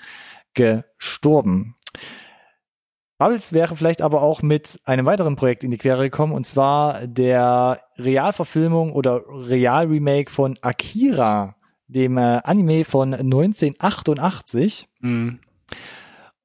gestorben. 0.55 1.77
Bubbles 3.19 3.55
wäre 3.55 3.77
vielleicht 3.77 4.03
aber 4.03 4.23
auch 4.23 4.43
mit 4.43 4.79
einem 4.85 5.07
weiteren 5.07 5.37
Projekt 5.37 5.65
in 5.65 5.71
die 5.71 5.79
Quere 5.79 6.05
gekommen, 6.05 6.35
und 6.35 6.45
zwar 6.45 7.07
der 7.07 7.81
Realverfilmung 7.97 8.93
oder 8.93 9.23
Realremake 9.27 10.31
von 10.31 10.55
Akira, 10.61 11.57
dem 11.89 12.19
äh, 12.19 12.41
Anime 12.45 12.85
von 12.85 13.15
1988. 13.15 14.87
Mhm. 15.01 15.39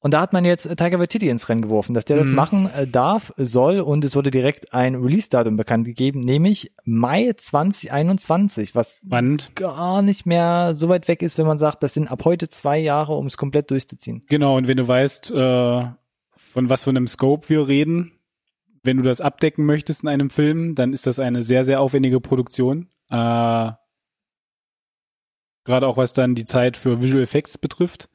Und 0.03 0.15
da 0.15 0.21
hat 0.21 0.33
man 0.33 0.45
jetzt 0.45 0.63
Tiger 0.77 0.97
Waititi 0.99 1.29
ins 1.29 1.47
Rennen 1.47 1.61
geworfen, 1.61 1.93
dass 1.93 2.05
der 2.05 2.17
das 2.17 2.27
Mhm. 2.29 2.35
machen 2.35 2.69
äh, 2.75 2.87
darf, 2.87 3.31
soll 3.37 3.79
und 3.79 4.03
es 4.03 4.15
wurde 4.15 4.31
direkt 4.31 4.73
ein 4.73 4.95
Release-Datum 4.95 5.55
bekannt 5.57 5.85
gegeben, 5.85 6.21
nämlich 6.21 6.71
Mai 6.85 7.31
2021, 7.37 8.73
was 8.73 9.01
Spannend. 9.05 9.55
gar 9.55 10.01
nicht 10.01 10.25
mehr 10.25 10.73
so 10.73 10.89
weit 10.89 11.07
weg 11.07 11.21
ist, 11.21 11.37
wenn 11.37 11.45
man 11.45 11.59
sagt, 11.59 11.83
das 11.83 11.93
sind 11.93 12.11
ab 12.11 12.25
heute 12.25 12.49
zwei 12.49 12.79
Jahre, 12.79 13.13
um 13.13 13.27
es 13.27 13.37
komplett 13.37 13.69
durchzuziehen. 13.69 14.21
Genau, 14.27 14.57
und 14.57 14.67
wenn 14.67 14.77
du 14.77 14.87
weißt, 14.87 15.29
äh, 15.31 15.85
von 16.35 16.69
was 16.69 16.83
für 16.83 16.89
einem 16.89 17.07
Scope 17.07 17.47
wir 17.49 17.67
reden, 17.67 18.11
wenn 18.83 18.97
du 18.97 19.03
das 19.03 19.21
abdecken 19.21 19.65
möchtest 19.67 20.01
in 20.01 20.09
einem 20.09 20.31
Film, 20.31 20.73
dann 20.73 20.93
ist 20.93 21.05
das 21.05 21.19
eine 21.19 21.43
sehr, 21.43 21.63
sehr 21.63 21.79
aufwendige 21.79 22.19
Produktion. 22.19 22.87
Äh, 23.11 23.71
Gerade 25.63 25.85
auch 25.87 25.97
was 25.97 26.13
dann 26.13 26.33
die 26.33 26.45
Zeit 26.45 26.75
für 26.75 27.01
Visual 27.03 27.21
Effects 27.21 27.59
betrifft. 27.59 28.09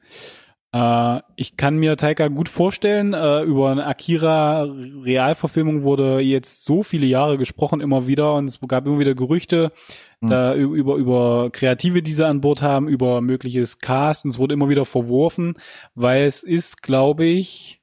Äh, 0.73 1.21
ich 1.37 1.55
kann 1.55 1.77
mir 1.77 1.95
Taika 1.95 2.27
gut 2.27 2.49
vorstellen, 2.49 3.13
äh, 3.13 3.41
über 3.43 3.69
eine 3.71 3.85
Akira 3.85 4.63
Realverfilmung 4.63 5.83
wurde 5.83 6.19
jetzt 6.19 6.65
so 6.65 6.83
viele 6.83 7.05
Jahre 7.05 7.37
gesprochen, 7.37 7.79
immer 7.81 8.05
wieder, 8.07 8.33
und 8.35 8.47
es 8.47 8.59
gab 8.67 8.85
immer 8.85 8.99
wieder 8.99 9.15
Gerüchte, 9.15 9.71
Mhm. 10.19 10.29
da 10.29 10.55
über, 10.55 10.95
über 10.95 11.49
Kreative, 11.51 12.01
die 12.01 12.11
sie 12.13 12.25
an 12.25 12.41
Bord 12.41 12.61
haben, 12.63 12.87
über 12.87 13.21
mögliches 13.21 13.79
Cast, 13.79 14.25
und 14.25 14.31
es 14.31 14.39
wurde 14.39 14.53
immer 14.55 14.67
wieder 14.67 14.83
verworfen, 14.85 15.57
weil 15.95 16.23
es 16.23 16.43
ist, 16.43 16.81
glaube 16.81 17.25
ich, 17.25 17.81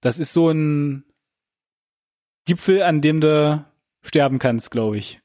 das 0.00 0.18
ist 0.18 0.32
so 0.34 0.50
ein 0.50 1.04
Gipfel, 2.44 2.82
an 2.82 3.00
dem 3.00 3.20
du 3.22 3.64
sterben 4.02 4.38
kannst, 4.38 4.70
glaube 4.70 4.98
ich. 4.98 5.20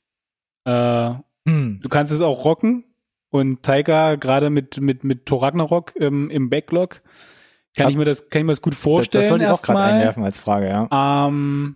Äh, 0.65 1.13
Hm. 1.47 1.79
du 1.81 1.89
kannst 1.89 2.11
es 2.11 2.21
auch 2.21 2.43
rocken 2.45 2.85
und 3.29 3.63
Taika 3.63 4.15
gerade 4.15 4.49
mit 4.49 4.79
mit 4.81 5.03
mit 5.03 5.25
Thor 5.25 5.43
Ragnarok 5.43 5.95
im, 5.95 6.29
im 6.29 6.49
Backlog 6.49 7.01
kann 7.75 7.85
Hab- 7.85 7.91
ich 7.91 7.97
mir 7.97 8.05
das 8.05 8.29
kann 8.29 8.41
ich 8.41 8.45
mir 8.45 8.51
das 8.51 8.61
gut 8.61 8.73
Das, 8.73 8.79
vorstellen 8.81 9.23
das 9.23 9.31
wollte 9.31 9.45
ich 9.45 9.51
auch 9.51 9.61
gerade 9.61 9.79
einwerfen 9.79 10.23
als 10.23 10.39
Frage, 10.39 10.67
ja. 10.67 11.27
Ähm, 11.27 11.75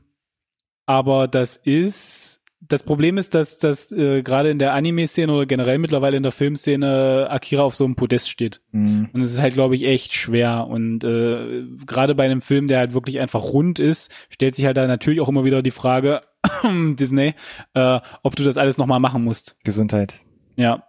aber 0.85 1.27
das 1.27 1.55
ist 1.57 2.41
das 2.69 2.83
Problem 2.83 3.17
ist, 3.17 3.33
dass, 3.33 3.59
dass 3.59 3.91
äh, 3.91 4.23
gerade 4.23 4.49
in 4.49 4.57
der 4.57 4.73
Anime-Szene 4.73 5.31
oder 5.33 5.45
generell 5.45 5.77
mittlerweile 5.79 6.17
in 6.17 6.23
der 6.23 6.31
Filmszene 6.31 7.27
Akira 7.29 7.61
auf 7.63 7.75
so 7.75 7.83
einem 7.83 7.95
Podest 7.95 8.29
steht. 8.29 8.61
Mhm. 8.71 9.09
Und 9.11 9.21
es 9.21 9.31
ist 9.33 9.41
halt, 9.41 9.53
glaube 9.53 9.75
ich, 9.75 9.83
echt 9.83 10.13
schwer. 10.13 10.67
Und 10.67 11.03
äh, 11.03 11.63
gerade 11.85 12.15
bei 12.15 12.23
einem 12.23 12.41
Film, 12.41 12.67
der 12.67 12.79
halt 12.79 12.93
wirklich 12.93 13.19
einfach 13.19 13.43
rund 13.43 13.79
ist, 13.79 14.11
stellt 14.29 14.55
sich 14.55 14.65
halt 14.65 14.77
da 14.77 14.87
natürlich 14.87 15.19
auch 15.19 15.29
immer 15.29 15.43
wieder 15.43 15.61
die 15.61 15.71
Frage, 15.71 16.21
Disney, 16.63 17.35
äh, 17.73 17.99
ob 18.23 18.35
du 18.35 18.43
das 18.43 18.57
alles 18.57 18.77
nochmal 18.77 18.99
machen 18.99 19.23
musst. 19.23 19.57
Gesundheit. 19.63 20.21
Ja. 20.55 20.87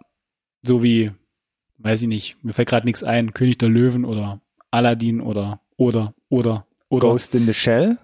So 0.66 0.82
wie, 0.82 1.12
weiß 1.78 2.02
ich 2.02 2.08
nicht, 2.08 2.42
mir 2.42 2.54
fällt 2.54 2.68
gerade 2.68 2.86
nichts 2.86 3.02
ein, 3.02 3.34
König 3.34 3.58
der 3.58 3.68
Löwen 3.68 4.04
oder 4.04 4.40
Aladdin 4.70 5.20
oder 5.20 5.60
oder 5.76 6.14
oder 6.28 6.66
oder. 6.88 7.08
Ghost 7.08 7.34
in 7.34 7.46
the 7.46 7.54
Shell. 7.54 7.98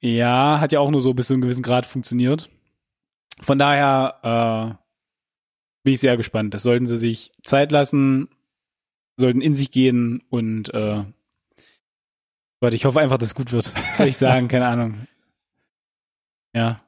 Ja, 0.00 0.58
hat 0.60 0.72
ja 0.72 0.80
auch 0.80 0.90
nur 0.90 1.00
so 1.00 1.14
bis 1.14 1.28
zu 1.28 1.34
einem 1.34 1.42
gewissen 1.42 1.62
Grad 1.62 1.86
funktioniert. 1.86 2.50
Von 3.40 3.58
daher 3.58 4.76
äh, 4.76 4.84
bin 5.84 5.94
ich 5.94 6.00
sehr 6.00 6.16
gespannt. 6.16 6.54
Das 6.54 6.62
sollten 6.64 6.86
sie 6.86 6.96
sich 6.96 7.32
Zeit 7.44 7.70
lassen, 7.70 8.28
sollten 9.16 9.40
in 9.40 9.54
sich 9.54 9.70
gehen 9.70 10.22
und 10.28 10.72
äh, 10.74 11.04
Gott, 12.60 12.74
ich 12.74 12.84
hoffe 12.84 13.00
einfach, 13.00 13.18
dass 13.18 13.28
es 13.28 13.34
gut 13.34 13.52
wird. 13.52 13.72
Was 13.74 13.96
soll 13.98 14.08
ich 14.08 14.16
sagen? 14.16 14.48
Keine 14.48 14.66
Ahnung. 14.66 15.06
Ja. 16.54 16.80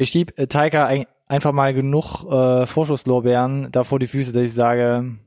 Ich 0.00 0.08
schieb 0.08 0.38
äh, 0.38 0.46
Taika 0.46 0.86
ein, 0.86 1.04
einfach 1.28 1.52
mal 1.52 1.74
genug 1.74 2.24
äh, 2.24 2.66
Vorschusslorbeeren 2.66 3.70
da 3.70 3.84
vor 3.84 3.98
die 3.98 4.06
Füße, 4.06 4.32
dass 4.32 4.44
ich 4.44 4.54
sage, 4.54 5.18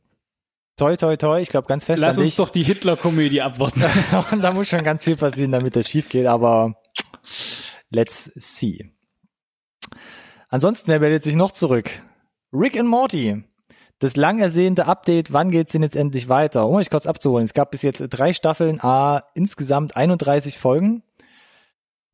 toi, 0.77 0.95
toi, 0.95 1.15
toi, 1.15 1.39
ich 1.39 1.49
glaube 1.49 1.67
ganz 1.67 1.85
fest 1.85 2.01
Lass 2.01 2.17
uns 2.17 2.31
dich. 2.31 2.35
doch 2.37 2.49
die 2.49 2.63
Hitler-Komödie 2.63 3.43
abwarten. 3.43 3.83
Und 4.31 4.41
da 4.41 4.51
muss 4.51 4.69
schon 4.69 4.83
ganz 4.83 5.03
viel 5.03 5.15
passieren, 5.15 5.51
damit 5.51 5.75
das 5.75 5.87
schief 5.87 6.09
geht, 6.09 6.25
aber 6.25 6.73
let's 7.91 8.31
see. 8.35 8.91
Ansonsten, 10.49 10.89
wer 10.89 10.99
meldet 10.99 11.21
sich 11.21 11.35
noch 11.35 11.51
zurück? 11.51 11.91
Rick 12.51 12.75
and 12.75 12.89
Morty. 12.89 13.43
Das 13.99 14.15
lang 14.15 14.39
ersehnte 14.39 14.87
Update, 14.87 15.33
wann 15.33 15.51
geht's 15.51 15.73
denn 15.73 15.83
jetzt 15.83 15.95
endlich 15.95 16.29
weiter? 16.29 16.67
Um 16.67 16.73
euch 16.75 16.89
kurz 16.89 17.05
abzuholen. 17.05 17.45
Es 17.45 17.53
gab 17.53 17.69
bis 17.69 17.83
jetzt 17.83 18.03
drei 18.09 18.33
Staffeln, 18.33 18.81
a 18.81 19.23
insgesamt 19.35 19.95
31 19.95 20.57
Folgen. 20.57 21.03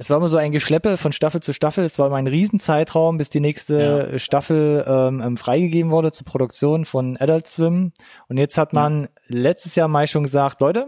Es 0.02 0.10
war 0.10 0.16
immer 0.18 0.30
so 0.30 0.38
ein 0.38 0.54
Geschleppe 0.54 0.96
von 0.96 1.12
Staffel 1.12 1.42
zu 1.42 1.52
Staffel. 1.54 1.84
Es 1.84 2.00
war 2.00 2.08
immer 2.08 2.16
ein 2.16 2.28
Riesenzeitraum, 2.28 3.18
bis 3.18 3.30
die 3.30 3.42
nächste 3.42 3.78
Staffel 4.20 4.86
ähm, 4.88 5.22
ähm, 5.22 5.36
freigegeben 5.38 5.92
wurde 5.92 6.14
zur 6.14 6.26
Produktion 6.26 6.86
von 6.86 7.18
Adult 7.18 7.48
Swim. 7.48 7.92
Und 8.30 8.38
jetzt 8.38 8.58
hat 8.58 8.72
man 8.72 9.10
letztes 9.28 9.76
Jahr 9.76 9.90
mal 9.90 10.08
schon 10.08 10.24
gesagt, 10.24 10.62
Leute, 10.62 10.88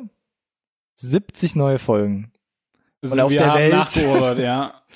70 0.95 1.55
neue 1.57 1.77
Folgen. 1.77 2.31
Und 3.11 3.19
auf 3.25 3.31
der 3.39 3.47
Welt- 3.55 3.71
ja. 4.39 4.81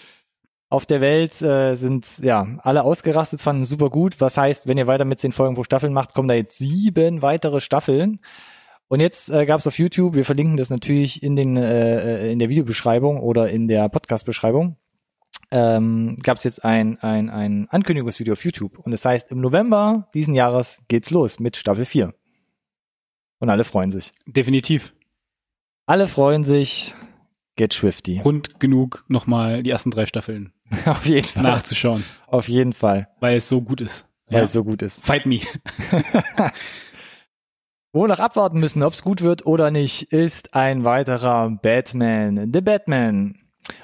Auf 0.70 0.86
der 0.88 1.00
Welt 1.00 1.42
äh, 1.44 1.76
sind 1.76 2.18
ja 2.20 2.48
alle 2.64 2.84
ausgerastet, 2.84 3.42
fanden 3.42 3.66
super 3.66 3.90
gut. 3.92 4.20
Was 4.20 4.36
heißt, 4.36 4.68
wenn 4.68 4.78
ihr 4.80 4.88
weiter 4.88 5.06
mit 5.06 5.20
zehn 5.20 5.32
Folgen 5.32 5.56
pro 5.56 5.64
Staffel 5.64 5.90
macht, 5.92 6.14
kommen 6.14 6.28
da 6.28 6.34
jetzt 6.34 6.58
sieben 6.58 7.22
weitere 7.22 7.60
Staffeln. 7.60 8.20
Und 8.88 9.00
jetzt 9.00 9.30
äh, 9.32 9.46
gab 9.46 9.60
es 9.60 9.68
auf 9.68 9.80
YouTube, 9.80 10.14
wir 10.14 10.26
verlinken 10.26 10.58
das 10.58 10.70
natürlich 10.70 11.24
in 11.24 11.36
den 11.36 11.58
äh, 11.58 12.32
in 12.32 12.40
der 12.40 12.50
Videobeschreibung 12.50 13.20
oder 13.20 13.50
in 13.50 13.68
der 13.68 13.90
Podcast-Beschreibung, 13.90 14.78
ähm, 15.52 16.18
gab 16.22 16.38
es 16.38 16.44
jetzt 16.44 16.64
ein, 16.64 16.98
ein, 17.00 17.30
ein 17.30 17.68
Ankündigungsvideo 17.70 18.34
auf 18.34 18.46
YouTube. 18.46 18.78
Und 18.80 18.92
das 18.92 19.04
heißt, 19.06 19.32
im 19.32 19.42
November 19.42 20.08
diesen 20.14 20.34
Jahres 20.36 20.82
geht's 20.88 21.10
los 21.12 21.40
mit 21.40 21.58
Staffel 21.58 21.86
4. 21.86 22.14
Und 23.40 23.50
alle 23.50 23.64
freuen 23.64 23.92
sich. 23.92 24.14
Definitiv. 24.28 24.94
Alle 25.88 26.08
freuen 26.08 26.44
sich. 26.44 26.94
Get 27.58 27.74
Swifty. 27.74 28.18
Grund 28.18 28.60
genug, 28.60 29.06
nochmal 29.08 29.64
die 29.64 29.70
ersten 29.70 29.90
drei 29.92 30.06
Staffeln 30.06 30.52
Auf 30.86 31.06
jeden 31.06 31.26
Fall. 31.26 31.44
nachzuschauen, 31.44 32.04
Auf 32.28 32.50
jeden 32.50 32.74
Fall. 32.74 33.08
weil 33.20 33.38
es 33.38 33.48
so 33.50 33.62
gut 33.62 33.82
ist. 33.82 34.06
Weil 34.28 34.40
Ja. 34.40 34.44
es 34.44 34.52
so 34.52 34.64
gut 34.64 34.82
ist. 34.82 35.06
Fight 35.06 35.26
me. 35.26 35.40
Wo 37.96 38.02
wir 38.02 38.08
noch 38.10 38.20
abwarten 38.20 38.60
müssen, 38.60 38.84
ob 38.84 38.92
es 38.92 39.02
gut 39.04 39.22
wird 39.22 39.46
oder 39.46 39.72
nicht, 39.72 40.12
ist 40.12 40.54
ein 40.54 40.84
weiterer 40.84 41.50
Batman, 41.50 42.52
The 42.52 42.60
Batman. 42.60 43.40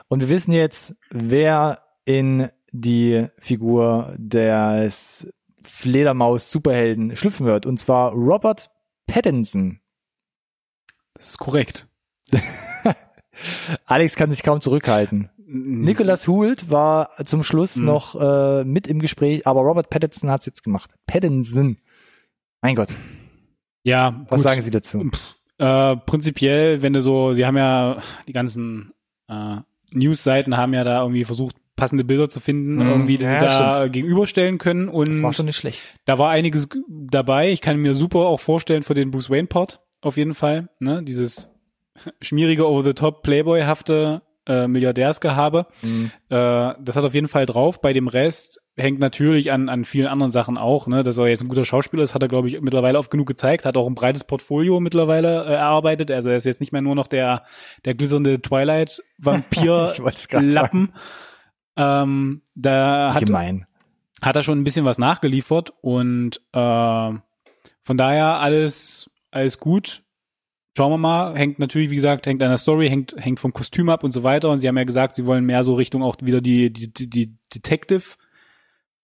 Und 0.10 0.20
wir 0.20 0.28
wissen 0.28 0.52
jetzt, 0.52 0.98
wer 1.12 1.82
in 2.04 2.50
die 2.74 3.28
Figur 3.38 4.14
des 4.18 5.32
Fledermaus-Superhelden 5.64 7.16
schlüpfen 7.16 7.46
wird. 7.46 7.66
Und 7.66 7.78
zwar 7.78 8.12
Robert 8.12 8.70
Pattinson. 9.08 9.80
Das 11.14 11.28
ist 11.28 11.38
korrekt. 11.38 11.88
Alex 13.86 14.16
kann 14.16 14.30
sich 14.30 14.44
kaum 14.44 14.60
zurückhalten. 14.60 15.30
Nicholas 15.38 16.28
Hoult 16.28 16.70
war 16.70 17.12
zum 17.24 17.44
Schluss 17.44 17.78
Mhm. 17.78 17.86
noch 17.86 18.20
äh, 18.20 18.66
mit 18.66 18.88
im 18.88 19.00
Gespräch, 19.00 19.48
aber 19.48 19.62
Robert 19.62 19.90
Pattinson 19.90 20.30
hat's 20.30 20.46
jetzt 20.48 20.66
gemacht. 20.66 20.92
Pattinson. 21.08 21.78
Mein 22.62 22.76
Gott, 22.76 22.90
Ja, 23.84 24.26
was 24.30 24.42
gut. 24.42 24.50
sagen 24.50 24.62
Sie 24.62 24.72
dazu? 24.72 25.10
Äh, 25.58 25.96
prinzipiell, 25.98 26.82
wenn 26.82 26.94
du 26.94 27.02
so, 27.02 27.34
sie 27.34 27.46
haben 27.46 27.58
ja 27.58 28.02
die 28.28 28.34
ganzen 28.34 28.94
äh, 29.30 29.58
News-Seiten 29.92 30.58
haben 30.58 30.74
ja 30.74 30.84
da 30.84 31.02
irgendwie 31.02 31.24
versucht, 31.26 31.56
passende 31.76 32.04
Bilder 32.04 32.30
zu 32.30 32.40
finden, 32.40 32.76
Mhm. 32.76 32.90
irgendwie, 32.90 33.18
die 33.18 33.24
Ja, 33.24 33.34
sie 33.34 33.40
da 33.46 33.76
stimmt. 33.76 33.94
gegenüberstellen 33.94 34.58
können. 34.60 34.88
Und 34.90 35.08
Das 35.10 35.22
war 35.24 35.34
schon 35.34 35.46
nicht 35.48 35.56
schlecht. 35.58 35.96
da 36.06 36.18
war 36.20 36.30
einiges 36.30 36.68
dabei. 36.88 37.52
Ich 37.52 37.62
kann 37.62 37.78
mir 37.78 37.94
super 37.96 38.20
auch 38.20 38.40
vorstellen 38.40 38.84
für 38.84 38.94
den 38.94 39.10
Bruce 39.12 39.30
Wayne 39.30 39.48
Part 39.48 39.80
auf 40.02 40.18
jeden 40.18 40.34
Fall. 40.36 40.70
Ne? 40.80 41.02
Dieses 41.04 41.50
schmierige 42.22 42.68
over-the-top 42.68 43.24
Playboy-hafte 43.24 44.22
äh, 44.48 44.68
Milliardärsgehabe. 44.68 45.68
Mhm. 45.82 46.12
Äh, 46.30 46.74
das 46.80 46.96
hat 46.96 47.04
auf 47.04 47.14
jeden 47.14 47.28
Fall 47.28 47.46
drauf. 47.46 47.82
Bei 47.82 47.92
dem 47.94 48.08
Rest 48.08 48.60
hängt 48.76 49.00
natürlich 49.00 49.52
an, 49.52 49.70
an 49.70 49.86
vielen 49.86 50.08
anderen 50.08 50.32
Sachen 50.32 50.58
auch. 50.58 50.88
Ne? 50.88 51.04
Dass 51.04 51.18
er 51.18 51.28
jetzt 51.28 51.42
ein 51.42 51.48
guter 51.48 51.66
Schauspieler 51.66 52.04
ist, 52.04 52.16
hat 52.16 52.22
er, 52.22 52.28
glaube 52.28 52.48
ich, 52.48 52.62
mittlerweile 52.62 52.98
oft 52.98 53.12
genug 53.12 53.28
gezeigt. 53.28 53.66
Hat 53.66 53.78
auch 53.78 53.88
ein 53.88 53.96
breites 53.96 54.24
Portfolio 54.24 54.80
mittlerweile 54.80 55.46
äh, 55.46 55.54
erarbeitet. 55.54 56.12
Also 56.12 56.30
er 56.30 56.38
ist 56.38 56.46
jetzt 56.46 56.62
nicht 56.62 56.72
mehr 56.72 56.82
nur 56.82 56.96
noch 56.96 57.08
der, 57.08 57.44
der 57.86 57.96
glitzernde 57.96 58.42
Twilight-Vampir-Lappen. 58.42 60.94
Ähm, 61.78 62.42
da 62.54 63.14
hat, 63.14 63.26
Gemein. 63.26 63.66
hat 64.22 64.36
er 64.36 64.44
schon 64.44 64.60
ein 64.60 64.66
bisschen 64.66 64.84
was 64.84 64.98
nachgeliefert 64.98 65.72
und 65.80 66.42
äh, 66.52 66.60
von 66.60 67.98
daher 67.98 68.42
alles 68.42 69.10
alles 69.32 69.60
gut. 69.60 70.04
Schauen 70.78 70.92
wir 70.92 70.98
mal, 70.98 71.36
hängt 71.36 71.60
natürlich, 71.60 71.90
wie 71.90 71.96
gesagt, 71.96 72.26
hängt 72.28 72.42
an 72.42 72.50
der 72.50 72.58
Story, 72.58 72.88
hängt 72.88 73.14
hängt 73.18 73.40
vom 73.42 73.52
Kostüm 73.52 73.90
ab 73.90 74.04
und 74.06 74.12
so 74.12 74.24
weiter. 74.24 74.50
Und 74.50 74.60
sie 74.60 74.68
haben 74.70 74.78
ja 74.78 74.86
gesagt, 74.86 75.16
sie 75.16 75.26
wollen 75.26 75.46
mehr 75.46 75.64
so 75.66 75.76
Richtung 75.76 76.02
auch 76.02 76.16
wieder 76.22 76.40
die 76.42 76.72
die 76.72 76.94
die, 76.94 77.10
die 77.10 77.36
Detective 77.54 78.16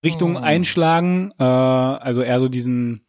Richtung 0.06 0.36
Oh. 0.38 0.40
einschlagen. 0.40 1.32
Äh, 1.38 1.44
also 1.44 2.22
eher 2.22 2.40
so 2.40 2.48
diesen 2.48 3.06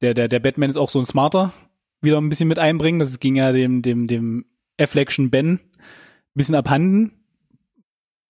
der 0.00 0.14
der 0.14 0.26
der 0.28 0.40
Batman 0.40 0.70
ist 0.70 0.76
auch 0.76 0.90
so 0.90 0.98
ein 0.98 1.06
Smarter 1.06 1.52
wieder 2.00 2.18
ein 2.20 2.28
bisschen 2.28 2.48
mit 2.48 2.58
einbringen. 2.58 2.98
Das 2.98 3.20
ging 3.20 3.36
ja 3.36 3.52
dem 3.52 3.82
dem 3.82 4.06
dem 4.08 4.44
Afflection 4.80 5.30
Ben 5.30 5.52
ein 5.54 5.60
bisschen 6.34 6.54
abhanden 6.56 7.18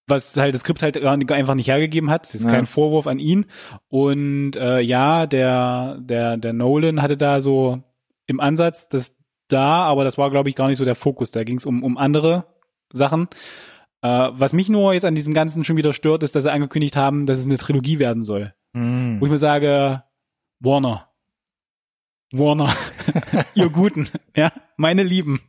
was 0.08 0.36
halt 0.36 0.52
das 0.54 0.62
Skript 0.62 0.82
halt 0.82 1.02
einfach 1.02 1.54
nicht 1.54 1.68
hergegeben 1.68 2.10
hat. 2.10 2.24
Das 2.24 2.34
ist 2.34 2.44
Ja. 2.44 2.50
kein 2.50 2.66
Vorwurf 2.66 3.06
an 3.06 3.18
ihn. 3.20 3.46
Und 3.88 4.56
äh, 4.56 4.80
ja, 4.80 5.26
der 5.26 5.96
der 6.00 6.36
der 6.36 6.52
Nolan 6.52 7.00
hatte 7.00 7.16
da 7.16 7.40
so 7.40 7.82
im 8.26 8.40
Ansatz 8.40 8.88
das 8.88 9.18
da, 9.48 9.84
aber 9.84 10.04
das 10.04 10.18
war 10.18 10.30
glaube 10.30 10.48
ich 10.48 10.54
gar 10.56 10.68
nicht 10.68 10.78
so 10.78 10.84
der 10.84 10.94
Fokus. 10.94 11.30
Da 11.30 11.44
ging 11.44 11.56
es 11.56 11.66
um 11.66 11.82
um 11.82 11.98
andere 11.98 12.46
Sachen. 12.92 13.28
Äh, 14.02 14.30
was 14.32 14.52
mich 14.52 14.68
nur 14.68 14.94
jetzt 14.94 15.04
an 15.04 15.14
diesem 15.14 15.34
Ganzen 15.34 15.64
schon 15.64 15.76
wieder 15.76 15.92
stört, 15.92 16.22
ist, 16.22 16.34
dass 16.34 16.42
sie 16.42 16.52
angekündigt 16.52 16.96
haben, 16.96 17.26
dass 17.26 17.38
es 17.38 17.46
eine 17.46 17.58
Trilogie 17.58 17.98
werden 17.98 18.22
soll. 18.22 18.54
Mhm. 18.72 19.20
Wo 19.20 19.26
ich 19.26 19.30
mir 19.30 19.38
sage, 19.38 20.02
Warner, 20.60 21.08
Warner, 22.32 22.74
ihr 23.54 23.68
Guten, 23.68 24.08
ja, 24.34 24.52
meine 24.76 25.02
Lieben, 25.02 25.40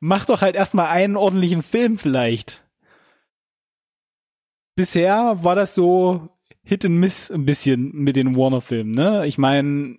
macht 0.00 0.28
doch 0.28 0.42
halt 0.42 0.56
erstmal 0.56 0.88
einen 0.88 1.16
ordentlichen 1.16 1.62
Film 1.62 1.98
vielleicht. 1.98 2.64
Bisher 4.74 5.38
war 5.42 5.54
das 5.54 5.74
so 5.74 6.28
Hit 6.62 6.84
and 6.84 6.96
Miss 6.96 7.30
ein 7.30 7.46
bisschen 7.46 7.92
mit 7.94 8.16
den 8.16 8.36
Warner-Filmen, 8.36 8.92
ne? 8.92 9.26
Ich 9.26 9.38
meine, 9.38 9.98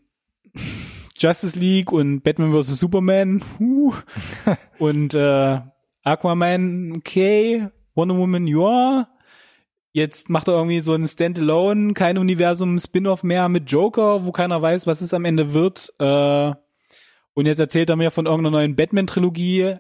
Justice 1.20 1.60
League 1.60 1.92
und 1.92 2.22
Batman 2.22 2.54
vs. 2.54 2.80
Superman, 2.80 3.40
puh, 3.40 3.94
und 4.80 5.14
äh, 5.14 5.60
Aquaman, 6.04 6.94
okay, 6.98 7.68
Wonder 7.96 8.18
Woman, 8.18 8.48
ja. 8.48 9.08
Jetzt 9.92 10.30
macht 10.30 10.48
er 10.48 10.54
irgendwie 10.54 10.80
so 10.80 10.94
ein 10.94 11.08
Standalone, 11.08 11.94
kein 11.94 12.18
Universum-Spin-off 12.18 13.24
mehr 13.24 13.50
mit 13.50 13.70
Joker, 13.70 14.26
wo 14.26 14.32
keiner 14.32 14.62
weiß, 14.62 14.88
was 14.88 15.02
es 15.02 15.14
am 15.14 15.26
Ende 15.26 15.54
wird. 15.54 15.94
Äh, 16.00 16.54
und 17.34 17.46
jetzt 17.46 17.60
erzählt 17.60 17.90
er 17.90 17.96
mir 17.96 18.12
von 18.12 18.26
irgendeiner 18.26 18.58
neuen 18.58 18.76
Batman-Trilogie. 18.76 19.78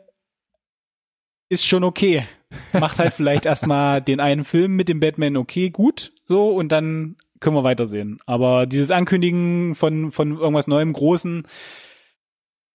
Ist 1.47 1.65
schon 1.65 1.83
okay. 1.83 2.25
Macht 2.73 2.99
halt 2.99 3.13
vielleicht 3.15 3.45
erstmal 3.45 4.01
den 4.01 4.19
einen 4.19 4.45
Film 4.45 4.75
mit 4.75 4.89
dem 4.89 4.99
Batman 4.99 5.37
okay, 5.37 5.69
gut, 5.69 6.11
so, 6.25 6.49
und 6.49 6.71
dann 6.71 7.17
können 7.39 7.55
wir 7.55 7.63
weitersehen. 7.63 8.19
Aber 8.25 8.65
dieses 8.65 8.91
Ankündigen 8.91 9.75
von, 9.75 10.11
von 10.11 10.37
irgendwas 10.37 10.67
Neuem, 10.67 10.93
Großen, 10.93 11.47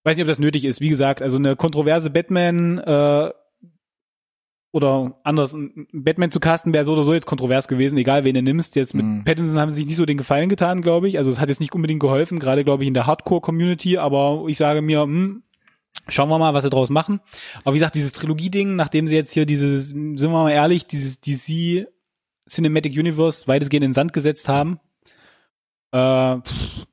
weiß 0.05 0.17
nicht, 0.17 0.25
ob 0.25 0.29
das 0.29 0.39
nötig 0.39 0.65
ist. 0.65 0.81
Wie 0.81 0.89
gesagt, 0.89 1.23
also 1.23 1.39
eine 1.39 1.57
kontroverse 1.57 2.11
Batman, 2.11 2.79
äh, 2.79 3.31
oder 4.75 5.21
anders, 5.23 5.57
Batman 5.93 6.33
zu 6.33 6.41
casten 6.41 6.75
wäre 6.75 6.85
so 6.85 6.95
oder 6.95 7.05
so 7.05 7.15
jetzt 7.15 7.27
kontrovers 7.27 7.69
gewesen, 7.69 7.97
egal 7.97 8.25
wen 8.25 8.35
du 8.35 8.43
nimmst. 8.43 8.75
Jetzt 8.75 8.93
mit 8.93 9.07
Mhm. 9.07 9.25
Pattinson 9.25 9.61
haben 9.61 9.71
sie 9.71 9.77
sich 9.77 9.87
nicht 9.87 9.97
so 9.97 10.05
den 10.05 10.17
Gefallen 10.17 10.49
getan, 10.49 10.83
glaube 10.83 11.07
ich. 11.07 11.17
Also 11.17 11.31
es 11.31 11.39
hat 11.39 11.49
jetzt 11.49 11.61
nicht 11.61 11.73
unbedingt 11.73 12.01
geholfen, 12.01 12.41
gerade 12.41 12.65
glaube 12.65 12.83
ich 12.83 12.89
in 12.89 12.95
der 12.95 13.07
Hardcore-Community, 13.07 13.99
aber 13.99 14.45
ich 14.49 14.59
sage 14.59 14.83
mir, 14.83 15.03
hm, 15.03 15.45
schauen 16.09 16.29
wir 16.29 16.41
mal, 16.41 16.55
was 16.55 16.65
sie 16.65 16.71
draus 16.71 16.91
machen. 16.91 17.21
Aber 17.63 17.75
wie 17.75 17.79
gesagt, 17.79 17.95
dieses 17.95 18.15
Trilogie-Ding, 18.15 18.75
nachdem 18.75 19.07
sie 19.07 19.15
jetzt 19.15 19.33
hier 19.33 19.47
dieses, 19.47 19.91
sind 19.91 20.21
wir 20.21 20.29
mal 20.29 20.51
ehrlich, 20.51 20.89
dieses 20.89 21.21
DC 21.21 21.87
Cinematic 22.49 22.93
Universe 22.99 23.47
weitestgehend 23.49 23.85
in 23.85 23.91
den 23.91 23.95
Sand 23.95 24.13
gesetzt 24.13 24.49
haben, 24.49 24.81
äh, 25.93 26.37
pff, 26.39 26.87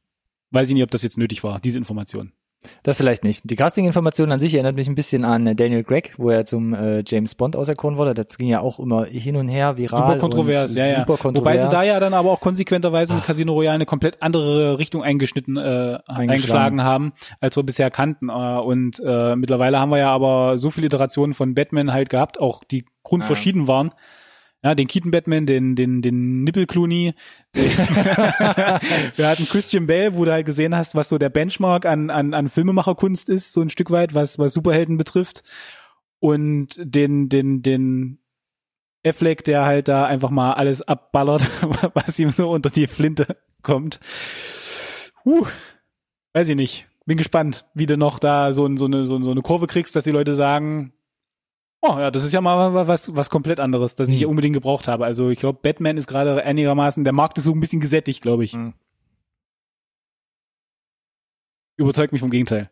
weiß 0.52 0.70
ich 0.70 0.74
nicht, 0.74 0.84
ob 0.84 0.92
das 0.92 1.04
jetzt 1.04 1.18
nötig 1.18 1.44
war, 1.44 1.60
diese 1.60 1.78
Information. 1.78 2.34
Das 2.84 2.98
vielleicht 2.98 3.24
nicht. 3.24 3.50
Die 3.50 3.56
Casting-Information 3.56 4.32
an 4.32 4.40
sich 4.40 4.54
erinnert 4.54 4.76
mich 4.76 4.88
ein 4.88 4.94
bisschen 4.94 5.26
an 5.26 5.48
äh, 5.48 5.56
Daniel 5.56 5.84
Gregg, 5.84 6.12
wo 6.18 6.30
er 6.30 6.46
zum 6.46 6.76
äh, 6.76 7.04
James 7.06 7.34
Bond 7.34 7.56
auserkoren 7.56 7.98
wurde. 7.98 8.14
Das 8.14 8.38
ging 8.38 8.50
ja 8.50 8.60
auch 8.60 8.80
immer 8.80 9.06
hin 9.06 9.36
und 9.36 9.48
her, 9.48 9.78
viral. 9.78 10.00
Super 10.00 10.20
kontrovers, 10.20 10.76
ja, 10.76 10.86
ja. 10.86 11.00
Super 11.00 11.18
kontrovers. 11.18 11.56
Wobei 11.56 11.58
sie 11.58 11.70
da 11.70 11.84
ja 11.84 12.00
dann 12.00 12.14
aber 12.14 12.30
auch 12.30 12.40
konsequenterweise 12.40 13.16
mit 13.16 13.24
Casino 13.24 13.54
Royale 13.54 13.76
eine 13.76 13.88
komplett 13.88 14.22
andere 14.22 14.78
Richtung 14.78 15.02
eingeschnitten, 15.02 15.58
äh, 15.58 15.98
eingeschlagen 16.06 16.84
haben, 16.84 17.14
als 17.40 17.56
wir 17.56 17.64
bisher 17.64 17.90
kannten. 17.90 18.30
Äh, 18.30 18.60
und 18.60 19.02
äh, 19.04 19.36
mittlerweile 19.36 19.80
haben 19.80 19.90
wir 19.90 19.98
ja 19.98 20.12
aber 20.12 20.60
so 20.60 20.70
viele 20.70 20.86
Iterationen 20.86 21.34
von 21.34 21.56
Batman 21.56 21.92
halt 21.92 22.10
gehabt, 22.10 22.40
auch 22.40 22.64
die 22.64 22.86
grundverschieden 23.02 23.68
waren. 23.68 23.92
Ja, 24.63 24.76
den 24.76 24.88
Keaton 24.88 25.10
Batman, 25.12 25.47
den, 25.47 25.76
den, 25.76 26.02
den 26.04 26.43
Nippel 26.43 26.67
Clooney. 26.67 27.13
Wir 27.56 29.28
hatten 29.28 29.45
Christian 29.47 29.88
Bale, 29.88 30.15
wo 30.15 30.26
du 30.26 30.32
halt 30.32 30.45
gesehen 30.45 30.76
hast, 30.76 30.93
was 30.95 31.10
so 31.10 31.17
der 31.17 31.30
Benchmark 31.30 31.86
an, 31.86 32.10
an, 32.10 32.34
an 32.34 32.50
Filmemacherkunst 32.50 33.28
ist, 33.30 33.54
so 33.54 33.62
ein 33.62 33.69
Stück 33.69 33.89
weit, 33.91 34.13
was, 34.13 34.38
was 34.39 34.54
Superhelden 34.54 34.97
betrifft. 34.97 35.43
Und 36.19 36.69
den, 36.78 37.30
den, 37.30 37.63
den 37.63 38.19
Affleck, 39.06 39.43
der 39.43 39.65
halt 39.65 39.88
da 39.88 40.06
einfach 40.06 40.30
mal 40.30 40.54
alles 40.54 40.84
abballert, 40.84 41.50
was 41.95 42.19
ihm 42.19 42.30
so 42.30 42.52
unter 42.52 42.69
die 42.69 42.86
Flinte 42.88 43.38
kommt. 43.63 44.00
Uh, 45.26 45.45
weiß 46.34 46.50
ich 46.50 46.56
nicht. 46.56 46.88
Bin 47.08 47.17
gespannt, 47.17 47.65
wie 47.74 47.88
du 47.88 47.97
noch 47.97 48.19
da 48.19 48.54
so, 48.54 48.65
ein- 48.67 48.78
so, 48.78 48.86
eine, 48.86 49.06
so, 49.06 49.19
so 49.24 49.32
eine 49.32 49.41
Kurve 49.41 49.65
kriegst, 49.65 49.95
dass 49.95 50.04
die 50.04 50.12
Leute 50.12 50.36
sagen, 50.36 50.93
oh 51.82 51.98
ja, 52.00 52.12
das 52.12 52.24
ist 52.24 52.32
ja 52.34 52.41
mal 52.41 52.74
was, 52.88 53.15
was 53.15 53.30
komplett 53.30 53.60
anderes, 53.60 53.96
das 53.96 54.10
ich 54.10 54.22
Hm. 54.22 54.30
unbedingt 54.30 54.54
gebraucht 54.54 54.88
habe. 54.88 55.06
Also 55.06 55.30
ich 55.30 55.39
glaube, 55.39 55.60
Batman 55.62 55.98
ist 55.98 56.08
gerade 56.08 56.44
einigermaßen, 56.44 57.04
der 57.04 57.13
Markt 57.13 57.38
ist 57.38 57.46
so 57.46 57.52
ein 57.54 57.60
bisschen 57.60 57.82
gesättigt, 57.82 58.22
glaube 58.22 58.44
ich. 58.44 58.54
Hm. 58.54 58.74
Überzeugt 61.78 62.12
mich 62.12 62.22
vom 62.22 62.30
Gegenteil. 62.32 62.70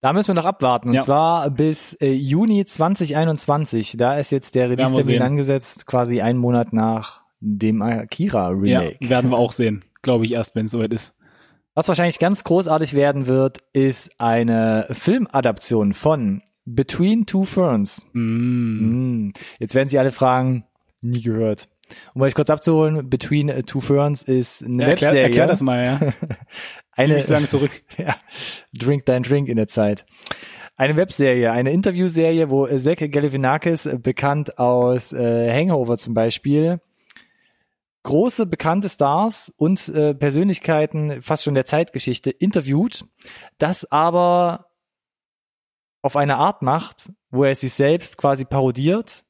Da 0.00 0.12
müssen 0.12 0.28
wir 0.28 0.34
noch 0.34 0.44
abwarten. 0.44 0.90
Und 0.90 0.96
Ja. 0.96 1.00
zwar 1.02 1.50
bis 1.50 1.94
äh, 1.94 2.12
Juni 2.12 2.64
2021. 2.66 3.96
Da 3.96 4.18
ist 4.18 4.30
jetzt 4.32 4.54
der 4.54 4.68
Release-Termin 4.68 5.22
angesetzt, 5.22 5.86
quasi 5.86 6.20
einen 6.20 6.38
Monat 6.38 6.74
nach 6.74 7.22
dem 7.40 7.80
Akira-Remake. 7.80 8.98
Ja, 9.00 9.08
werden 9.08 9.30
wir 9.30 9.38
auch 9.38 9.52
sehen, 9.52 9.82
glaube 10.02 10.26
ich, 10.26 10.32
erst, 10.32 10.54
wenn 10.56 10.66
es 10.66 10.72
soweit 10.72 10.92
ist. 10.92 11.14
Was 11.74 11.88
wahrscheinlich 11.88 12.18
ganz 12.18 12.44
großartig 12.44 12.92
werden 12.92 13.26
wird, 13.26 13.58
ist 13.72 14.20
eine 14.20 14.86
Filmadaption 14.90 15.94
von 15.94 16.42
Between 16.64 17.26
Two 17.26 17.44
Ferns. 17.44 18.06
Mm. 18.12 19.26
Mm. 19.26 19.32
Jetzt 19.58 19.74
werden 19.74 19.88
Sie 19.88 19.98
alle 19.98 20.12
fragen, 20.12 20.64
nie 21.00 21.22
gehört. 21.22 21.68
Um 22.14 22.22
euch 22.22 22.34
kurz 22.34 22.50
abzuholen, 22.50 23.10
Between 23.10 23.48
Two 23.66 23.80
Ferns 23.80 24.22
ist 24.22 24.64
eine 24.64 24.82
Ja, 24.82 24.88
erklär, 24.90 25.08
Webserie. 25.10 25.22
erklär 25.24 25.46
das 25.46 25.60
mal, 25.60 25.84
ja. 25.84 26.00
eine, 26.92 27.16
Nicht 27.16 27.28
lange 27.28 27.46
zurück. 27.46 27.70
ja, 27.98 28.16
Drink 28.72 29.04
Dein 29.04 29.22
Drink 29.22 29.48
in 29.48 29.56
der 29.56 29.66
Zeit. 29.66 30.06
Eine 30.76 30.96
Webserie, 30.96 31.52
eine 31.52 31.70
Interviewserie, 31.70 32.50
wo 32.50 32.66
Zach 32.66 32.96
Galifianakis, 32.98 33.86
äh, 33.86 33.98
bekannt 34.02 34.58
aus 34.58 35.12
äh, 35.12 35.52
Hangover 35.52 35.96
zum 35.96 36.14
Beispiel, 36.14 36.80
große 38.02 38.46
bekannte 38.46 38.88
Stars 38.88 39.52
und 39.56 39.88
äh, 39.88 40.14
Persönlichkeiten 40.14 41.22
fast 41.22 41.44
schon 41.44 41.54
der 41.54 41.64
Zeitgeschichte 41.64 42.30
interviewt, 42.30 43.04
das 43.58 43.90
aber 43.90 44.66
auf 46.04 46.16
eine 46.16 46.36
Art 46.36 46.60
macht, 46.60 47.10
wo 47.30 47.44
er 47.44 47.54
sich 47.54 47.72
selbst 47.72 48.18
quasi 48.18 48.44
parodiert, 48.44 49.24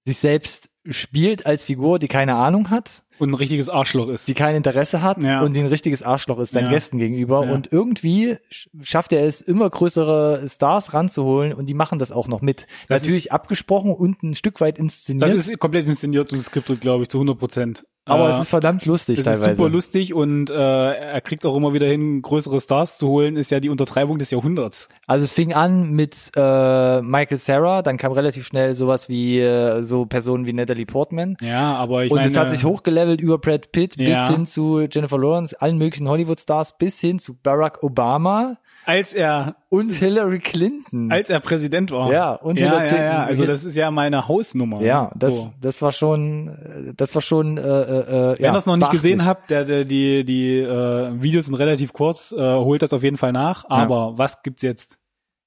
sich 0.00 0.18
selbst 0.18 0.68
spielt 0.90 1.46
als 1.46 1.64
Figur, 1.64 2.00
die 2.00 2.08
keine 2.08 2.34
Ahnung 2.34 2.70
hat 2.70 3.04
Und 3.18 3.30
ein 3.30 3.34
richtiges 3.34 3.68
Arschloch 3.68 4.08
ist. 4.08 4.28
die 4.28 4.34
kein 4.34 4.54
Interesse 4.56 5.02
hat 5.02 5.22
Ja. 5.22 5.42
und 5.42 5.54
die 5.56 5.60
ein 5.60 5.66
richtiges 5.66 6.02
Arschloch 6.02 6.38
ist 6.38 6.52
seinen 6.52 6.64
Ja. 6.66 6.70
Gästen 6.70 6.98
gegenüber. 6.98 7.44
Ja. 7.44 7.52
Und 7.52 7.72
irgendwie 7.72 8.36
sch- 8.52 8.68
schafft 8.82 9.12
er 9.12 9.24
es, 9.26 9.40
immer 9.40 9.68
größere 9.70 10.42
Stars 10.48 10.94
ranzuholen 10.94 11.52
und 11.52 11.66
die 11.66 11.74
machen 11.74 11.98
das 11.98 12.12
auch 12.12 12.28
noch 12.28 12.40
mit. 12.42 12.66
Das 12.88 13.02
Natürlich 13.02 13.32
abgesprochen 13.32 13.92
und 13.92 14.22
ein 14.22 14.34
Stück 14.34 14.60
weit 14.60 14.78
inszeniert, 14.78 15.24
Das 15.30 15.34
ist 15.48 15.58
komplett 15.58 15.86
inszeniert 15.86 16.32
und 16.32 16.40
skriptet, 16.40 16.80
glaube 16.80 17.02
ich, 17.04 17.08
zu 17.08 17.18
100 17.18 17.38
Prozent. 17.38 17.84
aber 18.04 18.28
äh, 18.30 18.32
es 18.32 18.38
ist 18.40 18.50
verdammt 18.50 18.86
lustig 18.86 19.18
es 19.18 19.24
teilweise. 19.26 19.50
ist 19.50 19.56
super 19.58 19.68
lustig 19.68 20.14
und 20.14 20.48
äh, 20.48 20.54
er 20.54 21.20
kriegt 21.20 21.44
auch 21.44 21.54
immer 21.54 21.74
wieder 21.74 21.86
hin, 21.86 22.22
größere 22.22 22.58
Stars 22.60 22.96
zu 22.96 23.08
holen, 23.08 23.36
ist 23.36 23.50
ja 23.50 23.60
die 23.60 23.68
Untertreibung 23.68 24.18
des 24.18 24.30
Jahrhunderts. 24.30 24.88
Also 25.06 25.24
es 25.24 25.32
fing 25.34 25.52
an 25.52 25.90
mit 25.90 26.30
äh, 26.36 27.02
Michael 27.02 27.36
Sarah, 27.38 27.82
dann 27.82 27.98
kam 27.98 28.12
relativ 28.12 28.46
schnell 28.46 28.72
sowas 28.74 29.08
wie 29.10 29.38
äh, 29.40 29.82
so 29.82 30.06
Personen 30.06 30.46
wie 30.46 30.52
Natalie 30.54 30.86
Portman. 30.86 31.36
Ja, 31.42 31.74
aber 31.76 32.04
ich 32.04 32.10
und 32.10 32.16
meine, 32.16 32.28
es 32.28 32.36
hat 32.36 32.50
sich 32.50 32.64
hochgelevelt 32.64 33.07
über 33.14 33.38
Brad 33.38 33.72
Pitt 33.72 33.96
bis 33.96 34.08
Ja. 34.08 34.28
hin 34.28 34.46
zu 34.46 34.80
Jennifer 34.90 35.18
Lawrence, 35.18 35.60
allen 35.60 35.78
möglichen 35.78 36.08
Hollywood-Stars, 36.08 36.78
bis 36.78 37.00
hin 37.00 37.18
zu 37.18 37.34
Barack 37.42 37.82
Obama 37.82 38.58
als 38.84 39.12
er 39.12 39.56
und 39.68 39.92
Hillary 39.92 40.38
Clinton. 40.38 41.12
als 41.12 41.28
er 41.28 41.40
Präsident 41.40 41.90
war. 41.90 42.10
Ja, 42.10 42.32
und 42.32 42.58
ja, 42.58 42.66
Hillary 42.68 42.84
ja, 42.84 42.88
Clinton. 42.88 43.06
ja, 43.12 43.24
also 43.24 43.44
das 43.44 43.64
ist 43.64 43.74
ja 43.74 43.90
meine 43.90 44.28
Hausnummer. 44.28 44.80
Ja, 44.80 45.10
das, 45.14 45.36
So. 45.36 45.52
das 45.60 45.82
war 45.82 45.92
schon, 45.92 46.48
äh, 46.48 46.94
das 46.96 47.14
war 47.14 47.20
schon, 47.20 47.58
äh, 47.58 47.60
äh, 47.60 48.06
Wenn 48.38 48.44
ja, 48.44 48.50
ihr 48.50 48.52
das 48.52 48.64
noch 48.64 48.76
nicht 48.76 48.80
beachtlich. 48.90 49.02
gesehen 49.02 49.26
habt, 49.26 49.50
der, 49.50 49.64
der, 49.66 49.84
die, 49.84 50.24
die 50.24 50.60
äh, 50.60 51.10
Videos 51.20 51.46
sind 51.46 51.56
relativ 51.56 51.92
kurz, 51.92 52.32
äh, 52.32 52.38
holt 52.40 52.80
das 52.80 52.94
auf 52.94 53.02
jeden 53.02 53.18
Fall 53.18 53.32
nach. 53.32 53.66
Aber 53.68 54.16
was 54.16 54.42
gibt's 54.42 54.62
jetzt? 54.62 54.97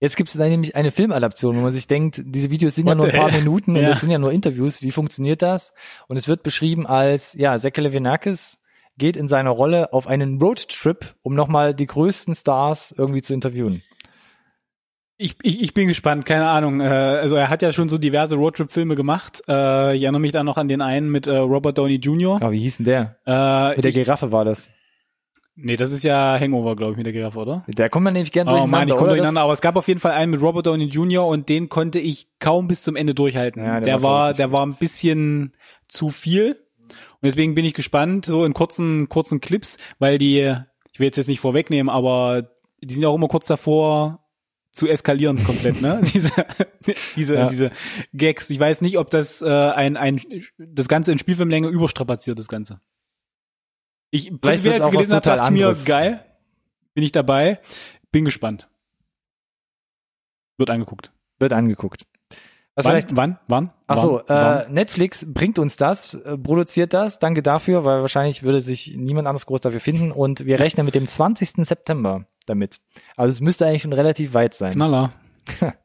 Jetzt 0.01 0.17
gibt 0.17 0.29
es 0.29 0.35
da 0.35 0.47
nämlich 0.47 0.75
eine 0.75 0.91
Filmadaption, 0.91 1.55
wo 1.55 1.61
man 1.61 1.71
sich 1.71 1.85
denkt, 1.87 2.21
diese 2.25 2.49
Videos 2.49 2.73
sind 2.73 2.87
ja 2.87 2.91
What 2.93 2.97
nur 2.97 3.05
ein 3.07 3.11
paar 3.19 3.31
hell? 3.31 3.39
Minuten 3.39 3.75
und 3.77 3.83
Ja. 3.83 3.89
das 3.89 4.01
sind 4.01 4.09
ja 4.09 4.17
nur 4.17 4.31
Interviews. 4.31 4.81
Wie 4.81 4.89
funktioniert 4.91 5.43
das? 5.43 5.73
Und 6.07 6.17
es 6.17 6.27
wird 6.27 6.41
beschrieben 6.41 6.87
als, 6.87 7.33
ja, 7.35 7.55
Zach 7.57 7.71
Galifianakis 7.71 8.57
geht 8.97 9.15
in 9.15 9.27
seiner 9.27 9.51
Rolle 9.51 9.93
auf 9.93 10.07
einen 10.07 10.41
Roadtrip, 10.41 11.13
um 11.21 11.35
nochmal 11.35 11.75
die 11.75 11.85
größten 11.85 12.33
Stars 12.33 12.93
irgendwie 12.97 13.21
zu 13.21 13.33
interviewen. 13.35 13.83
Ich, 15.17 15.35
ich, 15.43 15.61
ich 15.61 15.73
bin 15.75 15.87
gespannt, 15.87 16.25
keine 16.25 16.47
Ahnung. 16.49 16.81
Äh, 16.81 16.85
also 16.85 17.35
er 17.35 17.49
hat 17.49 17.61
ja 17.61 17.71
schon 17.71 17.87
so 17.87 17.99
diverse 17.99 18.35
Roadtrip-Filme 18.37 18.95
gemacht. 18.95 19.43
Äh, 19.47 19.95
ich 19.95 20.01
erinnere 20.01 20.19
mich 20.19 20.31
da 20.31 20.43
noch 20.43 20.57
an 20.57 20.67
den 20.67 20.81
einen 20.81 21.11
mit 21.11 21.27
äh, 21.27 21.37
Robert 21.37 21.77
Downey 21.77 21.97
Jr. 21.97 22.39
Ja, 22.41 22.51
wie 22.51 22.59
hieß 22.59 22.77
denn 22.77 22.85
der? 22.87 23.17
Äh, 23.27 23.75
Mit 23.75 23.83
der 23.83 23.89
ich, 23.89 23.95
Giraffe 23.95 24.31
war 24.31 24.45
das. 24.45 24.71
Nee, 25.55 25.75
das 25.75 25.91
ist 25.91 26.03
ja 26.03 26.37
Hangover, 26.39 26.75
glaube 26.75 26.93
ich, 26.93 26.97
mit 26.97 27.05
der 27.05 27.13
Giraffe, 27.13 27.39
oder? 27.39 27.65
Da 27.67 27.89
kommt 27.89 28.03
man 28.03 28.13
nämlich 28.13 28.31
gern 28.31 28.47
Oh 28.47 28.51
durcheinander, 28.51 28.77
Mann, 28.77 28.87
ich 28.87 28.95
komme 28.95 29.09
durcheinander. 29.09 29.41
Aber 29.41 29.53
es 29.53 29.61
gab 29.61 29.75
auf 29.75 29.87
jeden 29.87 29.99
Fall 29.99 30.11
einen 30.11 30.31
mit 30.31 30.41
Robert 30.41 30.67
Downey 30.67 30.85
Jr. 30.85 31.25
und 31.27 31.49
den 31.49 31.69
konnte 31.69 31.99
ich 31.99 32.27
kaum 32.39 32.67
bis 32.67 32.83
zum 32.83 32.95
Ende 32.95 33.13
durchhalten. 33.13 33.63
Ja, 33.63 33.73
der 33.75 33.81
der, 33.81 34.01
war, 34.03 34.23
war, 34.25 34.33
der 34.33 34.51
war 34.51 34.65
ein 34.65 34.75
bisschen 34.75 35.53
zu 35.87 36.09
viel. 36.09 36.51
Und 36.89 37.27
deswegen 37.27 37.55
bin 37.55 37.65
ich 37.65 37.73
gespannt, 37.73 38.25
so 38.25 38.43
in 38.45 38.53
kurzen, 38.53 39.07
kurzen 39.09 39.41
Clips, 39.41 39.77
weil 39.99 40.17
die, 40.17 40.55
ich 40.91 40.99
will 40.99 41.05
jetzt 41.05 41.17
jetzt 41.17 41.27
nicht 41.27 41.39
vorwegnehmen, 41.39 41.89
aber 41.89 42.49
die 42.83 42.93
sind 42.93 43.03
ja 43.03 43.09
auch 43.09 43.15
immer 43.15 43.27
kurz 43.27 43.47
davor 43.47 44.19
zu 44.71 44.87
eskalieren 44.87 45.43
komplett, 45.43 45.81
ne? 45.81 46.01
diese, 46.13 46.31
diese, 47.15 47.35
Ja. 47.35 47.47
diese 47.47 47.71
Gags. 48.13 48.49
Ich 48.49 48.59
weiß 48.59 48.81
nicht, 48.81 48.97
ob 48.97 49.09
das 49.09 49.41
äh, 49.41 49.47
ein, 49.49 49.97
ein, 49.97 50.21
das 50.57 50.87
Ganze 50.87 51.11
in 51.11 51.19
Spielfilmlänge 51.19 51.67
überstrapaziert, 51.67 52.39
das 52.39 52.47
Ganze. 52.47 52.79
Ich, 54.11 54.31
Vielleicht 54.41 54.81
auch 54.81 54.87
was 54.87 54.91
gelesen 54.91 55.11
total 55.11 55.37
dachte 55.37 55.53
ich 55.53 55.59
mir, 55.59 55.65
anderes. 55.65 55.85
geil, 55.85 56.25
bin 56.93 57.03
ich 57.03 57.11
dabei, 57.11 57.59
bin 58.11 58.25
gespannt. 58.25 58.67
Wird 60.57 60.69
angeguckt. 60.69 61.11
Wird 61.39 61.53
angeguckt. 61.53 62.05
Was 62.75 62.85
wann, 62.85 62.91
vielleicht 62.91 63.15
wann? 63.15 63.39
Wann? 63.47 63.71
Ach 63.87 63.97
so, 63.97 64.21
wann? 64.27 64.59
äh, 64.59 64.69
Netflix 64.69 65.25
bringt 65.27 65.59
uns 65.59 65.75
das, 65.75 66.13
äh, 66.13 66.37
produziert 66.37 66.93
das. 66.93 67.19
Danke 67.19 67.41
dafür, 67.41 67.83
weil 67.83 68.01
wahrscheinlich 68.01 68.43
würde 68.43 68.61
sich 68.61 68.95
niemand 68.95 69.27
anders 69.27 69.45
groß 69.45 69.61
dafür 69.61 69.79
finden. 69.79 70.11
Und 70.11 70.45
wir 70.45 70.59
rechnen 70.59 70.85
mit 70.85 70.95
dem 70.95 71.07
20. 71.07 71.65
September 71.65 72.25
damit. 72.45 72.79
Also 73.17 73.29
es 73.29 73.41
müsste 73.41 73.65
eigentlich 73.65 73.81
schon 73.81 73.93
relativ 73.93 74.33
weit 74.33 74.53
sein. 74.53 74.73
Knaller. 74.73 75.11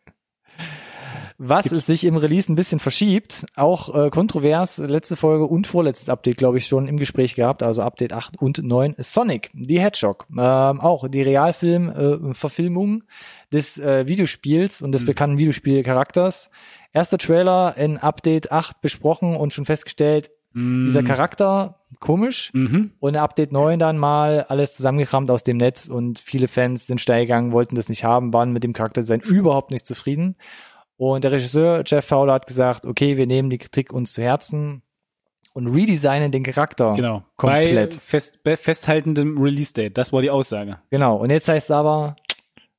Was 1.38 1.70
es 1.70 1.85
sich 1.87 2.05
im 2.05 2.16
Release 2.16 2.51
ein 2.51 2.57
bisschen 2.57 2.79
verschiebt, 2.79 3.44
auch 3.57 3.94
äh, 3.94 4.11
kontrovers, 4.11 4.79
letzte 4.79 5.16
Folge 5.16 5.44
und 5.44 5.66
vorletztes 5.66 6.09
Update, 6.09 6.38
glaube 6.38 6.57
ich, 6.59 6.66
schon 6.66 6.88
im 6.88 6.96
Gespräch 6.96 7.35
gehabt, 7.35 7.62
also 7.62 7.83
Update 7.83 8.12
8 8.14 8.40
und 8.40 8.62
9, 8.62 8.94
Sonic, 8.99 9.51
the 9.55 9.79
Hedgehog. 9.81 10.27
Ähm, 10.31 10.81
auch 10.81 11.09
die 11.09 11.22
Realfilm-Verfilmung 11.22 13.05
des 13.53 13.79
äh, 13.79 14.07
Videospiels 14.09 14.83
und 14.83 14.92
des 14.92 15.03
Mhm. 15.03 15.07
bekannten 15.07 15.38
Videospielcharakters. 15.38 16.51
Erster 16.92 17.18
Trailer 17.18 17.77
in 17.77 17.99
Update 17.99 18.51
8 18.53 18.81
besprochen 18.81 19.37
und 19.37 19.53
schon 19.53 19.64
festgestellt, 19.64 20.31
dieser 20.59 21.03
Charakter 21.03 21.81
komisch 22.01 22.51
Mhm. 22.55 22.92
und 22.99 23.11
in 23.14 23.20
Update 23.20 23.53
9 23.53 23.79
dann 23.79 23.99
mal 23.99 24.46
alles 24.49 24.75
zusammengekramt 24.75 25.31
aus 25.31 25.44
dem 25.44 25.59
Netz 25.59 25.87
und 25.88 26.18
viele 26.18 26.49
Fans 26.49 26.87
sind 26.87 26.99
steil 26.99 27.27
gegangen, 27.27 27.53
wollten 27.53 27.75
das 27.77 27.90
nicht 27.90 28.05
haben, 28.05 28.33
waren 28.33 28.53
mit 28.55 28.64
dem 28.64 28.72
Charakterdesign 28.72 29.20
überhaupt 29.20 29.70
nicht 29.70 29.87
zufrieden. 29.87 30.37
Und 30.98 31.24
der 31.24 31.32
Regisseur 31.32 31.82
Jeff 31.87 32.06
Fowler 32.06 32.35
hat 32.35 32.46
gesagt, 32.46 32.87
okay, 32.87 33.16
wir 33.16 33.26
nehmen 33.26 33.50
die 33.50 33.59
Kritik 33.59 33.92
uns 33.92 34.14
zu 34.14 34.22
Herzen 34.22 34.82
und 35.52 35.66
redesignen 35.68 36.30
den 36.32 36.42
Charakter 36.42 36.94
Genau. 36.94 37.22
komplett. 37.37 37.94
Bei, 37.96 38.00
fest, 38.00 38.42
bei 38.44 38.56
festhaltendem 38.56 39.38
Release-Date. 39.38 39.96
Das 39.96 40.12
war 40.12 40.22
die 40.22 40.30
Aussage. 40.30 40.78
Genau. 40.90 41.16
Und 41.16 41.30
jetzt 41.30 41.48
heißt 41.48 41.66
es 41.66 41.70
aber, 41.70 42.16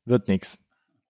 wird 0.06 0.28
nix. 0.28 0.60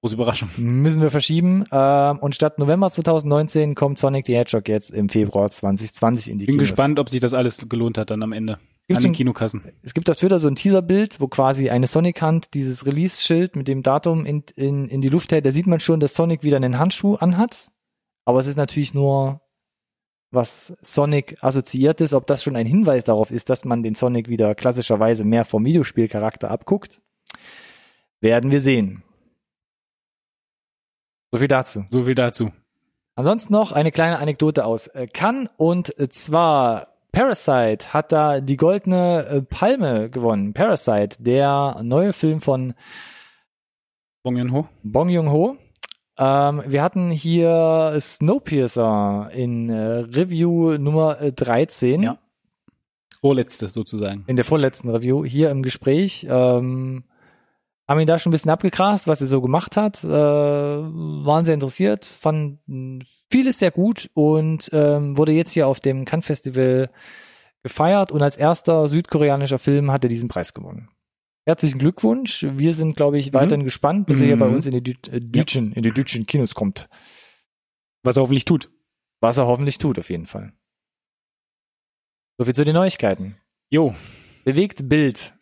Große 0.01 0.15
Überraschung. 0.15 0.49
Müssen 0.57 1.01
wir 1.01 1.09
verschieben. 1.09 1.65
Ähm, 1.71 2.19
und 2.19 2.35
statt 2.35 2.59
November 2.59 2.89
2019 2.89 3.73
kommt 3.73 3.97
Sonic 3.97 4.27
the 4.27 4.35
Hedgehog 4.35 4.67
jetzt 4.69 4.91
im 4.91 5.09
Februar 5.09 5.49
2020 5.49 6.31
in 6.31 6.37
die 6.37 6.45
Bin 6.45 6.55
Kinos. 6.55 6.69
gespannt, 6.69 6.99
ob 6.99 7.09
sich 7.09 7.19
das 7.19 7.33
alles 7.33 7.57
gelohnt 7.67 7.97
hat 7.97 8.11
dann 8.11 8.21
am 8.21 8.31
Ende. 8.33 8.57
Gibt's 8.87 8.99
an 8.99 9.03
den 9.03 9.11
ein- 9.11 9.15
Kinokassen. 9.15 9.73
Es 9.83 9.93
gibt 9.93 10.09
auf 10.09 10.15
Twitter 10.15 10.39
so 10.39 10.47
ein 10.47 10.55
Teaserbild, 10.55 11.19
wo 11.19 11.27
quasi 11.27 11.69
eine 11.69 11.87
Sonic-Hand 11.87 12.53
dieses 12.53 12.85
Release-Schild 12.85 13.55
mit 13.55 13.67
dem 13.67 13.83
Datum 13.83 14.25
in, 14.25 14.43
in, 14.55 14.87
in 14.87 15.01
die 15.01 15.09
Luft 15.09 15.31
hält. 15.31 15.45
Da 15.45 15.51
sieht 15.51 15.67
man 15.67 15.79
schon, 15.79 15.99
dass 15.99 16.13
Sonic 16.15 16.43
wieder 16.43 16.55
einen 16.57 16.79
Handschuh 16.79 17.15
anhat. 17.15 17.71
Aber 18.25 18.39
es 18.39 18.47
ist 18.47 18.55
natürlich 18.55 18.93
nur, 18.93 19.41
was 20.31 20.67
Sonic 20.81 21.37
assoziiert 21.41 21.99
ist. 22.01 22.13
Ob 22.13 22.27
das 22.27 22.43
schon 22.43 22.55
ein 22.55 22.65
Hinweis 22.65 23.03
darauf 23.03 23.31
ist, 23.31 23.49
dass 23.49 23.65
man 23.65 23.83
den 23.83 23.95
Sonic 23.95 24.29
wieder 24.29 24.55
klassischerweise 24.55 25.25
mehr 25.25 25.43
vom 25.45 25.65
Videospielcharakter 25.65 26.49
abguckt, 26.49 27.01
werden 28.21 28.51
wir 28.51 28.61
sehen. 28.61 29.03
So 31.31 31.39
viel 31.39 31.47
dazu. 31.49 31.85
So 31.91 32.03
viel 32.05 32.15
dazu. 32.15 32.51
Ansonsten 33.15 33.51
noch 33.51 33.71
eine 33.71 33.91
kleine 33.91 34.19
Anekdote 34.19 34.63
aus 34.65 34.87
äh, 34.87 35.07
Cannes 35.07 35.49
und 35.57 35.97
äh, 35.99 36.07
zwar 36.09 36.87
Parasite 37.17 37.93
hat 37.93 38.11
da 38.11 38.41
die 38.41 38.57
goldene 38.57 39.25
äh, 39.25 39.41
Palme 39.41 40.07
gewonnen. 40.11 40.53
Parasite, 40.53 41.17
der 41.17 41.79
neue 41.81 42.13
Film 42.13 42.41
von 42.41 42.75
Bong 44.21 44.37
Joon-ho. 44.37 44.67
Bong 44.83 45.09
Joon-ho. 45.09 45.57
Ähm, 46.19 46.61
wir 46.67 46.83
hatten 46.83 47.09
hier 47.09 47.97
Snowpiercer 47.99 49.31
in 49.33 49.67
äh, 49.67 49.77
Review 49.77 50.77
Nummer 50.77 51.19
äh, 51.19 51.33
13. 51.33 52.03
Ja. 52.03 52.19
Vorletzte 53.19 53.69
sozusagen. 53.69 54.23
in 54.27 54.35
der 54.35 54.45
vorletzten 54.45 54.91
Review 54.91 55.25
hier 55.25 55.49
im 55.49 55.63
Gespräch. 55.63 56.27
Ähm, 56.29 57.03
haben 57.87 57.99
ihn 57.99 58.07
da 58.07 58.19
schon 58.19 58.29
ein 58.29 58.33
bisschen 58.33 58.51
abgegrast, 58.51 59.07
was 59.07 59.21
er 59.21 59.27
so 59.27 59.41
gemacht 59.41 59.77
hat. 59.77 60.03
Äh, 60.03 60.07
waren 60.09 61.45
sehr 61.45 61.53
interessiert, 61.53 62.05
fanden 62.05 63.03
vieles 63.31 63.59
sehr 63.59 63.71
gut 63.71 64.09
und 64.13 64.69
ähm, 64.73 65.17
wurde 65.17 65.31
jetzt 65.31 65.51
hier 65.53 65.67
auf 65.67 65.79
dem 65.79 66.05
Cannes 66.05 66.25
Festival 66.25 66.89
gefeiert 67.63 68.11
und 68.11 68.21
als 68.21 68.35
erster 68.37 68.87
südkoreanischer 68.87 69.59
Film 69.59 69.91
hat 69.91 70.03
er 70.03 70.09
diesen 70.09 70.29
Preis 70.29 70.53
gewonnen. 70.53 70.89
Herzlichen 71.45 71.79
Glückwunsch. 71.79 72.45
Wir 72.55 72.73
sind, 72.73 72.95
glaube 72.97 73.17
ich, 73.19 73.33
weiterhin 73.33 73.63
gespannt, 73.63 74.05
bis 74.07 74.19
er 74.19 74.27
hier 74.27 74.37
bei 74.39 74.47
Mhm. 74.47 74.55
uns 74.55 74.65
in 74.65 74.71
die 74.73 74.93
Dü- 74.93 75.11
äh, 75.11 75.21
Deutschen, 75.21 75.71
in 75.73 75.81
die 75.83 75.91
deutschen 75.91 76.25
Kinos 76.25 76.53
kommt. 76.55 76.89
Was 78.03 78.17
er 78.17 78.23
hoffentlich 78.23 78.43
tut. 78.45 78.69
Was 79.21 79.37
er 79.37 79.47
hoffentlich 79.47 79.77
tut, 79.77 79.97
auf 79.97 80.09
jeden 80.09 80.27
Fall. 80.27 80.51
So 82.37 82.45
viel 82.45 82.53
zu 82.53 82.65
den 82.65 82.75
Neuigkeiten. 82.75 83.37
Jo. 83.69 83.95
Bewegt 84.43 84.87
Bild. 84.89 85.33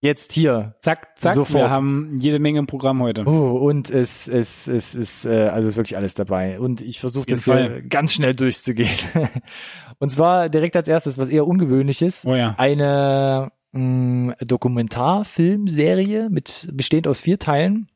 Jetzt 0.00 0.32
hier. 0.32 0.74
Zack, 0.80 1.18
zack. 1.18 1.34
Sofort. 1.34 1.64
Wir 1.64 1.70
haben 1.70 2.16
jede 2.20 2.38
Menge 2.38 2.58
im 2.58 2.66
Programm 2.66 3.02
heute. 3.02 3.24
Oh, 3.26 3.56
und 3.56 3.90
es, 3.90 4.28
es, 4.28 4.68
es 4.68 4.94
ist, 4.94 5.24
äh, 5.24 5.48
also 5.48 5.66
es 5.68 5.72
ist 5.74 5.76
wirklich 5.78 5.96
alles 5.96 6.14
dabei. 6.14 6.60
Und 6.60 6.82
ich 6.82 7.00
versuche 7.00 7.24
das 7.26 7.44
hier 7.44 7.82
ganz 7.82 8.12
schnell 8.12 8.34
durchzugehen. 8.34 8.90
und 9.98 10.10
zwar 10.10 10.48
direkt 10.50 10.76
als 10.76 10.86
erstes, 10.88 11.16
was 11.16 11.28
eher 11.30 11.46
ungewöhnlich 11.46 12.02
ist, 12.02 12.26
Oh 12.26 12.34
ja. 12.34 12.54
eine 12.58 13.50
mh, 13.72 14.34
Dokumentarfilmserie 14.44 16.28
mit 16.30 16.68
bestehend 16.72 17.08
aus 17.08 17.22
vier 17.22 17.38
Teilen 17.38 17.88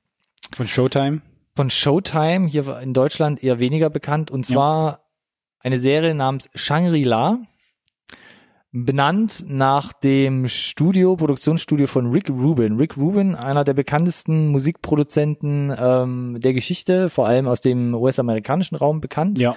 Von 0.55 0.69
Showtime. 0.69 1.21
von 1.55 1.69
Showtime, 1.71 2.47
hier 2.49 2.81
in 2.81 2.95
Deutschland 2.95 3.43
eher 3.45 3.59
weniger 3.61 3.91
bekannt, 3.91 4.31
und 4.31 4.47
zwar 4.47 5.05
eine 5.59 5.77
Serie 5.79 6.15
namens 6.15 6.49
Shangri-La, 6.55 7.39
benannt 8.73 9.45
nach 9.49 9.93
dem 9.93 10.47
Studio, 10.47 11.17
Produktionsstudio 11.17 11.87
von 11.87 12.11
Rick 12.11 12.31
Rubin. 12.31 12.77
Rick 12.77 12.97
Rubin, 12.97 13.35
einer 13.35 13.65
der 13.65 13.75
bekanntesten 13.75 14.49
Musikproduzenten 14.49 15.75
ähm, 15.77 16.39
der 16.41 16.53
Geschichte, 16.53 17.11
vor 17.11 17.27
allem 17.27 17.49
aus 17.49 17.61
dem 17.61 17.95
US-amerikanischen 17.95 18.77
Raum 18.77 19.01
bekannt. 19.01 19.39
Ja. 19.39 19.57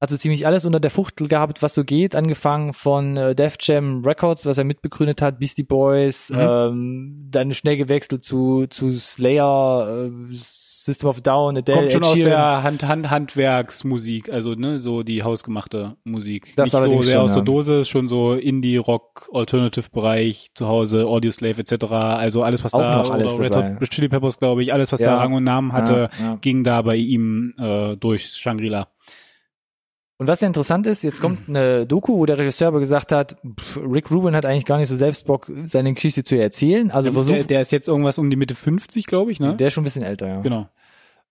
Hat 0.00 0.10
so 0.10 0.16
ziemlich 0.16 0.46
alles 0.46 0.64
unter 0.66 0.80
der 0.80 0.90
Fuchtel 0.90 1.28
gehabt, 1.28 1.62
was 1.62 1.72
so 1.74 1.82
geht, 1.84 2.14
angefangen 2.14 2.72
von 2.74 3.16
äh, 3.16 3.34
Def 3.34 3.56
Jam 3.60 4.02
Records, 4.04 4.44
was 4.44 4.58
er 4.58 4.64
mitbegründet 4.64 5.22
hat, 5.22 5.38
Beastie 5.38 5.62
Boys, 5.62 6.30
Mhm. 6.30 6.38
ähm, 6.40 7.28
dann 7.30 7.52
schnell 7.54 7.76
gewechselt 7.76 8.22
zu, 8.24 8.66
zu 8.66 8.90
Slayer, 8.92 10.06
äh, 10.06 10.10
System 10.28 11.08
of 11.08 11.20
Down, 11.22 11.56
Adele, 11.56 11.78
Kommt 11.78 11.92
schon 11.92 12.02
Ed 12.02 12.08
aus 12.08 12.14
der 12.18 12.62
Hand, 12.62 12.82
Hand, 12.86 13.08
Handwerksmusik, 13.10 14.30
also 14.30 14.54
ne, 14.54 14.80
so 14.80 15.02
die 15.02 15.22
hausgemachte 15.22 15.96
Musik. 16.04 16.52
Das 16.56 16.72
Nicht 16.72 16.82
so 16.82 17.02
sehr 17.02 17.12
schon, 17.14 17.22
aus 17.22 17.32
der. 17.32 17.42
Dose, 17.42 17.84
schon 17.84 18.08
so 18.08 18.34
Indie-Rock, 18.34 19.30
Alternative-Bereich, 19.32 20.50
zu 20.54 20.66
Hause, 20.66 21.06
Audioslave 21.06 21.60
etc. 21.60 21.84
Also 21.90 22.42
alles, 22.42 22.64
was 22.64 22.74
Auch 22.74 22.78
da, 22.80 22.96
noch 22.98 23.10
alles 23.10 23.38
Red 23.38 23.54
dabei. 23.54 23.76
Hot 23.80 23.90
Chili 23.90 24.08
Peppers, 24.08 24.38
glaube 24.38 24.62
ich, 24.62 24.72
alles, 24.72 24.92
was 24.92 25.00
Ja. 25.00 25.14
da 25.14 25.16
Rang 25.18 25.32
und 25.34 25.44
Namen 25.44 25.72
hatte, 25.72 26.10
ja. 26.20 26.36
ging 26.40 26.64
da 26.64 26.82
bei 26.82 26.96
ihm 26.96 27.54
äh, 27.58 27.96
durch 27.96 28.26
Shangri-La. 28.26 28.88
Und 30.24 30.28
was 30.28 30.40
ja 30.40 30.46
interessant 30.46 30.86
ist, 30.86 31.04
jetzt 31.04 31.20
kommt 31.20 31.50
eine 31.50 31.84
Doku, 31.84 32.16
wo 32.16 32.24
der 32.24 32.38
Regisseur 32.38 32.68
aber 32.68 32.80
gesagt 32.80 33.12
hat, 33.12 33.36
pff, 33.60 33.76
Rick 33.76 34.10
Rubin 34.10 34.34
hat 34.34 34.46
eigentlich 34.46 34.64
gar 34.64 34.78
nicht 34.78 34.88
so 34.88 34.96
selbst 34.96 35.26
Bock, 35.26 35.52
seine 35.66 35.92
Geschichte 35.92 36.24
zu 36.24 36.34
erzählen. 36.40 36.90
Also 36.90 37.10
der, 37.10 37.12
versucht, 37.12 37.50
der 37.50 37.60
ist 37.60 37.72
jetzt 37.72 37.88
irgendwas 37.88 38.16
um 38.16 38.30
die 38.30 38.36
Mitte 38.36 38.54
50, 38.54 39.04
glaube 39.04 39.32
ich, 39.32 39.38
ne? 39.38 39.54
der 39.54 39.66
ist 39.66 39.74
schon 39.74 39.82
ein 39.82 39.84
bisschen 39.84 40.02
älter, 40.02 40.26
ja. 40.26 40.40
genau. 40.40 40.66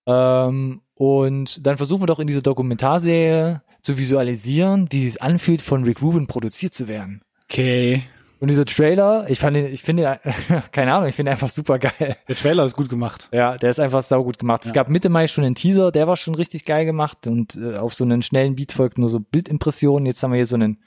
Ähm, 0.05 0.81
und 0.93 1.65
dann 1.65 1.77
versuchen 1.77 2.03
wir 2.03 2.05
doch 2.05 2.19
in 2.19 2.27
dieser 2.27 2.43
Dokumentarserie 2.43 3.63
zu 3.81 3.97
visualisieren, 3.97 4.85
wie 4.91 5.07
es 5.07 5.13
sich 5.13 5.21
anfühlt, 5.23 5.63
von 5.63 5.83
Rick 5.85 6.03
Rubin 6.03 6.27
produziert 6.27 6.75
zu 6.75 6.87
werden. 6.87 7.23
Okay. 7.45 8.03
Und 8.43 8.49
dieser 8.49 8.65
Trailer, 8.65 9.25
ich 9.29 9.39
fand 9.39 9.55
ihn, 9.55 9.67
ich 9.67 9.83
finde, 9.83 10.19
keine 10.73 10.93
Ahnung, 10.93 11.07
ich 11.07 11.15
finde 11.15 11.31
einfach 11.31 11.47
super 11.47 11.79
geil. 11.79 12.17
Der 12.27 12.35
Trailer 12.35 12.65
ist 12.65 12.75
gut 12.75 12.89
gemacht. 12.89 13.29
Ja, 13.31 13.57
der 13.57 13.69
ist 13.69 13.79
einfach 13.79 14.01
saugut 14.01 14.37
gemacht. 14.37 14.63
Es 14.65 14.71
Ja. 14.71 14.73
gab 14.73 14.89
Mitte 14.89 15.07
Mai 15.07 15.27
schon 15.27 15.45
einen 15.45 15.55
Teaser, 15.55 15.93
der 15.93 16.09
war 16.09 16.17
schon 16.17 16.35
richtig 16.35 16.65
geil 16.65 16.83
gemacht 16.85 17.25
und 17.25 17.55
äh, 17.55 17.77
auf 17.77 17.93
so 17.93 18.03
einen 18.03 18.21
schnellen 18.21 18.55
Beat 18.55 18.73
folgt 18.73 18.97
nur 18.97 19.07
so 19.07 19.21
Bildimpressionen. 19.21 20.05
Jetzt 20.05 20.21
haben 20.23 20.31
wir 20.31 20.35
hier 20.35 20.45
so 20.45 20.55
einen 20.55 20.83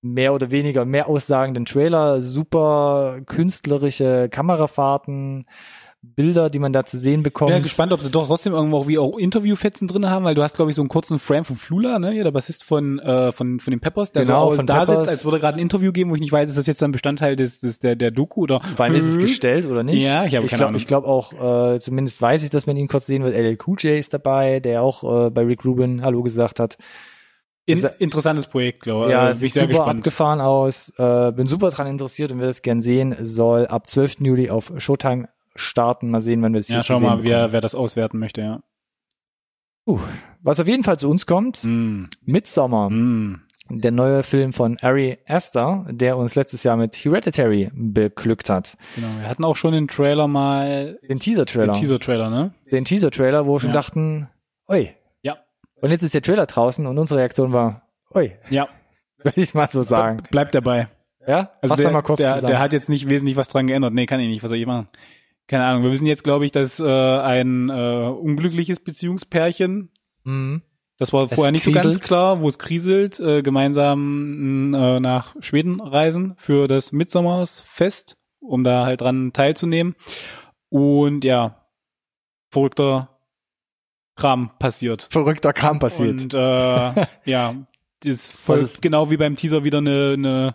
mehr 0.00 0.32
oder 0.32 0.50
weniger 0.52 0.86
mehr 0.86 1.06
aussagenden 1.06 1.66
Trailer, 1.66 2.22
super 2.22 3.20
künstlerische 3.26 4.30
Kamerafahrten, 4.30 5.44
Bilder, 6.04 6.50
die 6.50 6.58
man 6.58 6.72
da 6.72 6.84
zu 6.84 6.98
sehen 6.98 7.22
bekommt. 7.22 7.50
Ich 7.50 7.54
bin 7.54 7.60
ja 7.60 7.62
gespannt, 7.62 7.92
ob 7.92 8.02
sie 8.02 8.10
doch 8.10 8.26
trotzdem 8.26 8.52
irgendwo 8.52 8.78
auch 8.78 8.88
wie 8.88 8.98
auch 8.98 9.16
Interviewfetzen 9.18 9.88
drin 9.88 10.08
haben, 10.10 10.24
weil 10.24 10.34
du 10.34 10.42
hast, 10.42 10.56
glaube 10.56 10.70
ich, 10.70 10.76
so 10.76 10.82
einen 10.82 10.88
kurzen 10.88 11.18
Frame 11.18 11.44
von 11.44 11.56
Flula, 11.56 11.98
ne, 11.98 12.10
hier, 12.12 12.24
der 12.24 12.30
Bassist 12.30 12.64
von, 12.64 12.98
äh, 13.00 13.32
von, 13.32 13.60
von 13.60 13.70
den 13.70 13.80
Peppers, 13.80 14.12
der 14.12 14.22
Genau, 14.24 14.50
so 14.50 14.56
von 14.58 14.66
da 14.66 14.80
Peppers. 14.84 14.96
sitzt, 15.00 15.08
als 15.10 15.24
würde 15.24 15.38
er 15.38 15.40
gerade 15.40 15.58
ein 15.58 15.60
Interview 15.62 15.92
geben, 15.92 16.10
wo 16.10 16.14
ich 16.14 16.20
nicht 16.20 16.32
weiß, 16.32 16.48
ist 16.48 16.58
das 16.58 16.66
jetzt 16.66 16.82
ein 16.82 16.92
Bestandteil 16.92 17.36
des, 17.36 17.60
des 17.60 17.78
der, 17.78 17.96
der 17.96 18.10
Doku 18.10 18.42
oder 18.42 18.60
Vor 18.76 18.84
allem 18.84 18.94
ist 18.94 19.04
es 19.06 19.16
Äh? 19.16 19.20
gestellt 19.22 19.66
oder 19.66 19.82
nicht? 19.82 20.02
Ja, 20.02 20.24
ich 20.24 20.34
habe 20.34 20.44
ich 20.44 20.50
keine 20.50 20.58
glaub, 20.60 20.68
Ahnung. 20.68 20.76
Ich 20.76 20.86
glaube 20.86 21.06
auch, 21.08 21.74
äh, 21.74 21.78
zumindest 21.80 22.20
weiß 22.22 22.42
ich, 22.44 22.50
dass 22.50 22.66
man 22.66 22.76
ihn 22.76 22.88
kurz 22.88 23.06
sehen 23.06 23.22
wird. 23.24 23.34
LL 23.34 23.58
Cool 23.66 23.76
J 23.80 23.98
ist 23.98 24.14
dabei, 24.14 24.60
der 24.60 24.82
auch 24.82 25.26
äh, 25.26 25.30
bei 25.30 25.42
Rick 25.42 25.64
Rubin 25.64 26.02
Hallo 26.02 26.22
gesagt 26.22 26.60
hat. 26.60 26.76
In, 27.66 27.82
interessantes 27.98 28.46
Projekt, 28.46 28.82
glaube 28.82 29.06
ich. 29.06 29.12
Ja, 29.12 29.28
äh, 29.28 29.30
es 29.30 29.38
bin 29.40 29.46
ich 29.46 29.52
sieht 29.54 29.62
super 29.62 29.68
gespannt. 29.68 29.98
abgefahren 30.00 30.40
aus. 30.42 30.92
Äh, 30.98 31.32
bin 31.32 31.46
super 31.46 31.70
dran 31.70 31.86
interessiert 31.86 32.30
und 32.30 32.38
will 32.38 32.46
das 32.46 32.60
gern 32.60 32.82
sehen. 32.82 33.16
Soll 33.22 33.66
ab 33.66 33.88
12. 33.88 34.16
Juli 34.20 34.50
auf 34.50 34.70
Showtime 34.76 35.28
starten. 35.56 36.10
Mal 36.10 36.20
sehen, 36.20 36.42
wann 36.42 36.52
wir 36.52 36.60
es 36.60 36.68
Ja, 36.68 36.76
hier 36.76 36.84
schau 36.84 36.94
zu 36.94 37.00
sehen 37.00 37.08
mal, 37.08 37.24
wer, 37.24 37.52
wer 37.52 37.60
das 37.60 37.74
auswerten 37.74 38.18
möchte, 38.18 38.40
ja. 38.42 38.62
Uh, 39.86 40.00
was 40.40 40.60
auf 40.60 40.66
jeden 40.68 40.82
Fall 40.82 40.98
zu 40.98 41.10
uns 41.10 41.26
kommt, 41.26 41.62
Mm, 41.64 42.04
Midsommar, 42.24 42.88
mm. 42.88 43.40
der 43.68 43.90
neue 43.90 44.22
Film 44.22 44.54
von 44.54 44.78
Ari 44.80 45.18
Aster, 45.28 45.84
der 45.90 46.16
uns 46.16 46.34
letztes 46.36 46.62
Jahr 46.64 46.76
mit 46.78 46.96
Hereditary 46.96 47.70
beglückt 47.74 48.48
hat. 48.48 48.78
Genau, 48.94 49.08
wir 49.18 49.28
hatten 49.28 49.44
auch 49.44 49.56
schon 49.56 49.72
den 49.74 49.86
Trailer 49.88 50.26
mal, 50.26 50.98
Den 51.08 51.20
Teaser-Trailer. 51.20 51.74
den 51.74 51.80
Teaser-Trailer, 51.80 52.30
ne? 52.30 52.54
Den 52.72 52.84
Teaser-Trailer, 52.86 53.44
wo 53.46 53.56
wir 53.56 53.60
schon 53.60 53.70
Ja. 53.70 53.74
dachten, 53.74 54.28
oi. 54.68 54.94
Ja. 55.22 55.36
Und 55.82 55.90
jetzt 55.90 56.02
ist 56.02 56.14
der 56.14 56.22
Trailer 56.22 56.46
draußen 56.46 56.86
und 56.86 56.96
unsere 56.98 57.20
Reaktion 57.20 57.52
war, 57.52 57.82
oi, 58.14 58.32
Ja, 58.48 58.68
würde 59.22 59.40
ich 59.42 59.52
mal 59.52 59.68
so 59.68 59.82
sagen. 59.82 60.22
bleibt 60.30 60.54
dabei. 60.54 60.88
Ja? 61.26 61.50
Also 61.60 61.74
Fass 61.74 61.82
der, 61.82 61.92
mal 61.92 62.02
kurz 62.02 62.20
der, 62.20 62.34
zusammen. 62.36 62.50
der 62.52 62.58
hat 62.60 62.72
jetzt 62.72 62.88
nicht 62.88 63.08
wesentlich 63.10 63.36
was 63.36 63.48
dran 63.48 63.66
geändert. 63.66 63.92
Nee, 63.92 64.06
kann 64.06 64.20
ich 64.20 64.28
nicht. 64.28 64.42
Was 64.42 64.48
soll 64.50 64.58
ich 64.58 64.66
machen? 64.66 64.88
Keine 65.46 65.64
Ahnung. 65.64 65.82
Wir 65.82 65.90
wissen 65.92 66.06
jetzt, 66.06 66.24
glaube 66.24 66.44
ich, 66.44 66.52
dass 66.52 66.80
äh, 66.80 66.84
ein 66.84 67.68
äh, 67.70 68.08
unglückliches 68.08 68.80
Beziehungspärchen, 68.80 69.90
Mhm. 70.24 70.62
das 70.96 71.12
war 71.12 71.24
Es 71.24 71.34
vorher 71.34 71.52
nicht 71.52 71.64
so 71.64 71.70
ganz 71.72 71.84
kriselt. 71.84 72.02
klar, 72.04 72.40
wo 72.40 72.48
es 72.48 72.58
kriselt, 72.58 73.20
äh, 73.20 73.42
gemeinsam 73.42 74.72
äh, 74.74 75.00
nach 75.00 75.34
Schweden 75.40 75.80
reisen 75.80 76.34
für 76.38 76.66
das 76.66 76.92
Mitsommersfest, 76.92 78.16
um 78.40 78.64
da 78.64 78.86
halt 78.86 79.02
dran 79.02 79.32
teilzunehmen. 79.34 79.94
Und 80.70 81.24
ja, 81.24 81.66
verrückter 82.50 83.10
Kram 84.16 84.50
passiert. 84.58 85.08
Verrückter 85.10 85.52
Kram 85.52 85.78
passiert. 85.78 86.22
Und 86.22 86.34
äh, 86.34 87.06
ja, 87.26 87.54
das 88.02 88.30
folgt 88.30 88.62
ist- 88.64 88.82
genau 88.82 89.10
wie 89.10 89.16
beim 89.16 89.36
Teaser 89.36 89.62
wieder 89.64 89.78
eine, 89.78 90.12
eine 90.16 90.54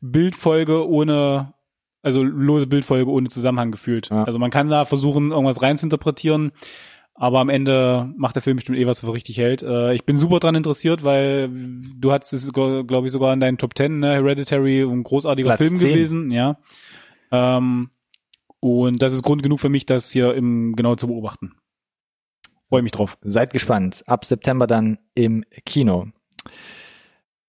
Bildfolge 0.00 0.86
ohne, 0.88 1.54
also 2.02 2.22
lose 2.22 2.66
Bildfolge 2.66 3.10
ohne 3.10 3.28
Zusammenhang 3.28 3.70
gefühlt. 3.70 4.10
Ja. 4.10 4.24
Also 4.24 4.38
man 4.38 4.50
kann 4.50 4.68
da 4.68 4.84
versuchen, 4.84 5.30
irgendwas 5.30 5.62
rein 5.62 5.76
zu 5.76 5.86
interpretieren, 5.86 6.52
aber 7.14 7.40
am 7.40 7.48
Ende 7.48 8.12
macht 8.16 8.34
der 8.34 8.42
Film 8.42 8.56
bestimmt 8.56 8.78
eh, 8.78 8.86
was 8.86 9.02
er 9.02 9.06
für 9.06 9.12
richtig 9.12 9.36
hält. 9.36 9.62
Äh, 9.62 9.94
ich 9.94 10.04
bin 10.04 10.16
super 10.16 10.40
dran 10.40 10.54
interessiert, 10.54 11.04
weil 11.04 11.50
du 11.52 12.12
hattest 12.12 12.32
es, 12.32 12.52
glaube 12.52 13.02
ich, 13.04 13.12
sogar 13.12 13.32
in 13.34 13.40
deinen 13.40 13.58
Top 13.58 13.74
Ten, 13.74 14.00
ne? 14.00 14.14
Hereditary, 14.14 14.82
ein 14.82 15.02
großartiger 15.02 15.50
Platz 15.50 15.60
Film 15.60 15.76
10. 15.76 15.88
gewesen, 15.88 16.30
ja. 16.30 16.58
Ähm, 17.30 17.90
und 18.60 19.02
das 19.02 19.12
ist 19.12 19.22
Grund 19.22 19.42
genug 19.42 19.60
für 19.60 19.68
mich, 19.68 19.86
das 19.86 20.10
hier 20.10 20.34
im 20.34 20.74
genau 20.76 20.94
zu 20.94 21.06
beobachten. 21.06 21.52
Freue 22.68 22.82
mich 22.82 22.92
drauf. 22.92 23.18
Seid 23.20 23.52
gespannt. 23.52 24.04
Ab 24.06 24.24
September 24.24 24.66
dann 24.66 24.98
im 25.14 25.44
Kino. 25.66 26.06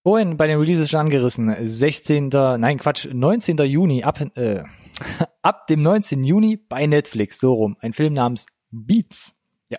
Vorhin 0.04 0.36
bei 0.38 0.48
den 0.48 0.58
Releases 0.58 0.90
schon 0.90 1.02
angerissen. 1.02 1.56
16. 1.62 2.30
Nein, 2.30 2.78
Quatsch, 2.80 3.08
19. 3.12 3.58
Juni 3.58 4.04
ab, 4.04 4.20
äh, 4.36 4.64
ab 5.42 5.68
dem 5.68 5.84
19. 5.84 6.24
Juni 6.24 6.58
bei 6.58 6.88
Netflix, 6.88 7.40
so 7.40 7.54
rum. 7.54 7.78
Ein 7.82 7.94
Film 7.94 8.14
namens 8.14 8.48
Beats. 8.72 9.36
Ja. 9.70 9.78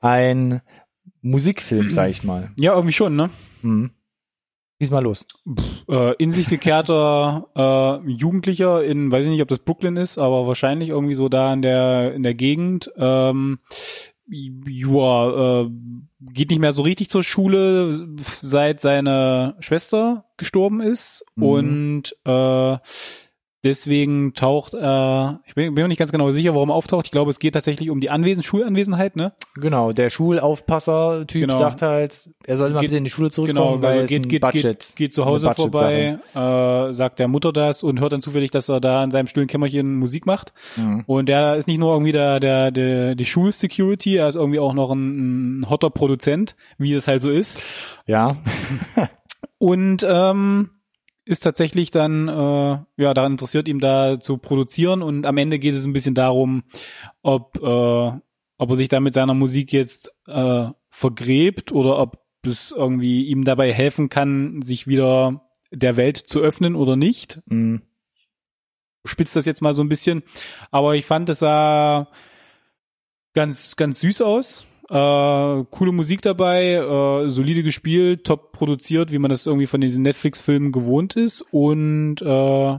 Ein 0.00 0.60
Musikfilm, 1.20 1.90
sag 1.90 2.10
ich 2.10 2.22
mal. 2.22 2.50
Ja, 2.56 2.74
irgendwie 2.74 2.92
schon, 2.92 3.16
ne? 3.16 3.30
Mhm. 3.62 3.90
Schieß 4.80 4.92
mal 4.92 5.02
los. 5.02 5.26
Äh, 5.88 6.14
in 6.18 6.30
sich 6.30 6.48
gekehrter 6.48 7.48
äh, 8.06 8.08
Jugendlicher 8.08 8.84
in, 8.84 9.10
weiß 9.10 9.24
ich 9.24 9.32
nicht, 9.32 9.42
ob 9.42 9.48
das 9.48 9.58
Brooklyn 9.58 9.96
ist, 9.96 10.18
aber 10.18 10.46
wahrscheinlich 10.46 10.90
irgendwie 10.90 11.14
so 11.14 11.28
da 11.28 11.52
in 11.52 11.62
der 11.62 12.14
in 12.14 12.22
der 12.22 12.34
Gegend. 12.34 12.88
Ähm, 12.96 13.58
ja, 14.30 15.62
äh, 15.62 15.70
geht 16.32 16.50
nicht 16.50 16.58
mehr 16.60 16.72
so 16.72 16.82
richtig 16.82 17.08
zur 17.10 17.22
Schule, 17.22 18.08
seit 18.42 18.80
seine 18.80 19.56
Schwester 19.60 20.24
gestorben 20.36 20.80
ist 20.80 21.24
Mhm. 21.36 21.42
und 21.44 22.02
äh, 22.24 22.76
deswegen 23.64 24.34
taucht, 24.34 24.74
äh, 24.74 25.28
ich 25.46 25.54
bin, 25.54 25.74
bin 25.74 25.82
mir 25.82 25.88
nicht 25.88 25.98
ganz 25.98 26.12
genau 26.12 26.30
sicher, 26.30 26.54
warum 26.54 26.70
er 26.70 26.74
auftaucht. 26.74 27.06
Ich 27.06 27.10
glaube, 27.12 27.30
es 27.30 27.38
geht 27.38 27.54
tatsächlich 27.54 27.90
um 27.90 28.00
die 28.00 28.10
Anwesen, 28.10 28.42
Schulanwesenheit, 28.42 29.16
ne? 29.16 29.32
Genau, 29.56 29.92
der 29.92 30.10
Schulaufpasser-Typ 30.10 31.40
Genau. 31.42 31.58
sagt 31.58 31.82
halt, 31.82 32.30
er 32.44 32.56
soll 32.56 32.70
mal 32.70 32.80
Geht- 32.80 32.90
bitte 32.90 32.98
in 32.98 33.04
die 33.04 33.10
Schule 33.10 33.30
zurückkommen, 33.30 33.80
Genau, 33.80 33.82
weil 33.82 34.00
also 34.00 34.04
es 34.04 34.10
geht, 34.10 34.24
ein 34.24 34.28
geht, 34.28 34.40
Budget, 34.42 34.62
geht, 34.62 34.96
geht 34.96 35.14
zu 35.14 35.24
Hause 35.26 35.52
vorbei, 35.54 36.18
äh, 36.34 36.92
sagt 36.94 37.18
der 37.18 37.28
Mutter 37.28 37.52
das 37.52 37.82
und 37.82 38.00
hört 38.00 38.12
dann 38.12 38.20
zufällig, 38.20 38.50
dass 38.50 38.68
er 38.68 38.80
da 38.80 39.02
in 39.04 39.10
seinem 39.10 39.26
stillen 39.26 39.46
Kämmerchen 39.48 39.96
Musik 39.96 40.26
macht. 40.26 40.52
Mhm. 40.76 41.04
Und 41.06 41.28
der 41.28 41.56
ist 41.56 41.66
nicht 41.68 41.78
nur 41.78 41.92
irgendwie 41.92 42.12
der, 42.12 42.40
der, 42.40 42.70
der 42.70 43.14
die 43.14 43.24
Schulsecurity, 43.26 44.16
er 44.16 44.28
ist 44.28 44.36
irgendwie 44.36 44.58
auch 44.60 44.74
noch 44.74 44.90
ein, 44.92 45.60
ein 45.60 45.70
hotter 45.70 45.90
Produzent, 45.90 46.54
wie 46.78 46.92
es 46.94 47.08
halt 47.08 47.22
so 47.22 47.30
ist. 47.30 47.58
Ja, 48.06 48.36
Und 49.58 50.06
ähm, 50.08 50.70
ist 51.28 51.40
tatsächlich 51.40 51.90
dann 51.90 52.26
äh, 52.28 52.78
ja 52.96 53.14
daran 53.14 53.32
interessiert, 53.32 53.68
ihm 53.68 53.80
da 53.80 54.18
zu 54.18 54.38
produzieren. 54.38 55.02
Und 55.02 55.26
am 55.26 55.36
Ende 55.36 55.58
geht 55.58 55.74
es 55.74 55.84
ein 55.84 55.92
bisschen 55.92 56.14
darum, 56.14 56.62
ob, 57.22 57.58
äh, 57.62 57.66
ob 58.58 58.70
er 58.70 58.74
sich 58.74 58.88
da 58.88 58.98
mit 58.98 59.12
seiner 59.12 59.34
Musik 59.34 59.72
jetzt 59.72 60.10
äh, 60.26 60.68
vergräbt 60.88 61.70
oder 61.70 61.98
ob 61.98 62.24
es 62.46 62.72
irgendwie 62.72 63.26
ihm 63.26 63.44
dabei 63.44 63.74
helfen 63.74 64.08
kann, 64.08 64.62
sich 64.62 64.86
wieder 64.86 65.50
der 65.70 65.96
Welt 65.96 66.16
zu 66.16 66.40
öffnen 66.40 66.74
oder 66.74 66.96
nicht. 66.96 67.40
mhm. 67.46 67.82
Spitzt 69.04 69.36
das 69.36 69.46
jetzt 69.46 69.62
mal 69.62 69.74
so 69.74 69.82
ein 69.82 69.88
bisschen. 69.88 70.22
Aber 70.70 70.94
ich 70.94 71.04
fand, 71.04 71.28
es 71.28 71.38
sah 71.38 72.08
ganz, 73.34 73.76
ganz 73.76 74.00
süß 74.00 74.22
aus. 74.22 74.66
Äh, 74.90 75.64
coole 75.70 75.92
Musik 75.92 76.22
dabei, 76.22 76.74
äh, 76.74 77.28
solide 77.28 77.62
gespielt, 77.62 78.24
top 78.24 78.52
produziert, 78.52 79.12
wie 79.12 79.18
man 79.18 79.30
das 79.30 79.46
irgendwie 79.46 79.66
von 79.66 79.80
diesen 79.80 80.02
Netflix-Filmen 80.02 80.72
gewohnt 80.72 81.14
ist. 81.16 81.42
Und 81.52 82.22
äh, 82.22 82.78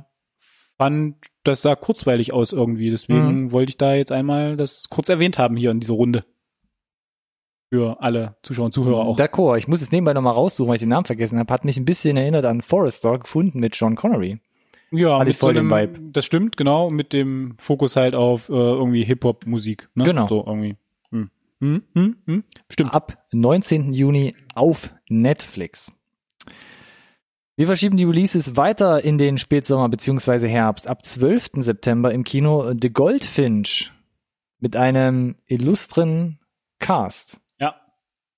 fand, 0.77 1.15
das 1.43 1.61
sah 1.61 1.75
kurzweilig 1.75 2.33
aus 2.33 2.51
irgendwie. 2.51 2.89
Deswegen 2.89 3.51
wollte 3.51 3.69
ich 3.69 3.77
da 3.77 3.93
jetzt 3.93 4.11
einmal 4.11 4.57
das 4.57 4.89
kurz 4.89 5.09
erwähnt 5.09 5.37
haben 5.37 5.55
hier 5.55 5.71
in 5.71 5.79
dieser 5.79 5.93
Runde. 5.93 6.25
Für 7.71 8.01
alle 8.01 8.37
Zuschauer 8.41 8.65
und 8.65 8.71
Zuhörer 8.71 9.05
auch. 9.05 9.19
D'accord, 9.19 9.57
ich 9.57 9.67
muss 9.67 9.83
es 9.83 9.91
nebenbei 9.91 10.13
nochmal 10.13 10.33
raussuchen, 10.33 10.67
weil 10.67 10.75
ich 10.75 10.81
den 10.81 10.89
Namen 10.89 11.05
vergessen 11.05 11.37
habe. 11.37 11.53
Hat 11.53 11.65
mich 11.65 11.77
ein 11.77 11.85
bisschen 11.85 12.17
erinnert 12.17 12.45
an 12.45 12.63
Forrester 12.63 13.19
gefunden 13.19 13.59
mit 13.59 13.75
John 13.75 13.95
Connery. 13.95 14.39
ja, 14.89 15.19
hatte 15.19 15.27
mit 15.27 15.35
voll 15.35 15.53
so 15.53 15.59
den 15.61 15.71
einem, 15.71 15.93
Vibe. 15.93 16.11
das 16.11 16.25
stimmt, 16.25 16.57
genau, 16.57 16.89
mit 16.89 17.13
dem 17.13 17.53
Fokus 17.59 17.95
halt 17.95 18.15
auf 18.15 18.49
äh, 18.49 18.53
irgendwie 18.53 19.03
Hip-Hop-Musik. 19.03 19.89
Ne? 19.93 20.03
Genau. 20.05 20.25
So 20.25 20.43
irgendwie. 20.47 20.77
Hm. 21.61 21.83
Hm, 21.93 22.15
hm. 22.25 22.43
Stimmt. 22.69 22.93
Ab 22.93 23.25
19. 23.31 23.93
Juni 23.93 24.35
auf 24.55 24.93
Netflix. 25.09 25.91
Wir 27.55 27.67
verschieben 27.67 27.97
die 27.97 28.05
Releases 28.05 28.55
weiter 28.55 29.03
in 29.03 29.17
den 29.17 29.37
Spätsommer 29.37 29.89
bzw. 29.89 30.47
Herbst. 30.47 30.87
Ab 30.87 31.03
12. 31.03 31.49
September 31.55 32.13
im 32.13 32.23
Kino 32.23 32.73
The 32.79 32.89
Goldfinch 32.89 33.91
mit 34.59 34.75
einem 34.77 35.35
illustren 35.47 36.39
Cast. 36.79 37.41
Ja. 37.59 37.75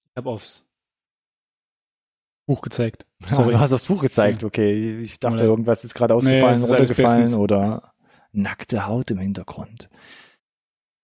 Ich 0.09 0.17
habe 0.17 0.29
aufs 0.29 0.65
Buch 2.47 2.61
gezeigt. 2.61 3.05
Sorry. 3.21 3.35
Sorry. 3.35 3.51
du 3.51 3.59
hast 3.59 3.69
das 3.69 3.85
Buch 3.85 4.01
gezeigt, 4.01 4.43
okay. 4.43 4.99
Ich 5.01 5.19
dachte, 5.19 5.35
Oder- 5.37 5.45
irgendwas 5.45 5.83
ist 5.83 5.93
gerade 5.93 6.15
ausgefallen, 6.15 6.45
alles 6.45 6.69
runtergefallen 6.69 7.33
oder 7.35 7.93
nackte 8.31 8.87
Haut 8.87 9.11
im 9.11 9.19
Hintergrund. 9.19 9.89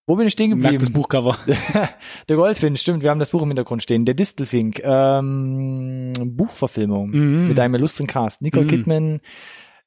Wo 0.09 0.15
bin 0.15 0.25
ich 0.25 0.33
stehen 0.33 0.51
geblieben? 0.51 0.71
Nacktes 0.75 0.89
Buchcover. 0.91 1.37
Der 2.29 2.35
Goldfinch, 2.37 2.79
stimmt, 2.79 3.03
wir 3.03 3.09
haben 3.09 3.19
das 3.19 3.31
Buch 3.31 3.41
im 3.41 3.49
Hintergrund 3.49 3.83
stehen. 3.83 4.05
Der 4.05 4.13
Distelfink, 4.15 4.81
ähm, 4.83 6.13
Buchverfilmung 6.25 7.09
Mhm. 7.09 7.47
mit 7.49 7.59
einem 7.59 7.75
illustren 7.75 8.07
Cast. 8.07 8.41
Nicole 8.41 8.63
Mhm. 8.65 8.69
Kidman, 8.69 9.19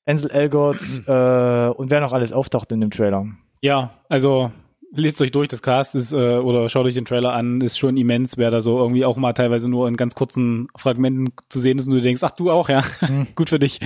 Ansel 0.06 0.30
Elgort 0.30 0.80
äh, 1.06 1.68
und 1.70 1.90
wer 1.90 2.00
noch 2.00 2.12
alles 2.12 2.32
auftaucht 2.32 2.70
in 2.72 2.80
dem 2.82 2.90
Trailer. 2.90 3.26
Ja, 3.62 3.90
also 4.10 4.50
lest 4.92 5.22
euch 5.22 5.30
durch, 5.30 5.48
das 5.48 5.62
Cast 5.62 5.94
ist, 5.94 6.12
äh, 6.12 6.36
oder 6.38 6.68
schaut 6.68 6.84
euch 6.84 6.94
den 6.94 7.04
Trailer 7.06 7.32
an, 7.32 7.60
ist 7.62 7.78
schon 7.78 7.96
immens, 7.96 8.36
wer 8.36 8.50
da 8.50 8.60
so 8.60 8.78
irgendwie 8.78 9.04
auch 9.06 9.16
mal 9.16 9.32
teilweise 9.32 9.70
nur 9.70 9.86
in 9.88 9.96
ganz 9.96 10.14
kurzen 10.14 10.66
Fragmenten 10.76 11.32
zu 11.48 11.60
sehen 11.60 11.78
ist 11.78 11.86
und 11.86 11.94
du 11.94 12.00
denkst, 12.02 12.22
ach 12.24 12.32
du 12.32 12.50
auch, 12.50 12.68
ja, 12.68 12.82
Mhm. 13.08 13.26
gut 13.36 13.48
für 13.48 13.58
dich. 13.58 13.80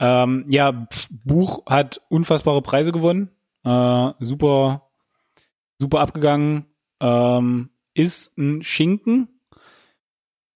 Ähm, 0.00 0.46
ja, 0.48 0.88
Buch 1.24 1.64
hat 1.66 2.00
unfassbare 2.08 2.62
Preise 2.62 2.90
gewonnen, 2.90 3.30
äh, 3.64 4.10
super, 4.20 4.85
super 5.78 6.00
abgegangen, 6.00 6.66
ähm, 7.00 7.70
ist 7.94 8.36
ein 8.38 8.62
Schinken, 8.62 9.40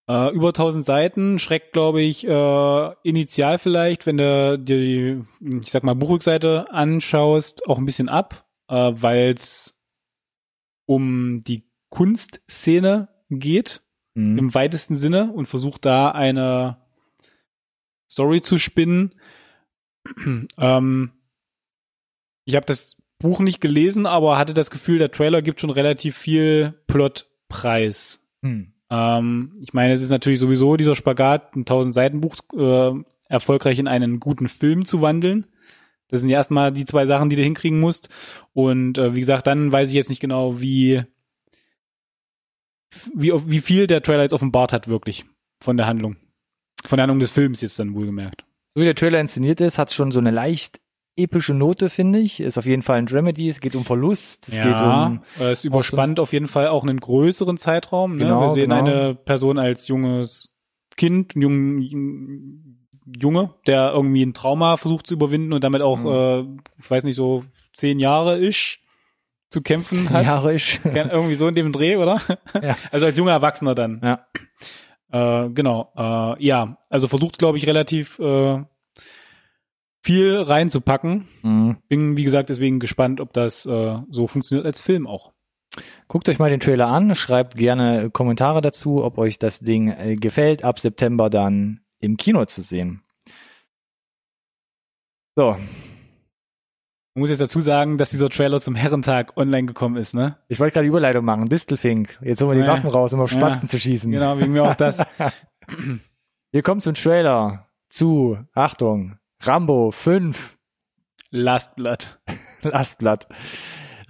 äh, 0.08 0.34
über 0.34 0.52
1000 0.52 0.84
Seiten, 0.84 1.38
schreckt, 1.38 1.72
glaube 1.72 2.02
ich, 2.02 2.26
äh, 2.26 2.94
initial 3.02 3.58
vielleicht, 3.58 4.06
wenn 4.06 4.16
du 4.18 4.58
dir 4.58 4.78
die, 4.78 5.24
ich 5.60 5.70
sag 5.70 5.84
mal, 5.84 5.94
Buchrückseite 5.94 6.72
anschaust, 6.72 7.66
auch 7.68 7.78
ein 7.78 7.86
bisschen 7.86 8.08
ab, 8.08 8.48
äh, 8.68 8.92
weil 8.94 9.32
es 9.34 9.80
um 10.86 11.42
die 11.44 11.70
Kunstszene 11.90 13.08
geht, 13.30 13.82
Mhm. 14.16 14.38
im 14.38 14.54
weitesten 14.54 14.96
Sinne, 14.96 15.32
und 15.32 15.46
versucht 15.46 15.84
da 15.84 16.10
eine 16.10 16.78
Story 18.10 18.40
zu 18.40 18.58
spinnen. 18.58 19.14
ähm, 20.58 21.12
ich 22.44 22.56
habe 22.56 22.66
das 22.66 22.99
Buch 23.20 23.40
nicht 23.40 23.60
gelesen, 23.60 24.06
aber 24.06 24.38
hatte 24.38 24.54
das 24.54 24.70
Gefühl, 24.70 24.98
der 24.98 25.12
Trailer 25.12 25.42
gibt 25.42 25.60
schon 25.60 25.70
relativ 25.70 26.16
viel 26.16 26.74
Plotpreis. 26.88 28.26
Hm. 28.42 28.72
Ähm, 28.90 29.52
ich 29.60 29.72
meine, 29.72 29.92
es 29.92 30.02
ist 30.02 30.10
natürlich 30.10 30.40
sowieso 30.40 30.76
dieser 30.76 30.96
Spagat, 30.96 31.54
ein 31.54 31.60
1000 31.60 31.94
Seiten 31.94 32.20
Buch 32.20 32.36
äh, 32.56 32.92
erfolgreich 33.28 33.78
in 33.78 33.86
einen 33.86 34.18
guten 34.18 34.48
Film 34.48 34.84
zu 34.84 35.00
wandeln. 35.02 35.46
Das 36.08 36.20
sind 36.20 36.30
ja 36.30 36.38
erstmal 36.38 36.72
die 36.72 36.84
zwei 36.84 37.06
Sachen, 37.06 37.30
die 37.30 37.36
du 37.36 37.42
hinkriegen 37.42 37.78
musst. 37.78 38.08
Und 38.52 38.98
äh, 38.98 39.14
wie 39.14 39.20
gesagt, 39.20 39.46
dann 39.46 39.70
weiß 39.70 39.90
ich 39.90 39.94
jetzt 39.94 40.10
nicht 40.10 40.20
genau, 40.20 40.60
wie 40.60 41.02
wie 43.14 43.32
wie 43.46 43.60
viel 43.60 43.86
der 43.86 44.02
Trailer 44.02 44.22
jetzt 44.22 44.32
offenbart 44.32 44.72
hat 44.72 44.88
wirklich 44.88 45.24
von 45.62 45.76
der 45.76 45.86
Handlung, 45.86 46.16
von 46.84 46.96
der 46.96 47.04
Handlung 47.04 47.20
des 47.20 47.30
Films 47.30 47.60
jetzt 47.60 47.78
dann 47.78 47.94
wohlgemerkt. 47.94 48.44
So 48.70 48.80
wie 48.80 48.84
der 48.84 48.96
Trailer 48.96 49.20
inszeniert 49.20 49.60
ist, 49.60 49.78
hat 49.78 49.92
schon 49.92 50.10
so 50.10 50.18
eine 50.18 50.32
leicht 50.32 50.80
epische 51.22 51.54
Note, 51.54 51.88
finde 51.90 52.18
ich. 52.18 52.40
Ist 52.40 52.58
auf 52.58 52.66
jeden 52.66 52.82
Fall 52.82 52.98
ein 52.98 53.06
Dramedy, 53.06 53.48
es 53.48 53.60
geht 53.60 53.74
um 53.74 53.84
Verlust, 53.84 54.48
es 54.48 54.56
geht 54.56 54.80
um 54.80 55.22
äh, 55.40 55.50
es 55.50 55.64
überspannt 55.64 56.20
auf 56.20 56.32
jeden 56.32 56.46
Fall 56.48 56.68
auch 56.68 56.82
einen 56.84 57.00
größeren 57.00 57.56
Zeitraum. 57.58 58.12
Ne? 58.16 58.24
Genau, 58.24 58.42
Wir 58.42 58.48
sehen 58.50 58.70
genau. 58.70 58.76
eine 58.84 59.14
Person 59.14 59.58
als 59.58 59.88
junges 59.88 60.56
Kind, 60.96 61.34
einen 61.34 61.42
jungen 61.42 62.76
Junge, 63.20 63.54
der 63.66 63.92
irgendwie 63.92 64.24
ein 64.24 64.34
Trauma 64.34 64.76
versucht 64.76 65.06
zu 65.06 65.14
überwinden 65.14 65.52
und 65.52 65.64
damit 65.64 65.82
auch, 65.82 66.00
Mhm. 66.00 66.06
äh, 66.06 66.80
ich 66.82 66.90
weiß 66.90 67.02
nicht, 67.04 67.16
so 67.16 67.42
zehn 67.72 67.98
Jahre 67.98 68.38
ist 68.38 68.78
zu 69.50 69.62
kämpfen 69.62 70.10
hat. 70.10 70.24
Jahre 70.24 70.54
ist. 70.54 70.80
Irgendwie 70.84 71.34
so 71.34 71.48
in 71.48 71.56
dem 71.56 71.72
Dreh, 71.72 71.96
oder? 71.96 72.20
Ja. 72.62 72.76
Also 72.92 73.06
als 73.06 73.18
junger 73.18 73.32
Erwachsener 73.32 73.74
dann. 73.74 74.00
Ja. 74.02 74.26
Äh, 75.44 75.50
genau. 75.50 75.92
Äh, 75.96 76.44
ja, 76.44 76.78
also 76.88 77.08
versucht, 77.08 77.38
glaube 77.38 77.58
ich, 77.58 77.66
relativ 77.66 78.18
äh, 78.20 78.62
viel 80.03 80.36
reinzupacken. 80.40 81.26
Mhm. 81.42 81.76
Bin, 81.88 82.16
wie 82.16 82.24
gesagt, 82.24 82.48
deswegen 82.48 82.80
gespannt, 82.80 83.20
ob 83.20 83.32
das 83.32 83.66
äh, 83.66 83.98
so 84.11 84.26
funktioniert 84.26 84.66
als 84.66 84.80
Film 84.80 85.07
auch. 85.07 85.32
Guckt 86.09 86.28
euch 86.28 86.38
mal 86.38 86.51
den 86.51 86.61
Trailer 86.61 86.88
an, 86.88 87.14
schreibt 87.14 87.55
gerne 87.57 88.11
Kommentare 88.11 88.61
dazu, 88.61 89.05
ob 89.05 89.18
euch 89.18 89.38
das 89.38 89.61
Ding 89.61 89.88
äh, 89.90 90.16
gefällt. 90.16 90.64
Ab 90.64 90.80
September 90.80 91.30
dann 91.30 91.80
im 92.01 92.16
Kino 92.16 92.44
zu 92.46 92.61
sehen. 92.62 93.03
So, 95.36 95.53
Man 97.14 97.22
muss 97.22 97.30
jetzt 97.30 97.40
dazu 97.40 97.61
sagen, 97.61 97.98
dass 97.98 98.11
dieser 98.11 98.30
Trailer 98.30 98.61
zum 98.61 98.74
Herrentag 98.74 99.36
online 99.36 99.66
gekommen 99.66 99.96
ist, 99.96 100.14
ne? 100.14 100.38
Ich 100.48 100.59
wollte 100.61 100.74
gerade 100.74 100.86
Überleitung 100.88 101.24
machen. 101.24 101.48
Distelfink. 101.48 102.18
Jetzt 102.22 102.40
holen 102.42 102.51
wir 102.57 102.62
die 102.62 102.66
Ja. 102.68 102.72
Waffen 102.74 102.90
raus, 102.90 103.12
um 103.12 103.20
auf 103.20 103.30
Spatzen 103.30 103.64
Ja. 103.66 103.68
zu 103.68 103.78
schießen. 103.78 104.11
Genau, 104.11 104.38
wegen 104.38 104.53
mir 104.53 104.64
auch 104.64 104.74
das. 104.74 105.05
Wir 106.53 106.62
kommen 106.62 106.80
zum 106.80 106.94
Trailer 106.94 107.68
zu, 107.90 108.38
Achtung, 108.55 109.18
Rambo 109.43 109.91
5, 109.91 110.57
Last 111.30 111.76
Blood. 111.76 112.18
Lastblatt. 112.62 113.26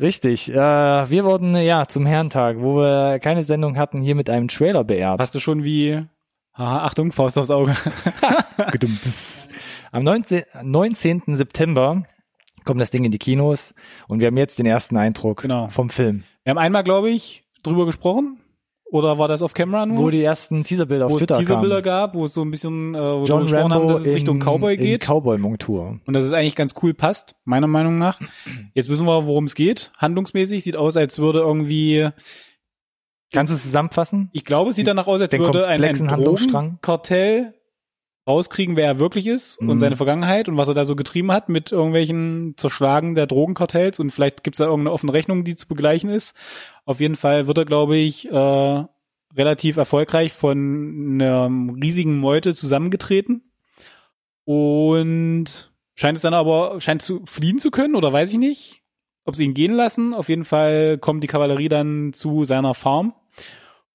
Richtig. 0.01 0.51
Äh, 0.53 0.57
wir 0.57 1.25
wurden 1.25 1.55
ja 1.57 1.87
zum 1.87 2.05
Herrentag, 2.07 2.57
wo 2.59 2.77
wir 2.79 3.19
keine 3.21 3.43
Sendung 3.45 3.77
hatten, 3.79 4.01
hier 4.03 4.15
mit 4.17 4.29
einem 4.29 4.49
Trailer 4.49 4.83
beehrt. 4.83 5.21
Hast 5.21 5.35
du 5.35 5.41
schon 5.41 5.63
wie, 5.63 6.05
haha, 6.55 6.85
Achtung, 6.85 7.13
Faust 7.13 7.39
aufs 7.39 7.51
Auge. 7.51 7.77
Am 9.93 10.03
19. 10.03 10.43
19. 10.63 11.23
September 11.37 12.03
kommt 12.65 12.81
das 12.81 12.91
Ding 12.91 13.05
in 13.05 13.13
die 13.13 13.19
Kinos 13.19 13.75
und 14.09 14.21
wir 14.21 14.27
haben 14.29 14.37
jetzt 14.37 14.59
den 14.59 14.67
ersten 14.67 14.97
Eindruck 14.97 15.43
Genau. 15.43 15.69
vom 15.69 15.91
Film, 15.91 16.25
Wir 16.43 16.51
haben 16.51 16.59
einmal, 16.59 16.83
glaube 16.83 17.11
ich, 17.11 17.45
drüber 17.63 17.87
gesprochen. 17.87 18.40
Oder 18.93 19.19
war 19.19 19.29
das 19.29 19.43
auf 19.43 19.55
Camera 19.55 19.87
nur? 19.87 19.99
wo 19.99 20.11
die 20.11 20.23
ersten 20.23 20.65
Teaserbilder 20.65 21.07
auf 21.07 21.13
wo 21.13 21.17
es 21.17 21.21
Twitter 21.21 21.39
Teaserbilder 21.39 21.83
kamen. 21.83 21.85
gab, 21.85 22.15
wo 22.17 22.25
es 22.25 22.35
so 22.35 22.43
ein 22.43 22.51
bisschen, 22.51 22.95
äh, 22.95 22.99
wo 22.99 23.23
John 23.25 23.47
Rambo 23.49 23.75
haben, 23.75 23.89
dass 23.89 24.05
es 24.05 24.13
Richtung 24.13 24.37
in, 24.39 24.43
Cowboy 24.43 24.75
in 24.75 24.81
geht. 24.81 25.07
Cowboy-Montur. 25.07 26.01
und 26.05 26.13
dass 26.15 26.25
es 26.25 26.33
eigentlich 26.33 26.57
ganz 26.57 26.75
cool 26.83 26.93
passt, 26.95 27.37
meiner 27.45 27.67
Meinung 27.69 27.99
nach. 27.99 28.19
Jetzt 28.75 28.89
wissen 28.89 29.07
wir, 29.07 29.27
worum 29.27 29.45
es 29.45 29.55
geht. 29.55 29.93
Handlungsmäßig 29.99 30.65
sieht 30.65 30.77
aus, 30.77 30.97
als 30.97 31.19
würde 31.19 31.39
irgendwie, 31.41 32.09
Kannst 33.33 33.53
du 33.53 33.57
es 33.57 33.63
zusammenfassen? 33.63 34.29
ich 34.33 34.45
glaube, 34.45 34.71
es 34.71 34.77
sieht 34.77 34.89
danach 34.89 35.07
aus, 35.07 35.21
als 35.21 35.31
Den 35.31 35.41
würde 35.43 35.67
ein, 35.69 35.83
ein? 35.85 35.95
Drogenkartell 36.09 37.55
rauskriegen, 38.29 38.77
wer 38.77 38.87
er 38.87 38.99
wirklich 39.01 39.27
ist 39.27 39.59
und 39.59 39.67
Mhm. 39.69 39.79
seine 39.81 39.97
Vergangenheit 39.97 40.49
und 40.49 40.57
was 40.57 40.69
er 40.69 40.75
da 40.75 40.85
so 40.85 40.95
getrieben 40.95 41.33
hat 41.33 41.49
mit 41.49 41.73
irgendwelchen 41.73 42.55
Zerschlagen 42.57 43.15
der 43.15 43.27
Drogenkartells 43.27 43.99
und 43.99 44.11
vielleicht 44.11 44.45
gibt's 44.45 44.59
da 44.59 44.65
irgendeine 44.67 44.93
offene 44.93 45.13
Rechnung, 45.13 45.43
die 45.45 45.57
zu 45.57 45.67
begleichen 45.67 46.11
ist. 46.11 46.35
Auf 46.91 46.99
jeden 46.99 47.15
Fall 47.15 47.47
wird 47.47 47.57
er, 47.57 47.65
glaube 47.67 47.97
ich, 47.97 48.29
äh, 48.29 48.85
relativ 49.37 49.77
erfolgreich 49.77 50.33
von 50.33 51.21
einer 51.21 51.49
riesigen 51.81 52.19
Meute 52.19 52.53
zusammengetreten 52.53 53.45
und 54.45 55.71
scheint 55.95 56.17
es 56.17 56.23
dann 56.23 56.35
aber, 56.35 56.81
scheint 56.81 57.01
zu 57.01 57.25
fliehen 57.27 57.61
zu 57.61 57.71
können 57.71 57.95
oder 57.95 58.13
weiß 58.13 58.33
ich 58.33 58.41
nicht, 58.41 58.83
ob 59.25 59.37
sie 59.37 59.45
ihn 59.45 59.55
gehen 59.55 59.73
lassen. 59.73 60.15
Auf 60.15 60.29
jeden 60.29 60.45
Fall 60.45 60.99
kommt 60.99 61.23
die 61.23 61.29
Kavallerie 61.29 61.69
dann 61.69 62.13
zu 62.13 62.45
seiner 62.45 62.75
Farm. 62.75 63.15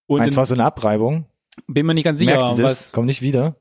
Und 0.07 0.21
Eins 0.21 0.35
in, 0.35 0.37
war 0.37 0.45
so 0.45 0.53
eine 0.53 0.63
Abreibung. 0.63 1.25
bin 1.67 1.85
mir 1.85 1.95
nicht 1.95 2.05
ganz 2.05 2.19
sicher, 2.19 2.37
Merkt 2.37 2.63
was, 2.63 2.93
Kommt 2.93 3.07
nicht 3.07 3.21
wieder. 3.21 3.57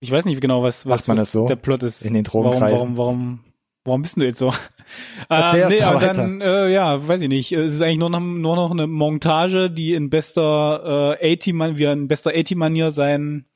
ich 0.00 0.10
weiß 0.10 0.24
nicht 0.24 0.40
genau, 0.40 0.64
was, 0.64 0.84
was, 0.84 1.06
man 1.06 1.16
was 1.16 1.22
das 1.22 1.30
so? 1.30 1.46
der 1.46 1.54
Plot 1.54 1.84
ist. 1.84 2.04
In 2.04 2.14
den 2.14 2.26
warum, 2.26 2.42
Drogenkreisen. 2.42 2.78
warum, 2.78 2.96
warum, 2.96 3.40
warum 3.84 4.02
bist 4.02 4.16
du 4.16 4.24
jetzt 4.24 4.40
so? 4.40 4.52
Erzähl 5.28 5.60
erst 5.60 5.76
nee, 5.76 5.82
aber 5.82 6.00
weiter. 6.00 6.14
dann, 6.14 6.40
äh, 6.40 6.70
ja, 6.70 7.06
weiß 7.06 7.22
ich 7.22 7.28
nicht. 7.28 7.52
Es 7.52 7.74
ist 7.74 7.82
eigentlich 7.82 7.98
nur 7.98 8.10
noch, 8.10 8.20
nur 8.20 8.56
noch 8.56 8.70
eine 8.70 8.86
Montage, 8.86 9.70
die 9.70 9.94
in 9.94 10.10
bester 10.10 11.16
äh, 11.20 11.34
80 11.34 11.54
man 11.54 11.78
wie 11.78 11.84
er 11.84 11.92
in 11.92 12.08
bester 12.08 12.30
80 12.34 12.56
Manier 12.56 12.90
sein 12.90 13.46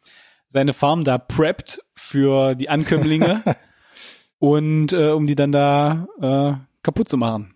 seine 0.53 0.75
Farm 0.75 1.03
da 1.05 1.19
preppt 1.19 1.81
für 1.95 2.55
die 2.55 2.69
Ankömmlinge 2.69 3.43
und 4.39 4.93
äh, 4.93 5.09
um 5.09 5.27
die 5.27 5.35
dann 5.35 5.51
da 5.51 6.07
äh, 6.21 6.83
kaputt 6.83 7.09
zu 7.09 7.17
machen. 7.17 7.55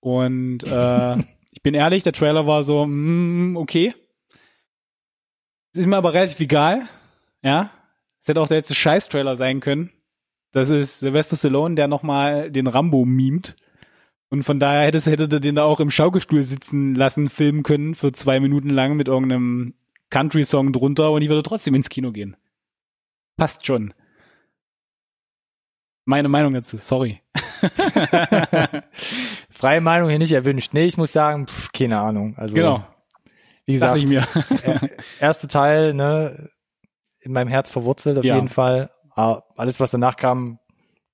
Und 0.00 0.64
äh, 0.64 1.16
ich 1.52 1.62
bin 1.62 1.74
ehrlich, 1.74 2.04
der 2.04 2.12
Trailer 2.12 2.46
war 2.46 2.62
so, 2.62 2.86
mm, 2.86 3.56
okay. 3.56 3.94
Ist 5.72 5.86
mir 5.86 5.96
aber 5.96 6.14
relativ 6.14 6.40
egal. 6.40 6.88
Ja. 7.42 7.70
Es 8.20 8.28
hätte 8.28 8.40
auch 8.40 8.48
der 8.48 8.58
letzte 8.58 8.74
Scheiß-Trailer 8.74 9.36
sein 9.36 9.60
können. 9.60 9.90
Das 10.56 10.70
ist 10.70 11.00
Sylvester 11.00 11.36
Stallone, 11.36 11.74
der 11.74 11.86
nochmal 11.86 12.50
den 12.50 12.66
Rambo 12.66 13.04
mimt. 13.04 13.56
Und 14.30 14.42
von 14.42 14.58
daher 14.58 14.86
hätte 14.86 14.96
es, 14.96 15.04
hätte 15.04 15.28
er 15.30 15.38
den 15.40 15.56
da 15.56 15.64
auch 15.64 15.80
im 15.80 15.90
Schaukelstuhl 15.90 16.42
sitzen 16.44 16.94
lassen, 16.94 17.28
filmen 17.28 17.62
können 17.62 17.94
für 17.94 18.10
zwei 18.12 18.40
Minuten 18.40 18.70
lang 18.70 18.96
mit 18.96 19.06
irgendeinem 19.06 19.74
Country-Song 20.08 20.72
drunter 20.72 21.10
und 21.10 21.20
ich 21.20 21.28
würde 21.28 21.42
trotzdem 21.42 21.74
ins 21.74 21.90
Kino 21.90 22.10
gehen. 22.10 22.38
Passt 23.36 23.66
schon. 23.66 23.92
Meine 26.06 26.28
Meinung 26.30 26.54
dazu, 26.54 26.78
sorry. 26.78 27.20
Freie 29.50 29.82
Meinung 29.82 30.08
hier 30.08 30.18
nicht 30.18 30.32
erwünscht. 30.32 30.72
Nee, 30.72 30.86
ich 30.86 30.96
muss 30.96 31.12
sagen, 31.12 31.48
pff, 31.48 31.70
keine 31.72 31.98
Ahnung. 31.98 32.34
Also, 32.38 32.54
genau, 32.54 32.82
wie 33.66 33.76
sag 33.76 33.96
gesagt, 33.96 34.26
ich 34.40 34.80
mir. 34.80 34.90
erste 35.20 35.48
Teil, 35.48 35.92
ne, 35.92 36.48
in 37.20 37.32
meinem 37.32 37.48
Herz 37.48 37.70
verwurzelt 37.70 38.16
auf 38.16 38.24
Ja. 38.24 38.36
jeden 38.36 38.48
Fall. 38.48 38.90
Ah, 39.16 39.42
alles, 39.56 39.80
was 39.80 39.90
danach 39.90 40.16
kam, 40.16 40.58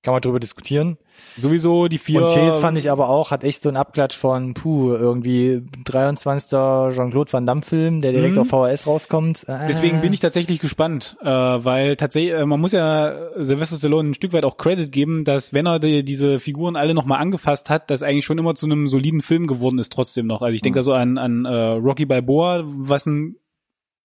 kann 0.03 0.13
man 0.15 0.21
drüber 0.21 0.41
diskutieren. 0.41 0.99
Sowieso 1.37 1.87
die 1.87 1.99
vier. 1.99 2.23
Und 2.23 2.35
Chase 2.35 2.61
fand 2.61 2.77
ich 2.77 2.91
aber 2.91 3.09
auch, 3.09 3.31
hat 3.31 3.45
echt 3.45 3.63
so 3.63 3.69
einen 3.69 3.77
Abklatsch 3.77 4.17
von, 4.17 4.53
puh, 4.55 4.93
irgendwie 4.95 5.63
23. 5.85 6.51
Jean-Claude 6.51 7.33
Van 7.33 7.47
Damme 7.47 7.63
Film, 7.63 8.01
der 8.03 8.11
direkt 8.11 8.35
Mhm. 8.35 8.43
auf 8.43 8.49
VHS 8.49 8.89
rauskommt. 8.89 9.45
Äh, 9.49 9.69
Deswegen 9.69 10.01
bin 10.01 10.13
ich 10.13 10.19
tatsächlich 10.19 10.59
gespannt, 10.59 11.17
äh, 11.23 11.27
weil 11.29 11.95
tatsächlich, 11.97 12.33
äh, 12.35 12.45
man 12.45 12.61
muss 12.61 12.73
ja 12.73 13.15
Sylvester 13.37 13.77
Stallone 13.77 14.11
ein 14.11 14.15
Stück 14.15 14.33
weit 14.33 14.45
auch 14.45 14.57
Credit 14.57 14.91
geben, 14.91 15.23
dass 15.25 15.53
wenn 15.53 15.67
er 15.67 15.79
die, 15.79 16.03
diese 16.05 16.41
Figuren 16.41 16.75
alle 16.75 16.95
nochmal 16.95 17.21
angefasst 17.21 17.71
hat, 17.71 17.89
das 17.89 18.03
eigentlich 18.03 18.25
schon 18.25 18.39
immer 18.39 18.57
zu 18.57 18.67
einem 18.67 18.89
soliden 18.89 19.21
Film 19.23 19.47
geworden 19.47 19.79
ist 19.79 19.93
trotzdem 19.93 20.27
noch. 20.27 20.43
Also 20.43 20.57
ich 20.57 20.63
denke 20.63 20.79
Mhm. 20.79 20.81
da 20.81 20.83
so 20.83 20.95
an, 20.95 21.19
an 21.19 21.45
äh, 21.45 21.55
Rocky 21.75 22.07
Balboa, 22.07 22.65
was 22.65 23.07
ein 23.07 23.37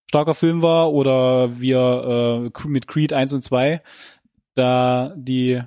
starker 0.09 0.33
Film 0.33 0.61
war, 0.61 0.91
oder 0.93 1.59
wir 1.59 2.51
äh, 2.55 2.67
mit 2.67 2.87
Creed 2.87 3.13
1 3.13 3.33
und 3.33 3.41
2, 3.41 3.81
da 4.55 5.13
die 5.15 5.61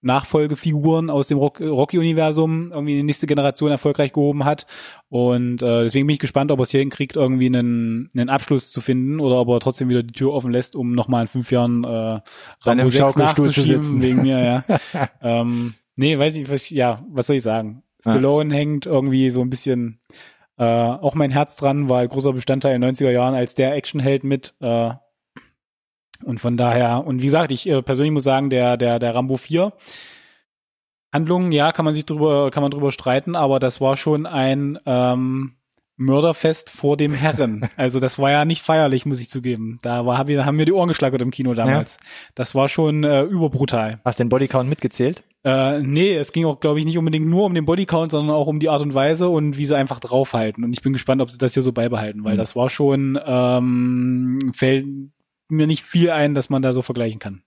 Nachfolgefiguren 0.00 1.10
aus 1.10 1.26
dem 1.26 1.38
Rock- 1.38 1.60
Rocky-Universum 1.60 2.70
irgendwie 2.70 2.96
die 2.96 3.02
nächste 3.02 3.26
Generation 3.26 3.70
erfolgreich 3.70 4.12
gehoben 4.12 4.44
hat. 4.44 4.66
Und 5.08 5.60
äh, 5.60 5.82
deswegen 5.82 6.06
bin 6.06 6.14
ich 6.14 6.20
gespannt, 6.20 6.52
ob 6.52 6.60
er 6.60 6.62
es 6.62 6.70
hier 6.70 6.80
hinkriegt, 6.80 7.16
irgendwie 7.16 7.46
einen, 7.46 8.08
einen 8.16 8.28
Abschluss 8.28 8.70
zu 8.70 8.80
finden 8.80 9.18
oder 9.18 9.40
ob 9.40 9.48
er 9.48 9.60
trotzdem 9.60 9.88
wieder 9.88 10.04
die 10.04 10.12
Tür 10.12 10.32
offen 10.32 10.52
lässt, 10.52 10.76
um 10.76 10.92
nochmal 10.92 11.22
in 11.22 11.28
fünf 11.28 11.50
Jahren 11.50 11.82
äh, 11.82 12.20
Rambo 12.62 12.88
6 12.88 12.96
Schaukelstuhl 12.96 13.52
zu 13.52 13.60
nachzuschieben 13.60 14.02
wegen 14.02 14.22
mir, 14.22 14.44
ja. 14.44 15.08
ähm, 15.20 15.74
nee, 15.96 16.16
weiß 16.16 16.36
ich, 16.36 16.48
was, 16.48 16.70
ja, 16.70 17.04
was 17.10 17.26
soll 17.26 17.36
ich 17.36 17.42
sagen? 17.42 17.82
Ja. 18.04 18.12
Stallone 18.12 18.54
hängt 18.54 18.86
irgendwie 18.86 19.30
so 19.30 19.40
ein 19.40 19.50
bisschen 19.50 19.98
äh, 20.58 20.64
auch 20.64 21.14
mein 21.14 21.30
Herz 21.30 21.56
dran, 21.56 21.88
war 21.88 22.00
ein 22.00 22.08
großer 22.08 22.32
Bestandteil 22.32 22.74
in 22.74 22.82
den 22.82 22.94
90er 22.94 23.10
Jahren 23.10 23.34
als 23.34 23.54
der 23.54 23.74
Actionheld 23.74 24.24
mit. 24.24 24.54
Äh, 24.60 24.90
und 26.24 26.40
von 26.40 26.56
daher, 26.56 27.06
und 27.06 27.22
wie 27.22 27.26
gesagt, 27.26 27.52
ich 27.52 27.68
äh, 27.68 27.82
persönlich 27.82 28.12
muss 28.12 28.24
sagen, 28.24 28.50
der, 28.50 28.76
der, 28.76 28.98
der 28.98 29.14
Rambo 29.14 29.36
4, 29.36 29.72
Handlungen, 31.12 31.52
ja, 31.52 31.72
kann 31.72 31.84
man 31.84 31.94
sich 31.94 32.04
drüber, 32.04 32.50
kann 32.50 32.62
man 32.62 32.70
drüber 32.70 32.92
streiten, 32.92 33.36
aber 33.36 33.60
das 33.60 33.80
war 33.80 33.96
schon 33.96 34.26
ein 34.26 34.78
ähm, 34.84 35.54
Mörderfest 35.96 36.70
vor 36.70 36.96
dem 36.96 37.14
Herren. 37.14 37.68
Also 37.76 38.00
das 38.00 38.18
war 38.18 38.30
ja 38.30 38.44
nicht 38.44 38.62
feierlich, 38.62 39.06
muss 39.06 39.20
ich 39.20 39.30
zugeben. 39.30 39.78
Da 39.82 40.06
war, 40.06 40.18
haben 40.18 40.56
mir 40.56 40.64
die 40.64 40.72
Ohren 40.72 40.88
geschlackert 40.88 41.22
im 41.22 41.30
Kino 41.30 41.54
damals. 41.54 41.98
Das 42.34 42.54
war 42.54 42.68
schon 42.68 43.04
äh, 43.04 43.22
überbrutal. 43.22 44.00
Hast 44.04 44.18
du 44.18 44.24
den 44.24 44.28
Bodycount 44.28 44.68
mitgezählt? 44.68 45.22
Äh, 45.44 45.80
nee, 45.80 46.14
es 46.16 46.32
ging 46.32 46.44
auch, 46.46 46.58
glaube 46.60 46.80
ich, 46.80 46.84
nicht 46.84 46.98
unbedingt 46.98 47.26
nur 47.26 47.44
um 47.44 47.54
den 47.54 47.64
Bodycount, 47.64 48.10
sondern 48.12 48.34
auch 48.34 48.48
um 48.48 48.58
die 48.60 48.68
Art 48.68 48.82
und 48.82 48.92
Weise 48.94 49.28
und 49.28 49.56
wie 49.56 49.66
sie 49.66 49.76
einfach 49.76 50.00
draufhalten. 50.00 50.64
Und 50.64 50.72
ich 50.72 50.82
bin 50.82 50.92
gespannt, 50.92 51.22
ob 51.22 51.30
sie 51.30 51.38
das 51.38 51.54
hier 51.54 51.62
so 51.62 51.72
beibehalten, 51.72 52.24
weil 52.24 52.34
Mhm. 52.34 52.38
das 52.38 52.56
war 52.56 52.68
schon, 52.68 53.18
ähm, 53.24 54.52
fällt 54.54 54.86
mir 55.48 55.66
nicht 55.66 55.84
viel 55.84 56.10
ein, 56.10 56.34
dass 56.34 56.50
man 56.50 56.60
da 56.62 56.72
so 56.72 56.82
vergleichen 56.82 57.18
kann. 57.20 57.42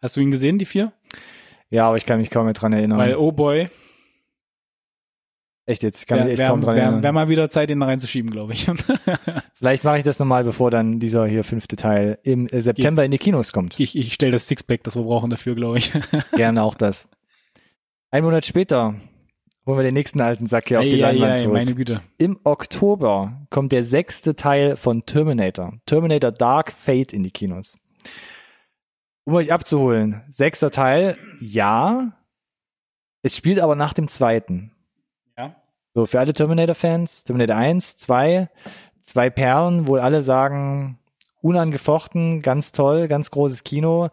Hast 0.00 0.16
du 0.16 0.20
ihn 0.20 0.30
gesehen, 0.30 0.58
die 0.58 0.64
vier? 0.66 0.92
Ja, 1.68 1.86
aber 1.88 1.96
ich 1.96 2.06
kann 2.06 2.18
mich 2.18 2.30
kaum 2.30 2.44
mehr 2.44 2.54
dran 2.54 2.72
erinnern. 2.72 2.98
Weil, 2.98 3.16
oh 3.16 3.32
boy, 3.32 3.68
echt 5.66 5.82
jetzt, 5.82 6.00
ich 6.02 6.06
kann 6.06 6.18
wäre 6.18 6.28
mich 6.30 6.38
echt 6.40 6.48
kaum 6.48 6.60
dran 6.60 6.76
erinnern. 6.76 7.02
wär 7.02 7.12
mal 7.12 7.28
wieder 7.28 7.48
Zeit, 7.50 7.70
den 7.70 7.80
da 7.80 7.86
reinzuschieben, 7.86 8.30
glaube 8.30 8.52
ich. 8.52 8.66
Vielleicht 9.54 9.84
mache 9.84 9.98
ich 9.98 10.04
das 10.04 10.18
nochmal, 10.18 10.44
bevor 10.44 10.70
dann 10.70 10.98
dieser 10.98 11.26
hier 11.26 11.44
fünfte 11.44 11.76
Teil 11.76 12.18
im 12.22 12.46
äh, 12.48 12.60
September 12.60 13.04
in 13.04 13.10
die 13.10 13.18
Kinos 13.18 13.52
kommt. 13.52 13.78
ich 13.80 13.96
ich 13.96 14.12
stelle 14.14 14.32
das 14.32 14.48
Sixpack, 14.48 14.82
das 14.84 14.96
wir 14.96 15.02
brauchen 15.02 15.30
dafür, 15.30 15.54
glaube 15.54 15.78
ich. 15.78 15.92
Gerne 16.36 16.62
auch 16.62 16.74
das. 16.74 17.08
Ein 18.14 18.24
Monat 18.24 18.44
später 18.44 18.94
holen 19.64 19.78
wir 19.78 19.84
den 19.84 19.94
nächsten 19.94 20.20
alten 20.20 20.46
Sack 20.46 20.68
hier 20.68 20.80
auf 20.80 20.86
die 20.86 21.02
Ei, 21.02 21.08
ei, 21.08 21.12
Leinwand 21.12 21.34
ei, 21.34 21.40
zurück. 21.40 21.54
meine 21.54 21.74
Güte. 21.74 22.02
Im 22.18 22.38
Oktober 22.44 23.40
kommt 23.48 23.72
der 23.72 23.84
sechste 23.84 24.36
Teil 24.36 24.76
von 24.76 25.06
Terminator. 25.06 25.78
Terminator 25.86 26.30
Dark 26.30 26.72
Fate 26.72 27.14
in 27.14 27.22
die 27.22 27.30
Kinos. 27.30 27.78
Um 29.24 29.32
euch 29.32 29.50
abzuholen, 29.50 30.20
sechster 30.28 30.70
Teil, 30.70 31.16
ja. 31.40 32.12
Es 33.22 33.34
spielt 33.34 33.60
aber 33.60 33.76
nach 33.76 33.94
dem 33.94 34.08
zweiten. 34.08 34.72
Ja. 35.38 35.56
So, 35.94 36.04
für 36.04 36.20
alle 36.20 36.34
Terminator-Fans, 36.34 37.24
Terminator 37.24 37.56
1, 37.56 37.96
2, 37.96 38.50
zwei 39.00 39.30
Perlen, 39.30 39.88
wohl 39.88 40.00
alle 40.00 40.20
sagen, 40.20 40.98
unangefochten, 41.40 42.42
ganz 42.42 42.72
toll, 42.72 43.08
ganz 43.08 43.30
großes 43.30 43.64
Kino. 43.64 44.10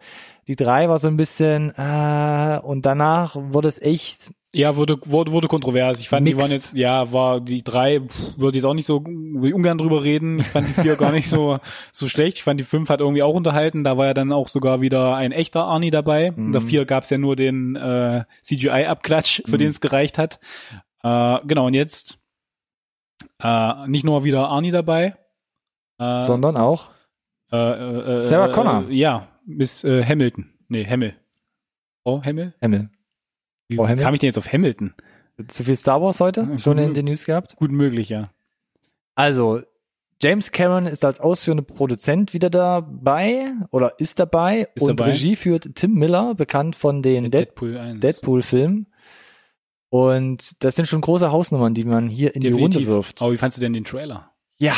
Die 0.48 0.56
drei 0.56 0.88
war 0.88 0.98
so 0.98 1.08
ein 1.08 1.16
bisschen, 1.16 1.72
äh, 1.76 2.60
und 2.62 2.84
danach 2.86 3.36
wurde 3.36 3.68
es 3.68 3.80
echt 3.80 4.32
Ja, 4.52 4.74
wurde, 4.76 4.98
wurde, 5.04 5.30
wurde 5.30 5.46
kontrovers. 5.48 6.00
Ich 6.00 6.08
fand, 6.08 6.24
Mixed. 6.24 6.38
die 6.38 6.42
waren 6.42 6.50
jetzt, 6.50 6.76
ja, 6.76 7.12
war 7.12 7.40
die 7.40 7.62
drei, 7.62 8.00
pff, 8.00 8.36
würde 8.38 8.56
ich 8.56 8.62
jetzt 8.62 8.68
auch 8.68 8.74
nicht 8.74 8.86
so 8.86 8.96
ungern 8.96 9.78
drüber 9.78 10.02
reden. 10.02 10.40
Ich 10.40 10.46
fand 10.48 10.66
die 10.68 10.72
vier 10.80 10.96
gar 10.96 11.12
nicht 11.12 11.28
so, 11.28 11.58
so 11.92 12.08
schlecht. 12.08 12.38
Ich 12.38 12.42
fand 12.42 12.58
die 12.58 12.64
fünf 12.64 12.88
hat 12.88 13.00
irgendwie 13.00 13.22
auch 13.22 13.34
unterhalten. 13.34 13.84
Da 13.84 13.96
war 13.96 14.06
ja 14.06 14.14
dann 14.14 14.32
auch 14.32 14.48
sogar 14.48 14.80
wieder 14.80 15.14
ein 15.14 15.30
echter 15.30 15.64
Arnie 15.64 15.90
dabei. 15.92 16.32
In 16.36 16.50
der 16.52 16.62
vier 16.62 16.84
gab's 16.84 17.10
ja 17.10 17.18
nur 17.18 17.36
den 17.36 17.76
äh, 17.76 18.24
CGI-Abklatsch, 18.42 19.42
für 19.46 19.58
den 19.58 19.68
es 19.68 19.80
gereicht 19.80 20.18
hat. 20.18 20.40
Äh, 21.02 21.38
genau, 21.46 21.66
und 21.66 21.74
jetzt 21.74 22.18
äh, 23.42 23.86
nicht 23.86 24.04
nur 24.04 24.24
wieder 24.24 24.48
Arnie 24.48 24.70
dabei, 24.72 25.14
äh, 25.98 26.24
Sondern 26.24 26.56
auch 26.56 26.88
äh, 27.52 27.56
äh, 27.56 28.16
äh, 28.16 28.20
Sarah 28.20 28.48
Connor. 28.48 28.84
Äh, 28.88 28.94
ja, 28.94 29.28
Miss 29.46 29.84
äh, 29.84 30.04
Hamilton. 30.04 30.50
Nee, 30.68 30.84
Hemmel. 30.84 31.14
Oh, 32.04 32.22
Hemmel? 32.22 32.54
Hemmel. 32.60 32.90
Wie 33.68 33.76
Frau 33.76 33.86
Hemmel? 33.86 34.04
kam 34.04 34.14
ich 34.14 34.20
denn 34.20 34.28
jetzt 34.28 34.38
auf 34.38 34.52
Hamilton? 34.52 34.94
Zu 35.48 35.64
viel 35.64 35.76
Star 35.76 36.02
Wars 36.02 36.20
heute? 36.20 36.58
Schon 36.58 36.78
in 36.78 36.94
den 36.94 37.06
News 37.06 37.24
gehabt? 37.24 37.56
Gut 37.56 37.72
möglich, 37.72 38.08
ja. 38.08 38.30
Also, 39.14 39.62
James 40.22 40.52
Cameron 40.52 40.86
ist 40.86 41.04
als 41.04 41.18
ausführender 41.18 41.64
Produzent 41.64 42.34
wieder 42.34 42.50
dabei 42.50 43.52
oder 43.70 43.98
ist 43.98 44.18
dabei 44.18 44.68
Ist 44.74 44.82
und 44.82 45.00
dabei. 45.00 45.12
Regie 45.12 45.36
führt 45.36 45.74
Tim 45.76 45.94
Miller, 45.94 46.34
bekannt 46.34 46.76
von 46.76 47.02
den 47.02 47.24
Dead 47.24 47.34
Deadpool 47.34 47.78
1. 47.78 48.00
Deadpool-Filmen. 48.00 48.86
Und 49.88 50.62
das 50.62 50.76
sind 50.76 50.86
schon 50.86 51.00
große 51.00 51.32
Hausnummern, 51.32 51.74
die 51.74 51.84
man 51.84 52.08
hier 52.08 52.34
in 52.34 52.42
die 52.42 52.50
Definitiv. 52.50 52.80
Runde 52.82 52.90
wirft. 52.90 53.22
Aber 53.22 53.32
wie 53.32 53.38
fandst 53.38 53.56
du 53.56 53.60
denn 53.62 53.72
den 53.72 53.84
Trailer? 53.84 54.30
Ja, 54.58 54.76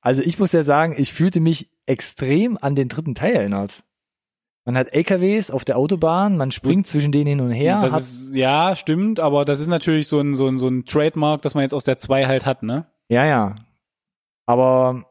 also 0.00 0.22
ich 0.22 0.38
muss 0.38 0.52
ja 0.52 0.62
sagen, 0.62 0.94
ich 0.96 1.12
fühlte 1.12 1.40
mich 1.40 1.68
extrem 1.84 2.56
an 2.60 2.74
den 2.76 2.88
dritten 2.88 3.14
Teil 3.14 3.34
erinnert. 3.34 3.84
Man 4.66 4.76
hat 4.76 4.94
LKWs 4.94 5.50
auf 5.50 5.64
der 5.64 5.78
Autobahn, 5.78 6.36
man 6.36 6.50
springt 6.52 6.86
zwischen 6.86 7.12
denen 7.12 7.26
hin 7.28 7.40
und 7.40 7.52
her. 7.52 7.80
das 7.80 7.96
ist, 7.98 8.36
ja, 8.36 8.76
stimmt, 8.76 9.20
aber 9.20 9.44
das 9.46 9.60
ist 9.60 9.68
natürlich 9.68 10.08
so 10.08 10.20
ein, 10.20 10.34
so 10.34 10.46
ein, 10.48 10.58
so 10.58 10.66
ein 10.68 10.84
Trademark, 10.84 11.40
das 11.42 11.54
man 11.54 11.62
jetzt 11.62 11.72
aus 11.72 11.84
der 11.84 11.98
2 11.98 12.26
halt 12.26 12.44
hat, 12.44 12.62
ne? 12.62 12.84
ja, 13.08 13.24
ja. 13.24 13.54
Aber 14.48 15.04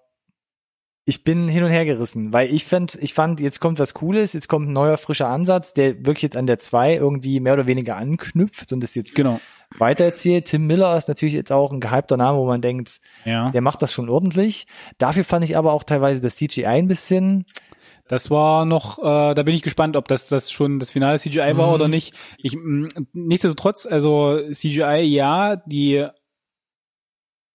ich 1.06 1.24
bin 1.24 1.48
hin 1.48 1.64
und 1.64 1.70
her 1.72 1.86
gerissen, 1.86 2.34
weil 2.34 2.52
ich 2.54 2.66
fand, 2.66 2.96
ich 2.96 3.14
fand, 3.14 3.40
jetzt 3.40 3.60
kommt 3.60 3.80
was 3.80 3.94
Cooles, 3.94 4.34
jetzt 4.34 4.48
kommt 4.50 4.68
ein 4.70 4.74
neuer 4.74 4.98
frischer 4.98 5.28
Ansatz, 5.30 5.74
der 5.74 6.06
wirklich 6.06 6.24
jetzt 6.24 6.38
an 6.38 6.48
der 6.48 6.58
2 6.58 6.96
irgendwie 6.96 7.40
mehr 7.40 7.54
oder 7.54 7.68
weniger 7.68 7.96
anknüpft 7.98 8.72
und 8.74 8.82
das 8.82 8.96
jetzt 8.96 9.16
Genau. 9.16 9.40
weitererzählt. 9.78 10.46
Tim 10.46 10.68
Miller 10.68 10.98
ist 10.98 11.08
natürlich 11.08 11.34
jetzt 11.36 11.52
auch 11.52 11.72
ein 11.72 11.80
gehypter 11.80 12.18
Name, 12.18 12.40
wo 12.40 12.46
man 12.48 12.62
denkt, 12.62 13.00
Ja. 13.24 13.52
der 13.52 13.62
macht 13.62 13.82
das 13.82 13.94
schon 13.94 14.10
ordentlich. 14.10 14.68
Dafür 14.98 15.24
fand 15.24 15.44
ich 15.46 15.56
aber 15.58 15.74
auch 15.74 15.84
teilweise 15.84 16.22
das 16.22 16.38
CGI 16.38 16.66
ein 16.66 16.88
bisschen, 16.88 17.46
Das 18.08 18.30
war 18.30 18.66
noch, 18.66 19.00
äh, 19.00 19.34
da 19.34 19.44
bin 19.44 19.56
ich 19.56 19.64
gespannt, 19.64 19.96
ob 19.96 20.08
das, 20.08 20.28
das 20.28 20.52
schon 20.52 20.78
das 20.80 20.92
finale 20.92 21.18
CGI 21.18 21.58
war 21.58 21.68
Mhm. 21.70 21.74
oder 21.74 21.88
nicht. 21.88 22.14
Ich, 22.38 22.56
mh, 22.56 22.90
nichtsdestotrotz, 23.14 23.86
also 23.88 24.40
CGI, 24.52 25.02
ja, 25.02 25.56
die 25.56 26.06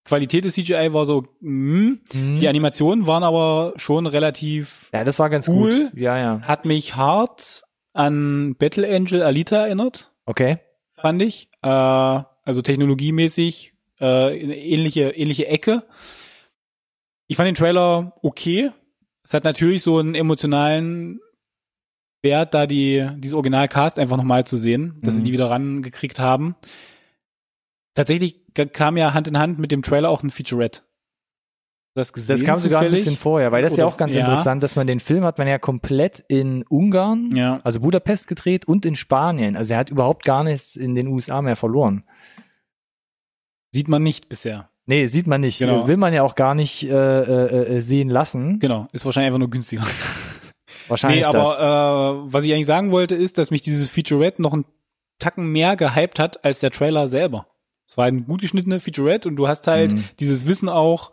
Qualität 0.05 0.45
des 0.45 0.55
CGI 0.55 0.93
war 0.93 1.05
so, 1.07 1.25
mh, 1.41 1.99
Mhm. 2.13 2.39
die 2.41 2.49
Animationen 2.49 3.07
waren 3.07 3.23
aber 3.23 3.75
schon 3.77 4.07
relativ, 4.07 4.89
ja, 4.93 5.05
das 5.05 5.19
war 5.19 5.31
ganz 5.31 5.47
Cool. 5.49 5.71
gut. 5.91 5.99
Ja, 6.01 6.19
ja. 6.19 6.41
hat 6.43 6.65
mich 6.65 6.97
hart 6.97 7.63
an 7.93 8.57
Battle 8.57 8.89
Angel 8.93 9.23
Alita 9.23 9.67
erinnert. 9.67 10.13
Okay. 10.27 10.59
fand 10.97 11.23
ich. 11.23 11.49
Äh, 11.63 11.69
also 11.69 12.61
technologiemäßig 12.63 13.73
äh, 14.01 14.37
ähnliche, 14.39 15.11
ähnliche 15.11 15.47
Ecke. 15.47 15.85
Ich 17.27 17.37
fand 17.37 17.47
den 17.47 17.55
Trailer 17.55 18.13
okay. 18.23 18.71
Es 19.31 19.35
hat 19.35 19.45
natürlich 19.45 19.85
so 19.85 19.99
einen 19.99 20.17
emotionalen 20.17 21.21
Wert, 22.21 22.53
da 22.53 22.67
die 22.67 23.09
dieses 23.19 23.35
Originalcast 23.35 24.01
einfach 24.01 24.17
nochmal 24.17 24.45
zu 24.45 24.57
sehen, 24.57 24.99
dass 25.03 25.15
sie 25.15 25.21
Mhm. 25.21 25.25
die 25.27 25.33
wieder 25.33 25.49
rangekriegt 25.51 26.19
haben. 26.19 26.57
Tatsächlich 27.95 28.41
kam 28.73 28.97
ja 28.97 29.15
Hand 29.15 29.29
in 29.29 29.39
Hand 29.39 29.61
mit 29.61 29.71
dem 29.71 29.83
Trailer 29.83 30.09
auch 30.11 30.25
ein 30.25 30.33
Featurette. 30.33 30.83
Das, 31.95 32.13
gesehen, 32.13 32.35
Das 32.39 32.45
kam 32.45 32.57
sogar 32.59 32.81
ein 32.81 32.87
zufällig? 32.87 33.05
bisschen 33.05 33.17
vorher, 33.17 33.53
weil 33.53 33.63
das 33.63 33.75
ist 33.75 33.79
ja 33.79 33.85
Oder- 33.87 33.95
auch 33.95 33.99
ganz 33.99 34.15
ja. 34.17 34.21
interessant, 34.23 34.65
dass 34.65 34.75
man 34.75 34.89
den 34.89 34.99
Film 34.99 35.23
hat 35.23 35.39
man 35.39 35.47
ja 35.47 35.59
komplett 35.61 36.25
in 36.27 36.65
Ungarn, 36.69 37.37
Ja. 37.37 37.61
also 37.63 37.79
Budapest 37.79 38.27
gedreht 38.27 38.67
und 38.67 38.85
in 38.85 38.97
Spanien. 38.97 39.57
Also 39.57 39.75
er 39.75 39.79
hat 39.79 39.91
überhaupt 39.91 40.25
gar 40.25 40.43
nichts 40.43 40.75
in 40.75 40.97
den 40.97 41.07
USA 41.07 41.41
mehr 41.41 41.55
verloren. 41.57 42.05
Sieht 43.73 43.87
man 43.87 44.03
nicht 44.03 44.29
bisher. 44.29 44.71
Nee, 44.87 45.07
sieht 45.07 45.27
man 45.27 45.41
nicht. 45.41 45.59
Genau. 45.59 45.87
Will 45.87 45.97
man 45.97 46.13
ja 46.13 46.23
auch 46.23 46.35
gar 46.35 46.55
nicht 46.55 46.85
äh, 46.85 46.89
äh, 46.91 47.77
äh, 47.77 47.81
sehen 47.81 48.09
lassen. 48.09 48.59
Genau. 48.59 48.89
Ist 48.93 49.05
wahrscheinlich 49.05 49.29
einfach 49.29 49.39
nur 49.39 49.51
günstiger. 49.51 49.83
Wahrscheinlich 50.89 51.25
nee, 51.27 51.33
das. 51.33 51.57
aber 51.57 52.27
äh, 52.27 52.33
was 52.33 52.43
ich 52.45 52.53
eigentlich 52.53 52.67
sagen 52.67 52.91
wollte, 52.91 53.15
ist, 53.15 53.39
dass 53.39 53.53
mich 53.53 53.63
dieses 53.63 53.89
Featurette 53.89 54.43
noch 54.43 54.53
einen 54.53 54.65
Tacken 55.21 55.47
mehr 55.53 55.77
gehypt 55.77 56.19
hat 56.19 56.45
als 56.45 56.59
der 56.61 56.73
Trailer 56.73 57.07
selber. 57.07 57.47
Es 57.89 57.97
war 57.97 58.07
ein 58.07 58.27
gut 58.27 58.41
geschnittener 58.41 58.81
Featurette 58.81 59.29
und 59.29 59.37
du 59.37 59.47
hast 59.47 59.67
halt 59.69 59.93
Mhm. 59.93 60.05
dieses 60.19 60.47
Wissen 60.47 60.69
auch, 60.69 61.13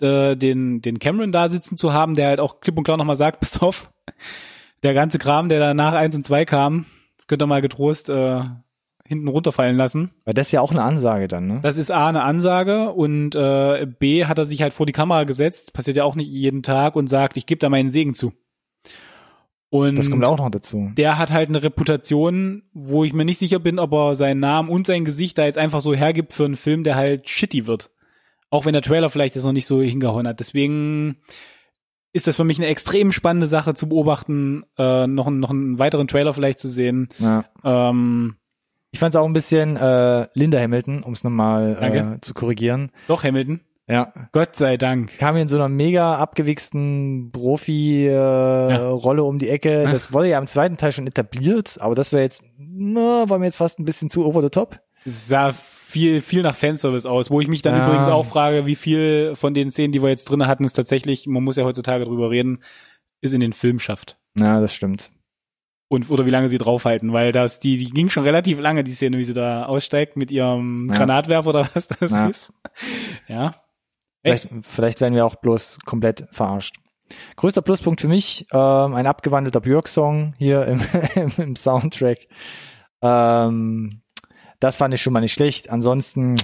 äh, 0.00 0.34
den, 0.36 0.80
den 0.82 0.98
Cameron 0.98 1.30
da 1.30 1.48
sitzen 1.48 1.76
zu 1.76 1.92
haben, 1.92 2.16
der 2.16 2.28
halt 2.28 2.40
auch 2.40 2.60
klipp 2.60 2.76
und 2.76 2.82
klar 2.84 2.96
nochmal 2.96 3.14
sagt, 3.16 3.38
pass 3.40 3.60
auf, 3.62 3.92
der 4.82 4.94
ganze 4.94 5.18
Kram, 5.18 5.48
der 5.48 5.60
da 5.60 5.74
nach 5.74 5.92
eins 5.92 6.16
und 6.16 6.24
zwei 6.24 6.44
kam, 6.44 6.86
das 7.16 7.28
könnt 7.28 7.42
ihr 7.42 7.46
mal 7.46 7.62
getrost 7.62 8.08
äh, 8.08 8.40
hinten 9.06 9.28
runterfallen 9.28 9.76
lassen. 9.76 10.10
Weil 10.24 10.34
das 10.34 10.46
ist 10.48 10.52
ja 10.52 10.60
auch 10.60 10.70
eine 10.70 10.82
Ansage 10.82 11.28
dann, 11.28 11.46
ne? 11.46 11.60
Das 11.62 11.76
ist 11.76 11.90
A, 11.90 12.08
eine 12.08 12.22
Ansage 12.22 12.90
und 12.90 13.34
äh, 13.34 13.86
B, 13.98 14.24
hat 14.26 14.38
er 14.38 14.44
sich 14.44 14.62
halt 14.62 14.72
vor 14.72 14.86
die 14.86 14.92
Kamera 14.92 15.24
gesetzt, 15.24 15.72
passiert 15.72 15.96
ja 15.96 16.04
auch 16.04 16.14
nicht 16.14 16.30
jeden 16.30 16.62
Tag 16.62 16.96
und 16.96 17.08
sagt, 17.08 17.36
ich 17.36 17.46
gebe 17.46 17.58
da 17.58 17.68
meinen 17.68 17.90
Segen 17.90 18.14
zu. 18.14 18.32
Und 19.70 19.96
Das 19.96 20.10
kommt 20.10 20.26
auch 20.26 20.36
noch 20.36 20.50
dazu. 20.50 20.90
der 20.96 21.16
hat 21.16 21.32
halt 21.32 21.48
eine 21.48 21.62
Reputation, 21.62 22.62
wo 22.74 23.04
ich 23.04 23.14
mir 23.14 23.24
nicht 23.24 23.38
sicher 23.38 23.58
bin, 23.58 23.78
ob 23.78 23.92
er 23.92 24.14
seinen 24.14 24.40
Namen 24.40 24.68
und 24.68 24.86
sein 24.86 25.04
Gesicht 25.06 25.38
da 25.38 25.44
jetzt 25.46 25.56
einfach 25.56 25.80
so 25.80 25.94
hergibt 25.94 26.34
für 26.34 26.44
einen 26.44 26.56
Film, 26.56 26.84
der 26.84 26.94
halt 26.94 27.28
shitty 27.28 27.66
wird. 27.66 27.90
Auch 28.50 28.66
wenn 28.66 28.74
der 28.74 28.82
Trailer 28.82 29.08
vielleicht 29.08 29.34
jetzt 29.34 29.44
noch 29.44 29.52
nicht 29.52 29.66
so 29.66 29.80
hingehauen 29.80 30.28
hat. 30.28 30.40
Deswegen 30.40 31.16
ist 32.12 32.26
das 32.26 32.36
für 32.36 32.44
mich 32.44 32.58
eine 32.58 32.66
extrem 32.66 33.12
spannende 33.12 33.46
Sache 33.46 33.72
zu 33.72 33.88
beobachten, 33.88 34.64
äh, 34.76 35.06
noch, 35.06 35.26
einen- 35.26 35.40
noch 35.40 35.48
einen 35.48 35.78
weiteren 35.78 36.06
Trailer 36.06 36.34
vielleicht 36.34 36.58
zu 36.58 36.68
sehen. 36.68 37.08
Ja. 37.18 37.46
Ähm, 37.64 38.36
Ich 38.92 39.00
fand 39.00 39.14
es 39.14 39.18
auch 39.20 39.24
ein 39.26 39.32
bisschen 39.32 39.76
äh, 39.76 40.28
Linda 40.34 40.60
Hamilton, 40.60 41.02
um 41.02 41.14
es 41.14 41.24
nochmal 41.24 41.76
äh, 41.80 42.20
zu 42.20 42.34
korrigieren. 42.34 42.90
doch, 43.08 43.24
Hamilton. 43.24 43.60
Ja, 43.88 44.12
Gott 44.30 44.54
sei 44.56 44.76
Dank. 44.76 45.18
kam 45.18 45.34
hier 45.34 45.42
in 45.42 45.48
so 45.48 45.56
einer 45.56 45.68
mega 45.68 46.14
abgewichsten 46.16 47.30
Profi-Rolle 47.32 48.72
äh, 48.72 48.76
Rolle 48.76 49.24
um 49.24 49.38
die 49.38 49.48
Ecke. 49.48 49.88
Das 49.90 50.12
wurde 50.12 50.28
ja 50.28 50.38
im 50.38 50.46
zweiten 50.46 50.76
Teil 50.76 50.92
schon 50.92 51.06
etabliert, 51.06 51.78
aber 51.80 51.94
das 51.94 52.12
wäre 52.12 52.22
jetzt, 52.22 52.42
na, 52.58 53.24
war 53.28 53.38
mir 53.38 53.46
jetzt 53.46 53.56
fast 53.56 53.78
ein 53.80 53.84
bisschen 53.84 54.08
zu 54.08 54.24
over 54.24 54.40
the 54.42 54.50
top. 54.50 54.78
Es 55.04 55.26
sah 55.28 55.52
viel, 55.52 56.20
viel 56.20 56.42
nach 56.42 56.54
Fanservice 56.54 57.06
aus, 57.08 57.30
wo 57.30 57.40
ich 57.40 57.48
mich 57.48 57.62
dann 57.62 57.74
Ja. 57.76 57.86
übrigens 57.86 58.06
auch 58.08 58.24
frage, 58.24 58.66
wie 58.66 58.76
viel 58.76 59.34
von 59.34 59.52
den 59.52 59.70
Szenen, 59.70 59.92
die 59.92 60.00
wir 60.00 60.08
jetzt 60.10 60.30
drinne 60.30 60.46
hatten, 60.46 60.64
es 60.64 60.74
tatsächlich, 60.74 61.26
man 61.26 61.42
muss 61.42 61.56
ja 61.56 61.64
heutzutage 61.64 62.04
drüber 62.04 62.30
reden, 62.30 62.62
ist 63.20 63.34
in 63.34 63.40
den 63.40 63.52
Film 63.52 63.78
schafft. 63.80 64.16
Ja, 64.38 64.60
das 64.60 64.72
stimmt. 64.74 65.10
Und 65.92 66.10
oder 66.10 66.24
wie 66.26 66.30
lange 66.30 66.48
sie 66.48 66.58
draufhalten, 66.58 67.12
weil 67.12 67.32
das 67.32 67.60
die 67.60 67.76
die 67.76 67.90
ging 67.90 68.08
schon 68.10 68.22
relativ 68.24 68.58
lange 68.58 68.82
die 68.82 68.92
Szene, 68.92 69.18
wie 69.18 69.24
sie 69.24 69.34
da 69.34 69.66
aussteigt 69.66 70.16
mit 70.16 70.30
ihrem 70.30 70.88
Ja. 70.90 70.96
Granatwerfer 70.96 71.48
oder 71.50 71.68
was 71.74 71.86
das 71.88 72.10
Ja. 72.12 72.26
ist. 72.28 72.52
Ja. 73.28 73.54
Vielleicht, 74.24 74.48
vielleicht 74.62 75.00
werden 75.00 75.14
wir 75.14 75.26
auch 75.26 75.34
bloß 75.36 75.80
komplett 75.84 76.26
verarscht. 76.30 76.76
Größter 77.36 77.60
Pluspunkt 77.60 78.00
für 78.00 78.08
mich, 78.08 78.46
ähm, 78.52 78.94
ein 78.94 79.06
abgewandelter 79.06 79.60
Björk-Song 79.60 80.34
hier 80.38 80.64
im, 80.66 80.80
im 81.36 81.56
Soundtrack. 81.56 82.18
Ähm, 83.02 84.00
das 84.60 84.76
fand 84.76 84.94
ich 84.94 85.02
schon 85.02 85.12
mal 85.12 85.20
nicht 85.20 85.32
schlecht. 85.34 85.68
Ansonsten, 85.70 86.36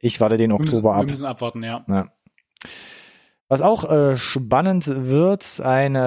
ich 0.00 0.20
warte 0.20 0.36
den 0.36 0.50
Wir 0.52 0.58
müssen, 0.58 0.68
Oktober 0.76 0.94
wir 0.94 1.00
ab. 1.00 1.06
müssen 1.10 1.26
abwarten, 1.26 1.62
ja. 1.64 1.84
Ja. 1.88 2.08
Was 3.50 3.62
auch 3.62 3.90
äh, 3.90 4.16
spannend 4.16 4.86
wird, 4.86 5.60
ein 5.60 5.96
äh, 5.96 6.00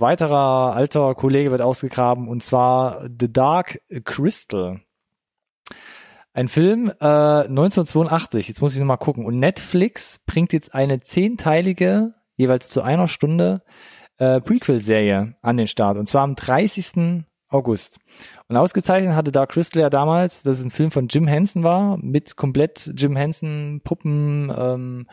weiterer 0.00 0.74
alter 0.74 1.14
Kollege 1.14 1.50
wird 1.50 1.60
ausgegraben 1.60 2.26
und 2.26 2.42
zwar 2.42 3.02
The 3.02 3.30
Dark 3.30 3.82
Crystal. 4.04 4.80
Ein 6.32 6.48
Film 6.48 6.90
äh, 7.00 7.04
1982, 7.04 8.48
jetzt 8.48 8.62
muss 8.62 8.72
ich 8.72 8.80
nochmal 8.80 8.96
gucken. 8.96 9.26
Und 9.26 9.38
Netflix 9.40 10.20
bringt 10.24 10.54
jetzt 10.54 10.74
eine 10.74 11.00
zehnteilige, 11.00 12.14
jeweils 12.34 12.70
zu 12.70 12.80
einer 12.80 13.06
Stunde, 13.06 13.60
äh, 14.16 14.40
Prequel-Serie 14.40 15.36
an 15.42 15.56
den 15.58 15.66
Start. 15.66 15.98
Und 15.98 16.06
zwar 16.06 16.22
am 16.22 16.34
30. 16.34 17.26
August. 17.50 17.98
Und 18.48 18.56
ausgezeichnet 18.56 19.14
hatte 19.14 19.32
Dark 19.32 19.50
Crystal 19.50 19.82
ja 19.82 19.90
damals, 19.90 20.44
dass 20.44 20.60
es 20.60 20.64
ein 20.64 20.70
Film 20.70 20.92
von 20.92 21.08
Jim 21.08 21.26
Henson 21.26 21.62
war, 21.62 21.98
mit 21.98 22.36
komplett 22.36 22.90
Jim 22.96 23.16
Henson 23.16 23.82
Puppen, 23.84 24.50
ähm, 24.56 25.06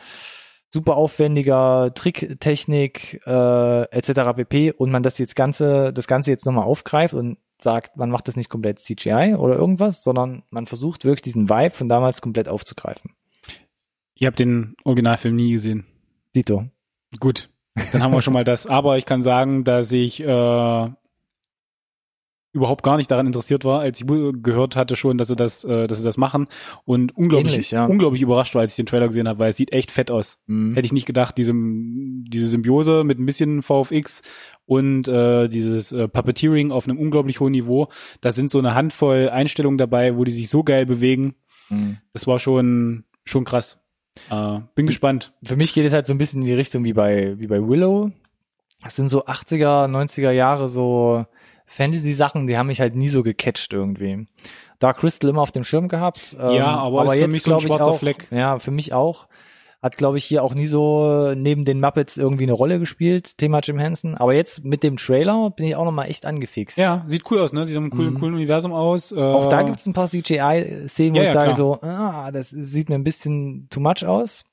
super 0.70 0.96
aufwendiger 0.96 1.92
Tricktechnik 1.94 3.20
äh, 3.26 3.82
etc. 3.90 4.36
pp. 4.36 4.72
Und 4.72 4.90
man 4.90 5.02
das 5.02 5.18
jetzt 5.18 5.36
ganze, 5.36 5.92
das 5.92 6.06
Ganze 6.06 6.30
jetzt 6.30 6.46
nochmal 6.46 6.64
aufgreift 6.64 7.14
und 7.14 7.38
sagt, 7.60 7.96
man 7.96 8.10
macht 8.10 8.28
das 8.28 8.36
nicht 8.36 8.48
komplett 8.48 8.78
CGI 8.78 9.34
oder 9.36 9.56
irgendwas, 9.56 10.02
sondern 10.02 10.42
man 10.50 10.66
versucht 10.66 11.04
wirklich 11.04 11.22
diesen 11.22 11.48
Vibe 11.48 11.74
von 11.74 11.88
damals 11.88 12.20
komplett 12.20 12.48
aufzugreifen. 12.48 13.12
Ihr 14.14 14.26
habt 14.26 14.38
den 14.38 14.76
Originalfilm 14.84 15.36
nie 15.36 15.52
gesehen. 15.52 15.84
Dito. 16.34 16.66
Gut. 17.20 17.48
Dann 17.92 18.02
haben 18.02 18.12
wir 18.12 18.22
schon 18.22 18.34
mal 18.34 18.44
das. 18.44 18.66
Aber 18.66 18.98
ich 18.98 19.06
kann 19.06 19.22
sagen, 19.22 19.64
dass 19.64 19.92
ich 19.92 20.20
äh, 20.22 20.90
überhaupt 22.58 22.82
gar 22.82 22.96
nicht 22.96 23.10
daran 23.10 23.26
interessiert 23.26 23.64
war, 23.64 23.80
als 23.80 24.00
ich 24.00 24.06
gehört 24.06 24.76
hatte 24.76 24.96
schon, 24.96 25.18
dass 25.18 25.28
sie 25.28 25.36
das, 25.36 25.64
äh, 25.64 25.86
dass 25.86 25.98
sie 25.98 26.04
das 26.04 26.16
machen 26.16 26.46
und 26.84 27.16
unglaublich, 27.16 27.54
Ähnlich, 27.54 27.70
ja. 27.70 27.86
unglaublich 27.86 28.22
überrascht 28.22 28.54
war, 28.54 28.62
als 28.62 28.72
ich 28.72 28.76
den 28.76 28.86
Trailer 28.86 29.06
gesehen 29.06 29.28
habe, 29.28 29.38
weil 29.38 29.50
es 29.50 29.56
sieht 29.56 29.72
echt 29.72 29.90
fett 29.90 30.10
aus. 30.10 30.38
Mhm. 30.46 30.74
Hätte 30.74 30.86
ich 30.86 30.92
nicht 30.92 31.06
gedacht, 31.06 31.38
diese, 31.38 31.52
diese 31.54 32.46
Symbiose 32.46 33.04
mit 33.04 33.18
ein 33.18 33.26
bisschen 33.26 33.62
VFX 33.62 34.22
und 34.66 35.08
äh, 35.08 35.48
dieses 35.48 35.92
äh, 35.92 36.08
Puppeteering 36.08 36.70
auf 36.70 36.86
einem 36.86 36.98
unglaublich 36.98 37.40
hohen 37.40 37.52
Niveau, 37.52 37.88
da 38.20 38.32
sind 38.32 38.50
so 38.50 38.58
eine 38.58 38.74
Handvoll 38.74 39.30
Einstellungen 39.30 39.78
dabei, 39.78 40.16
wo 40.16 40.24
die 40.24 40.32
sich 40.32 40.50
so 40.50 40.62
geil 40.62 40.86
bewegen. 40.86 41.34
Mhm. 41.70 41.98
Das 42.12 42.26
war 42.26 42.38
schon 42.38 43.04
schon 43.24 43.44
krass. 43.44 43.78
Äh, 44.30 44.60
bin 44.74 44.86
gespannt. 44.86 45.32
Für 45.42 45.56
mich 45.56 45.72
geht 45.72 45.86
es 45.86 45.92
halt 45.92 46.06
so 46.06 46.14
ein 46.14 46.18
bisschen 46.18 46.42
in 46.42 46.48
die 46.48 46.54
Richtung 46.54 46.84
wie 46.84 46.92
bei, 46.92 47.38
wie 47.38 47.46
bei 47.46 47.66
Willow. 47.66 48.10
Das 48.82 48.96
sind 48.96 49.08
so 49.08 49.24
80er, 49.26 49.88
90er 49.88 50.30
Jahre 50.30 50.68
so 50.68 51.26
Fantasy-Sachen, 51.68 52.46
die 52.46 52.58
haben 52.58 52.66
mich 52.68 52.80
halt 52.80 52.94
nie 52.96 53.08
so 53.08 53.22
gecatcht 53.22 53.72
irgendwie. 53.72 54.26
Dark 54.78 54.98
Crystal 54.98 55.30
immer 55.30 55.42
auf 55.42 55.52
dem 55.52 55.64
Schirm 55.64 55.88
gehabt. 55.88 56.36
ähm, 56.40 56.50
Ja, 56.52 56.66
aber 56.76 57.04
ist 57.04 57.10
für 57.12 57.16
jetzt 57.18 57.30
mich 57.32 57.42
so 57.42 57.52
ein 57.52 57.58
ich 57.58 57.64
schwarzer 57.64 57.90
auch, 57.90 57.98
Fleck. 57.98 58.28
Ja, 58.30 58.58
für 58.58 58.70
mich 58.70 58.92
auch. 58.92 59.26
Hat, 59.80 59.96
glaube 59.96 60.18
ich, 60.18 60.24
hier 60.24 60.42
auch 60.42 60.54
nie 60.54 60.66
so 60.66 61.32
neben 61.36 61.64
den 61.64 61.78
Muppets 61.78 62.16
irgendwie 62.16 62.42
eine 62.44 62.52
Rolle 62.52 62.80
gespielt, 62.80 63.38
Thema 63.38 63.60
Jim 63.60 63.78
Henson. 63.78 64.16
Aber 64.16 64.34
jetzt 64.34 64.64
mit 64.64 64.82
dem 64.82 64.96
Trailer 64.96 65.50
bin 65.50 65.66
ich 65.66 65.76
auch 65.76 65.84
nochmal 65.84 66.10
echt 66.10 66.26
angefixt. 66.26 66.78
Ja, 66.78 67.04
sieht 67.06 67.30
cool 67.30 67.38
aus, 67.38 67.52
ne? 67.52 67.64
Sieht 67.64 67.76
nach 67.76 67.82
einem 67.82 67.90
coolen, 67.92 68.14
Mhm. 68.14 68.18
coolen 68.18 68.34
Universum 68.34 68.72
aus. 68.72 69.12
Äh, 69.12 69.20
Auch 69.20 69.46
da 69.46 69.62
gibt's 69.62 69.86
ein 69.86 69.92
paar 69.92 70.08
CGI-Szenen, 70.08 71.12
wo 71.14 71.18
Ja, 71.18 71.22
ich 71.22 71.28
ja, 71.28 71.32
sage 71.32 71.44
klar. 71.52 71.54
so, 71.54 71.78
ah, 71.82 72.32
das 72.32 72.50
sieht 72.50 72.88
mir 72.88 72.96
ein 72.96 73.04
bisschen 73.04 73.68
too 73.70 73.78
much 73.78 74.04
aus. 74.04 74.44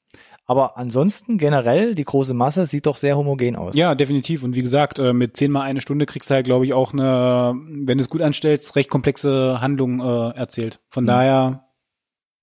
Aber 0.47 0.77
ansonsten 0.77 1.37
generell, 1.39 1.95
die 1.95 2.03
große 2.05 2.35
Masse 2.35 2.67
sieht 2.67 2.85
doch 2.85 2.97
sehr 2.97 3.17
homogen 3.17 3.55
aus. 3.55 3.75
Ja, 3.75 3.95
definitiv. 3.95 4.43
Und 4.43 4.55
wie 4.55 4.61
gesagt, 4.61 4.99
äh, 4.99 5.11
mit 5.11 5.35
zehnmal 5.35 5.63
eine 5.63 5.81
Stunde 5.81 6.05
kriegst 6.05 6.29
du 6.29 6.35
halt, 6.35 6.45
glaube 6.45 6.65
ich, 6.65 6.73
auch 6.73 6.93
eine, 6.93 7.53
wenn 7.55 7.97
du 7.97 8.03
es 8.03 8.09
gut 8.09 8.21
anstellst, 8.21 8.75
recht 8.75 8.89
komplexe 8.89 9.59
Handlung 9.59 9.99
äh, 10.01 10.37
erzählt. 10.37 10.79
Von 10.89 11.05
Mhm. 11.05 11.07
daher 11.07 11.67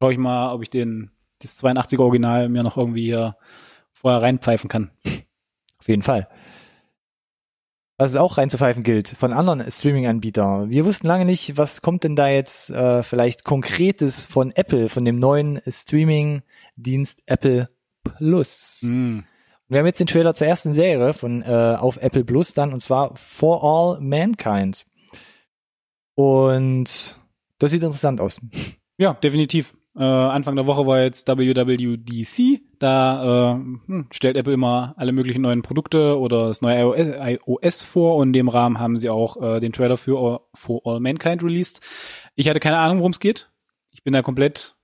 schaue 0.00 0.12
ich 0.12 0.18
mal, 0.18 0.52
ob 0.52 0.62
ich 0.62 0.70
den 0.70 1.12
das 1.40 1.56
82er 1.62 2.00
Original 2.00 2.48
mir 2.48 2.62
noch 2.64 2.76
irgendwie 2.76 3.04
hier 3.04 3.36
vorher 3.92 4.20
reinpfeifen 4.22 4.68
kann. 4.68 4.90
Auf 5.78 5.88
jeden 5.88 6.02
Fall. 6.02 6.28
Was 7.98 8.10
es 8.10 8.16
auch 8.16 8.36
reinzupfeifen 8.36 8.82
gilt 8.82 9.08
von 9.10 9.32
anderen 9.32 9.68
Streaming-Anbietern. 9.70 10.70
Wir 10.70 10.84
wussten 10.84 11.06
lange 11.06 11.24
nicht, 11.24 11.56
was 11.56 11.82
kommt 11.82 12.02
denn 12.02 12.16
da 12.16 12.26
jetzt 12.26 12.70
äh, 12.70 13.04
vielleicht 13.04 13.44
Konkretes 13.44 14.24
von 14.24 14.50
Apple, 14.50 14.88
von 14.88 15.04
dem 15.04 15.20
neuen 15.20 15.60
Streaming-Dienst 15.68 17.22
Apple 17.26 17.68
Plus. 18.02 18.80
Mhm. 18.82 19.24
Wir 19.68 19.78
haben 19.78 19.86
jetzt 19.86 20.00
den 20.00 20.06
Trailer 20.06 20.34
zur 20.34 20.46
ersten 20.46 20.72
Serie 20.72 21.14
von 21.14 21.42
äh, 21.42 21.76
auf 21.78 21.96
Apple 21.96 22.24
Plus 22.24 22.52
dann 22.52 22.72
und 22.72 22.80
zwar 22.80 23.16
For 23.16 23.62
All 23.64 24.00
Mankind. 24.00 24.84
Und 26.14 27.16
das 27.58 27.70
sieht 27.70 27.82
interessant 27.82 28.20
aus. 28.20 28.40
Ja, 28.98 29.14
definitiv. 29.14 29.74
Äh, 29.96 30.02
Anfang 30.02 30.56
der 30.56 30.66
Woche 30.66 30.86
war 30.86 31.02
jetzt 31.02 31.28
WWDC. 31.28 32.60
Da 32.78 33.52
äh, 33.52 33.54
hm, 33.54 34.06
stellt 34.10 34.36
Apple 34.36 34.52
immer 34.52 34.94
alle 34.96 35.12
möglichen 35.12 35.42
neuen 35.42 35.62
Produkte 35.62 36.18
oder 36.18 36.48
das 36.48 36.62
neue 36.62 36.78
iOS, 36.78 37.38
iOS 37.46 37.82
vor 37.82 38.16
und 38.16 38.28
in 38.28 38.32
dem 38.32 38.48
Rahmen 38.48 38.78
haben 38.78 38.96
sie 38.96 39.10
auch 39.10 39.40
äh, 39.40 39.60
den 39.60 39.72
Trailer 39.72 39.96
für 39.96 40.18
All, 40.18 40.40
For 40.54 40.80
All 40.84 41.00
Mankind 41.00 41.42
released. 41.42 41.80
Ich 42.34 42.48
hatte 42.48 42.60
keine 42.60 42.78
Ahnung, 42.78 42.98
worum 42.98 43.12
es 43.12 43.20
geht. 43.20 43.50
Ich 43.92 44.02
bin 44.02 44.12
da 44.12 44.22
komplett 44.22 44.76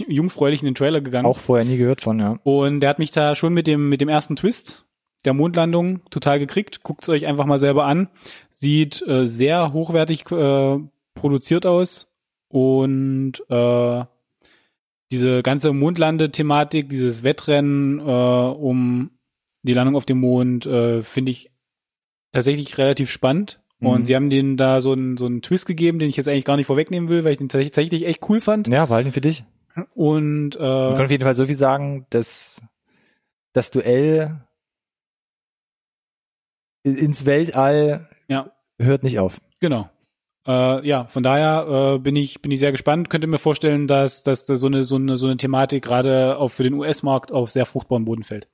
jungfräulich 0.00 0.60
in 0.62 0.66
den 0.66 0.74
Trailer 0.74 1.00
gegangen. 1.00 1.26
Auch 1.26 1.38
vorher 1.38 1.64
nie 1.64 1.76
gehört 1.76 2.00
von, 2.00 2.18
ja. 2.18 2.38
Und 2.44 2.80
der 2.80 2.90
hat 2.90 2.98
mich 2.98 3.10
da 3.10 3.34
schon 3.34 3.52
mit 3.54 3.66
dem, 3.66 3.88
mit 3.88 4.00
dem 4.00 4.08
ersten 4.08 4.36
Twist 4.36 4.84
der 5.24 5.32
Mondlandung 5.34 6.00
total 6.10 6.38
gekriegt. 6.38 6.82
Guckt's 6.82 7.08
euch 7.08 7.26
einfach 7.26 7.46
mal 7.46 7.58
selber 7.58 7.86
an. 7.86 8.08
Sieht 8.50 9.02
äh, 9.06 9.26
sehr 9.26 9.72
hochwertig 9.72 10.30
äh, 10.30 10.78
produziert 11.14 11.64
aus. 11.66 12.10
Und 12.48 13.42
äh, 13.48 14.04
diese 15.10 15.42
ganze 15.42 15.72
Mondlande-Thematik, 15.72 16.88
dieses 16.88 17.22
Wettrennen 17.22 18.00
äh, 18.00 18.02
um 18.02 19.10
die 19.62 19.72
Landung 19.72 19.96
auf 19.96 20.04
dem 20.04 20.18
Mond, 20.20 20.66
äh, 20.66 21.02
finde 21.02 21.30
ich 21.30 21.50
tatsächlich 22.32 22.76
relativ 22.78 23.10
spannend. 23.10 23.60
Und 23.80 24.00
Mhm. 24.00 24.04
sie 24.04 24.14
haben 24.16 24.30
denen 24.30 24.56
da 24.56 24.80
so 24.80 24.92
einen, 24.92 25.16
so 25.16 25.26
einen 25.26 25.42
Twist 25.42 25.66
gegeben, 25.66 25.98
den 25.98 26.08
ich 26.08 26.16
jetzt 26.16 26.28
eigentlich 26.28 26.44
gar 26.44 26.56
nicht 26.56 26.66
vorwegnehmen 26.66 27.08
will, 27.08 27.24
weil 27.24 27.32
ich 27.32 27.38
den 27.38 27.48
tatsächlich 27.48 28.06
echt 28.06 28.28
cool 28.28 28.40
fand. 28.40 28.68
Ja, 28.68 28.86
behalten 28.86 29.12
für 29.12 29.20
dich. 29.20 29.44
Und 29.94 30.54
Wir 30.54 30.58
können 30.58 31.00
äh, 31.00 31.04
auf 31.04 31.10
jeden 31.10 31.24
Fall 31.24 31.34
so 31.34 31.46
viel 31.46 31.54
sagen, 31.56 32.06
dass 32.10 32.62
das 33.52 33.70
Duell 33.70 34.40
ins 36.82 37.26
Weltall 37.26 38.08
Ja. 38.28 38.52
hört 38.78 39.02
nicht 39.02 39.18
auf. 39.18 39.40
Genau. 39.60 39.88
Äh, 40.46 40.86
ja, 40.86 41.06
von 41.06 41.22
daher 41.22 41.94
äh, 41.94 41.98
bin 41.98 42.16
ich 42.16 42.42
bin 42.42 42.50
ich 42.52 42.60
sehr 42.60 42.72
gespannt. 42.72 43.08
Könnte 43.08 43.26
mir 43.26 43.38
vorstellen, 43.38 43.86
dass 43.86 44.22
dass 44.22 44.44
da 44.44 44.56
so 44.56 44.66
eine 44.66 44.82
so 44.84 44.96
eine 44.96 45.16
so 45.16 45.26
eine 45.26 45.38
Thematik 45.38 45.82
gerade 45.84 46.36
auch 46.36 46.48
für 46.50 46.62
den 46.64 46.74
US-Markt 46.74 47.32
auf 47.32 47.50
sehr 47.50 47.64
fruchtbaren 47.64 48.04
Boden 48.04 48.24
fällt. 48.24 48.48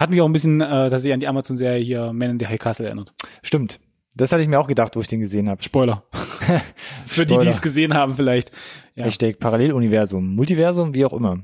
Hat 0.00 0.10
mich 0.10 0.20
auch 0.20 0.26
ein 0.26 0.32
bisschen, 0.32 0.60
äh, 0.60 0.90
dass 0.90 1.04
ich 1.04 1.12
an 1.12 1.20
die 1.20 1.28
Amazon-Serie 1.28 1.80
hier 1.82 2.12
Man 2.12 2.30
in 2.30 2.38
the 2.40 2.48
High 2.48 2.58
Castle 2.58 2.86
erinnert. 2.86 3.14
Stimmt. 3.44 3.78
Das 4.14 4.32
hatte 4.32 4.42
ich 4.42 4.48
mir 4.48 4.60
auch 4.60 4.66
gedacht, 4.68 4.94
wo 4.96 5.00
ich 5.00 5.08
den 5.08 5.20
gesehen 5.20 5.48
habe. 5.48 5.62
Spoiler. 5.62 6.04
für 7.06 7.24
die, 7.24 7.38
die 7.38 7.46
es 7.46 7.62
gesehen 7.62 7.94
haben 7.94 8.14
vielleicht. 8.14 8.50
Ja. 8.94 9.04
Hashtag 9.04 9.38
Paralleluniversum, 9.38 10.34
Multiversum, 10.34 10.94
wie 10.94 11.04
auch 11.04 11.12
immer. 11.12 11.38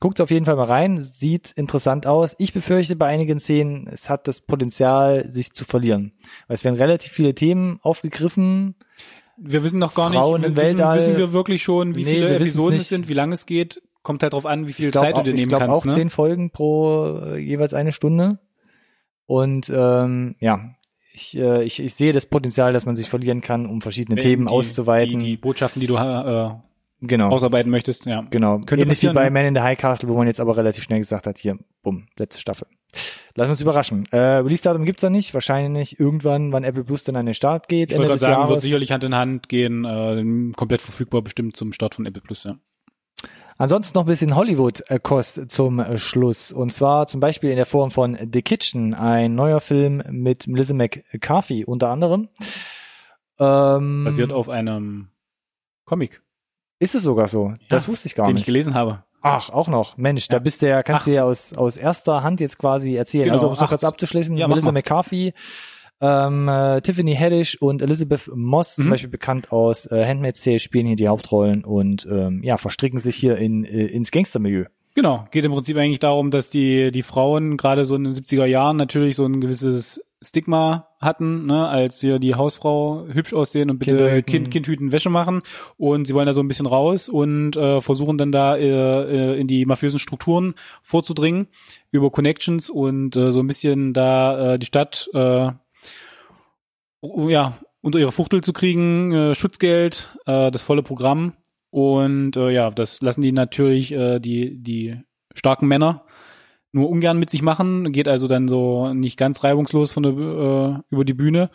Guckt 0.00 0.20
auf 0.20 0.30
jeden 0.30 0.46
Fall 0.46 0.56
mal 0.56 0.64
rein, 0.64 1.00
sieht 1.02 1.52
interessant 1.56 2.06
aus. 2.06 2.34
Ich 2.38 2.52
befürchte 2.54 2.96
bei 2.96 3.06
einigen 3.06 3.38
Szenen, 3.38 3.86
es 3.86 4.08
hat 4.08 4.28
das 4.28 4.40
Potenzial, 4.40 5.30
sich 5.30 5.52
zu 5.52 5.64
verlieren. 5.66 6.12
Weil 6.46 6.54
es 6.54 6.64
werden 6.64 6.76
relativ 6.76 7.12
viele 7.12 7.34
Themen 7.34 7.78
aufgegriffen. 7.82 8.76
Wir 9.36 9.62
wissen 9.62 9.78
noch 9.78 9.94
gar 9.94 10.10
Frauen 10.10 10.40
nicht, 10.40 10.50
im 10.50 10.56
wissen, 10.56 10.78
Weltall. 10.78 10.98
wissen 10.98 11.16
wir 11.18 11.32
wirklich 11.32 11.62
schon, 11.62 11.94
wie 11.96 12.04
Nee, 12.04 12.14
viele 12.14 12.34
Episoden 12.36 12.76
es 12.78 12.88
sind, 12.88 13.08
wie 13.08 13.14
lange 13.14 13.34
es 13.34 13.44
geht. 13.46 13.82
Kommt 14.02 14.22
halt 14.22 14.32
drauf 14.32 14.46
an, 14.46 14.66
wie 14.66 14.72
viel 14.72 14.86
Ich 14.86 14.92
glaube 14.92 15.06
Zeit 15.08 15.16
du 15.18 15.22
dir 15.22 15.30
ich 15.34 15.40
nehmen 15.40 15.48
glaub 15.50 15.60
kannst. 15.60 15.74
auch 15.76 15.84
ne? 15.84 15.92
zehn 15.92 16.08
Folgen 16.08 16.50
pro 16.50 17.18
äh, 17.18 17.38
jeweils 17.38 17.74
eine 17.74 17.92
Stunde. 17.92 18.38
Und 19.26 19.70
ähm, 19.74 20.34
ja, 20.40 20.70
ich, 21.20 21.36
äh, 21.36 21.64
ich, 21.64 21.80
ich 21.80 21.94
sehe 21.94 22.12
das 22.12 22.26
Potenzial, 22.26 22.72
dass 22.72 22.86
man 22.86 22.96
sich 22.96 23.08
verlieren 23.08 23.40
kann, 23.40 23.66
um 23.66 23.80
verschiedene 23.80 24.20
Themen 24.20 24.46
die, 24.46 24.52
auszuweiten. 24.52 25.20
Die, 25.20 25.26
die 25.26 25.36
Botschaften, 25.36 25.80
die 25.80 25.86
du 25.86 25.96
äh, 25.96 26.50
genau. 27.00 27.28
ausarbeiten 27.28 27.70
möchtest, 27.70 28.06
ja. 28.06 28.26
Genau. 28.30 28.58
Könnte 28.58 28.84
Ähnlich 28.84 29.02
wie 29.02 29.08
bei 29.08 29.24
ne? 29.24 29.30
Man 29.30 29.46
in 29.46 29.54
the 29.54 29.60
High 29.60 29.78
Castle, 29.78 30.08
wo 30.08 30.16
man 30.16 30.26
jetzt 30.26 30.40
aber 30.40 30.56
relativ 30.56 30.84
schnell 30.84 30.98
gesagt 30.98 31.26
hat, 31.26 31.38
hier, 31.38 31.58
bumm, 31.82 32.06
letzte 32.16 32.40
Staffel. 32.40 32.66
Lassen 33.36 33.48
wir 33.48 33.52
uns 33.52 33.60
überraschen. 33.60 34.06
Äh, 34.10 34.18
Release-Datum 34.18 34.84
gibt's 34.84 35.02
da 35.02 35.10
nicht. 35.10 35.32
Wahrscheinlich 35.32 36.00
irgendwann, 36.00 36.52
wann 36.52 36.64
Apple 36.64 36.84
Plus 36.84 37.04
dann 37.04 37.16
an 37.16 37.26
den 37.26 37.34
Start 37.34 37.68
geht, 37.68 37.92
Ich 37.92 37.96
wollte 37.98 38.08
gerade 38.08 38.18
sagen, 38.18 38.36
wird 38.40 38.48
Jahres. 38.48 38.62
sicherlich 38.62 38.90
Hand 38.90 39.04
in 39.04 39.14
Hand 39.14 39.48
gehen, 39.48 39.84
äh, 39.84 40.52
komplett 40.56 40.80
verfügbar 40.80 41.22
bestimmt 41.22 41.56
zum 41.56 41.72
Start 41.72 41.94
von 41.94 42.06
Apple 42.06 42.22
Plus, 42.22 42.44
ja. 42.44 42.58
Ansonsten 43.60 43.98
noch 43.98 44.04
ein 44.04 44.08
bisschen 44.08 44.34
Hollywood-Kost 44.36 45.50
zum 45.50 45.80
äh, 45.80 45.98
Schluss. 45.98 46.50
Und 46.50 46.72
zwar 46.72 47.06
zum 47.08 47.20
Beispiel 47.20 47.50
in 47.50 47.56
der 47.56 47.66
Form 47.66 47.90
von 47.90 48.16
The 48.32 48.40
Kitchen, 48.40 48.94
ein 48.94 49.34
neuer 49.34 49.60
Film 49.60 50.02
mit 50.08 50.46
Melissa 50.46 50.72
McCarthy 50.72 51.66
unter 51.66 51.90
anderem. 51.90 52.30
Ähm, 53.38 54.04
Basiert 54.04 54.32
auf 54.32 54.48
einem 54.48 55.08
Comic, 55.84 56.22
Ist 56.78 56.94
es 56.94 57.02
sogar 57.02 57.28
so? 57.28 57.52
Das 57.68 57.86
wusste 57.86 58.08
ich 58.08 58.14
gar 58.14 58.26
den 58.28 58.34
nicht. 58.36 58.42
ich 58.42 58.46
gelesen 58.46 58.72
habe. 58.74 59.04
Ach, 59.20 59.50
auch 59.50 59.68
noch. 59.68 59.98
Mensch, 59.98 60.28
da 60.28 60.36
Ja. 60.38 60.42
bist 60.42 60.62
du 60.62 60.68
ja, 60.70 60.82
kannst 60.82 61.06
du 61.06 61.10
Acht. 61.10 61.16
ja 61.18 61.24
aus, 61.24 61.52
aus 61.52 61.76
erster 61.76 62.22
Hand 62.22 62.40
jetzt 62.40 62.56
quasi 62.56 62.94
erzählen. 62.94 63.24
Genau, 63.24 63.34
also 63.34 63.46
um 63.48 63.52
es 63.52 63.58
noch 63.58 63.64
acht. 63.64 63.70
kurz 63.72 63.84
abzuschließen, 63.84 64.38
Ja, 64.38 64.48
Melissa. 64.48 64.72
McCarthy, 64.72 65.34
ähm, 66.00 66.48
äh, 66.48 66.80
Tiffany 66.80 67.14
Haddish 67.14 67.56
und 67.60 67.82
Elizabeth 67.82 68.30
Moss, 68.34 68.76
zum 68.76 68.86
Mhm. 68.86 68.90
Beispiel 68.90 69.10
bekannt 69.10 69.52
aus 69.52 69.86
äh, 69.90 70.06
Handmaid's 70.06 70.42
Tale, 70.42 70.58
spielen 70.58 70.86
hier 70.86 70.96
die 70.96 71.08
Hauptrollen 71.08 71.64
und 71.64 72.06
ähm, 72.10 72.42
ja, 72.42 72.56
verstricken 72.56 72.98
sich 73.00 73.16
hier 73.16 73.36
in, 73.36 73.64
äh, 73.64 73.86
ins 73.86 74.10
Gangstermilieu. 74.10 74.64
Genau, 74.94 75.24
geht 75.30 75.44
im 75.44 75.52
Prinzip 75.52 75.76
eigentlich 75.76 76.00
darum, 76.00 76.30
dass 76.30 76.50
die, 76.50 76.90
die 76.90 77.02
Frauen 77.04 77.56
gerade 77.56 77.84
so 77.84 77.94
in 77.94 78.04
den 78.04 78.12
70er 78.12 78.44
Jahren 78.44 78.76
natürlich 78.76 79.14
so 79.16 79.24
ein 79.24 79.40
gewisses 79.40 80.02
Stigma 80.22 80.88
hatten, 81.00 81.46
ne, 81.46 81.66
als 81.68 82.00
hier 82.00 82.18
die 82.18 82.34
Hausfrau 82.34 83.06
hübsch 83.10 83.32
aussehen 83.32 83.70
und 83.70 83.78
bitte 83.78 83.96
Kinder 83.96 84.12
hüten. 84.12 84.26
kind, 84.30 84.50
kind 84.50 84.66
hüten, 84.66 84.92
Wäsche 84.92 85.08
machen 85.08 85.40
und 85.78 86.06
sie 86.06 86.12
wollen 86.14 86.26
da 86.26 86.32
so 86.34 86.42
ein 86.42 86.48
bisschen 86.48 86.66
raus 86.66 87.08
und 87.08 87.56
äh, 87.56 87.80
versuchen 87.80 88.18
dann 88.18 88.30
da 88.32 88.56
äh, 88.56 88.64
äh, 89.34 89.40
in 89.40 89.46
die 89.46 89.64
mafiösen 89.64 89.98
Strukturen 89.98 90.54
vorzudringen 90.82 91.46
über 91.90 92.10
Connections 92.10 92.68
und 92.68 93.16
äh, 93.16 93.32
so 93.32 93.40
ein 93.40 93.46
bisschen 93.46 93.94
da 93.94 94.54
äh, 94.54 94.58
die 94.58 94.66
Stadt 94.66 95.08
äh, 95.14 95.52
ja 97.02 97.58
unter 97.82 97.98
ihre 97.98 98.12
Fuchtel 98.12 98.42
zu 98.42 98.52
kriegen, 98.52 99.12
äh, 99.12 99.34
Schutzgeld, 99.34 100.08
äh, 100.26 100.50
das 100.50 100.62
volle 100.62 100.82
Programm 100.82 101.32
und 101.70 102.36
äh, 102.36 102.50
ja, 102.50 102.70
das 102.70 103.00
lassen 103.00 103.22
die 103.22 103.32
natürlich 103.32 103.92
äh, 103.92 104.18
die 104.18 104.60
die 104.62 104.96
starken 105.34 105.66
Männer 105.68 106.04
nur 106.72 106.88
ungern 106.88 107.18
mit 107.18 107.30
sich 107.30 107.42
machen, 107.42 107.90
geht 107.92 108.06
also 108.08 108.28
dann 108.28 108.48
so 108.48 108.92
nicht 108.94 109.16
ganz 109.16 109.42
reibungslos 109.42 109.92
von 109.92 110.02
der 110.04 110.12
äh, 110.12 110.82
über 110.90 111.04
die 111.04 111.14
Bühne. 111.14 111.50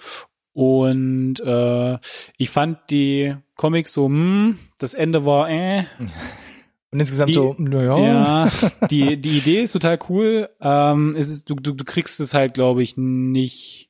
Und 0.51 1.39
äh, 1.41 1.97
ich 2.37 2.49
fand 2.49 2.79
die 2.89 3.35
Comics 3.55 3.93
so, 3.93 4.05
hm, 4.07 4.57
das 4.79 4.93
Ende 4.93 5.25
war 5.25 5.49
äh, 5.49 5.83
Und 6.91 6.99
insgesamt 7.01 7.29
Die- 7.29 7.33
so, 7.33 7.55
naja, 7.57 7.97
ja, 7.97 8.49
die, 8.89 9.17
die 9.17 9.37
Idee 9.37 9.63
ist 9.63 9.73
total 9.73 9.99
cool. 10.09 10.49
Ähm, 10.61 11.13
es 11.17 11.27
ist, 11.29 11.49
du, 11.49 11.55
du, 11.55 11.73
du 11.73 11.83
kriegst 11.83 12.19
es 12.21 12.33
halt, 12.33 12.53
glaube 12.53 12.83
ich, 12.83 12.95
nicht 12.95 13.84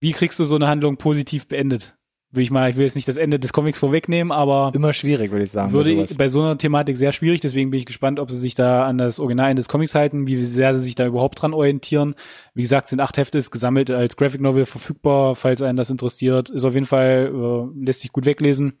Wie 0.00 0.12
kriegst 0.12 0.38
du 0.38 0.44
so 0.44 0.54
eine 0.54 0.68
Handlung 0.68 0.96
positiv 0.96 1.48
beendet? 1.48 1.96
Will 2.30 2.42
ich 2.42 2.50
mal, 2.50 2.68
ich 2.68 2.76
will 2.76 2.84
jetzt 2.84 2.94
nicht 2.94 3.08
das 3.08 3.16
Ende 3.16 3.40
des 3.40 3.54
Comics 3.54 3.78
vorwegnehmen, 3.78 4.32
aber 4.32 4.70
Immer 4.74 4.92
schwierig, 4.92 5.30
würde 5.30 5.44
ich 5.44 5.50
sagen. 5.50 5.72
würde 5.72 5.94
bei 5.94 6.06
bei 6.18 6.28
so 6.28 6.42
einer 6.42 6.58
Thematik 6.58 6.98
sehr 6.98 7.12
schwierig, 7.12 7.40
deswegen 7.40 7.70
bin 7.70 7.80
ich 7.80 7.86
gespannt, 7.86 8.20
ob 8.20 8.30
sie 8.30 8.36
sich 8.36 8.54
da 8.54 8.84
an 8.84 8.98
das 8.98 9.18
Original 9.18 9.54
des 9.54 9.66
Comics 9.66 9.94
halten, 9.94 10.26
wie 10.26 10.44
sehr 10.44 10.74
sie 10.74 10.80
sich 10.82 10.94
da 10.94 11.06
überhaupt 11.06 11.40
dran 11.40 11.54
orientieren. 11.54 12.14
Wie 12.52 12.60
gesagt, 12.60 12.90
sind 12.90 13.00
acht 13.00 13.16
Hefte, 13.16 13.38
ist 13.38 13.50
gesammelt 13.50 13.90
als 13.90 14.18
Graphic 14.18 14.42
Novel 14.42 14.66
verfügbar, 14.66 15.36
falls 15.36 15.62
einen 15.62 15.78
das 15.78 15.88
interessiert. 15.88 16.50
Ist 16.50 16.64
auf 16.64 16.74
jeden 16.74 16.84
Fall, 16.84 17.32
äh, 17.32 17.82
lässt 17.82 18.00
sich 18.00 18.12
gut 18.12 18.26
weglesen. 18.26 18.74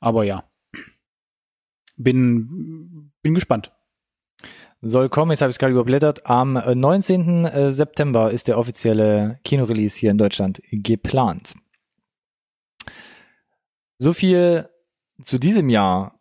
Aber 0.00 0.24
ja. 0.24 0.44
Bin, 1.98 3.12
bin 3.20 3.34
gespannt. 3.34 3.75
Soll 4.82 5.08
kommen, 5.08 5.30
jetzt 5.30 5.40
habe 5.40 5.50
ich 5.50 5.56
es 5.56 5.58
gerade 5.58 5.72
überblättert. 5.72 6.26
Am 6.26 6.56
äh, 6.56 6.74
19. 6.74 7.44
äh, 7.44 7.70
September 7.70 8.30
ist 8.30 8.48
der 8.48 8.58
offizielle 8.58 9.38
Kinorelease 9.44 9.98
hier 9.98 10.10
in 10.10 10.18
Deutschland 10.18 10.60
geplant. 10.70 11.54
So 13.98 14.12
viel 14.12 14.68
zu 15.22 15.38
diesem 15.38 15.68
Jahr. 15.68 16.12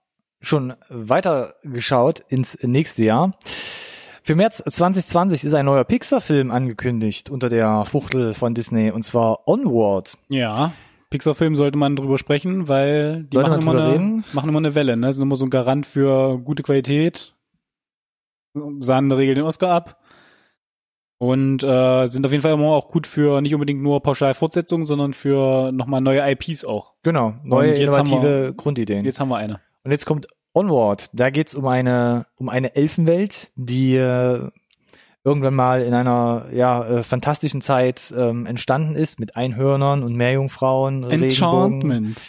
Schon 0.42 0.74
weiter 0.90 1.56
geschaut 1.64 2.20
ins 2.28 2.58
nächste 2.62 3.04
Jahr. 3.04 3.38
Für 4.24 4.36
März 4.36 4.64
2020 4.68 5.44
ist 5.44 5.54
ein 5.54 5.66
neuer 5.66 5.84
Pixar-Film 5.84 6.50
angekündigt 6.50 7.30
unter 7.30 7.50
der 7.50 7.86
Fuchtel 7.86 8.34
von 8.34 8.56
Disney 8.56 8.90
und 8.92 9.04
zwar 9.04 9.48
Onward. 9.48 10.18
Ja. 10.30 10.74
Pixar-Film 11.12 11.56
sollte 11.56 11.78
man 11.78 11.96
drüber 11.96 12.18
sprechen, 12.18 12.68
weil 12.68 13.26
die 13.26 13.38
machen 13.38 13.62
immer, 13.62 13.84
eine, 13.84 14.24
machen 14.34 14.50
immer 14.50 14.58
eine 14.58 14.74
Welle, 14.74 14.98
ne? 14.98 15.14
Sind 15.14 15.22
immer 15.22 15.36
so 15.36 15.46
ein 15.46 15.52
Garant 15.52 15.86
für 15.86 16.40
gute 16.40 16.64
Qualität. 16.64 17.35
Sahen 18.80 19.06
in 19.06 19.10
der 19.10 19.18
Regel 19.18 19.36
den 19.36 19.46
Oscar 19.46 19.72
ab. 19.72 20.00
Und 21.18 21.64
äh, 21.64 22.08
sind 22.08 22.26
auf 22.26 22.32
jeden 22.32 22.42
Fall 22.42 22.54
immer 22.54 22.74
auch 22.74 22.90
gut 22.90 23.08
für 23.08 23.42
nicht 23.42 23.54
unbedingt 23.54 23.82
nur 23.82 24.04
pauschal 24.04 24.34
Fortsetzungen, 24.34 24.86
sondern 24.86 25.14
für 25.14 25.72
nochmal 25.72 26.02
neue 26.02 26.30
IPs 26.30 26.66
auch. 26.66 26.94
Genau, 27.04 27.36
neue 27.44 27.74
innovative 27.74 28.54
Grundideen. 28.56 29.06
Jetzt 29.06 29.20
haben 29.20 29.30
wir 29.30 29.38
eine. 29.38 29.62
Und 29.84 29.92
jetzt 29.92 30.06
kommt 30.06 30.28
Onward. 30.54 31.10
Da 31.14 31.30
geht's 31.30 31.56
um 31.56 31.68
eine 31.68 32.26
um 32.36 32.50
eine 32.50 32.76
Elfenwelt, 32.76 33.52
die 33.56 33.96
äh, 33.96 34.50
irgendwann 35.24 35.56
mal 35.56 35.82
in 35.82 35.94
einer 35.94 36.48
ja 36.52 36.86
äh, 36.86 37.04
fantastischen 37.04 37.62
Zeit 37.62 38.14
ähm, 38.16 38.46
entstanden 38.46 38.96
ist 38.96 39.20
mit 39.20 39.38
Einhörnern 39.38 40.04
und 40.04 40.16
Meerjungfrauen. 40.16 41.10
Enchantment. 41.10 42.22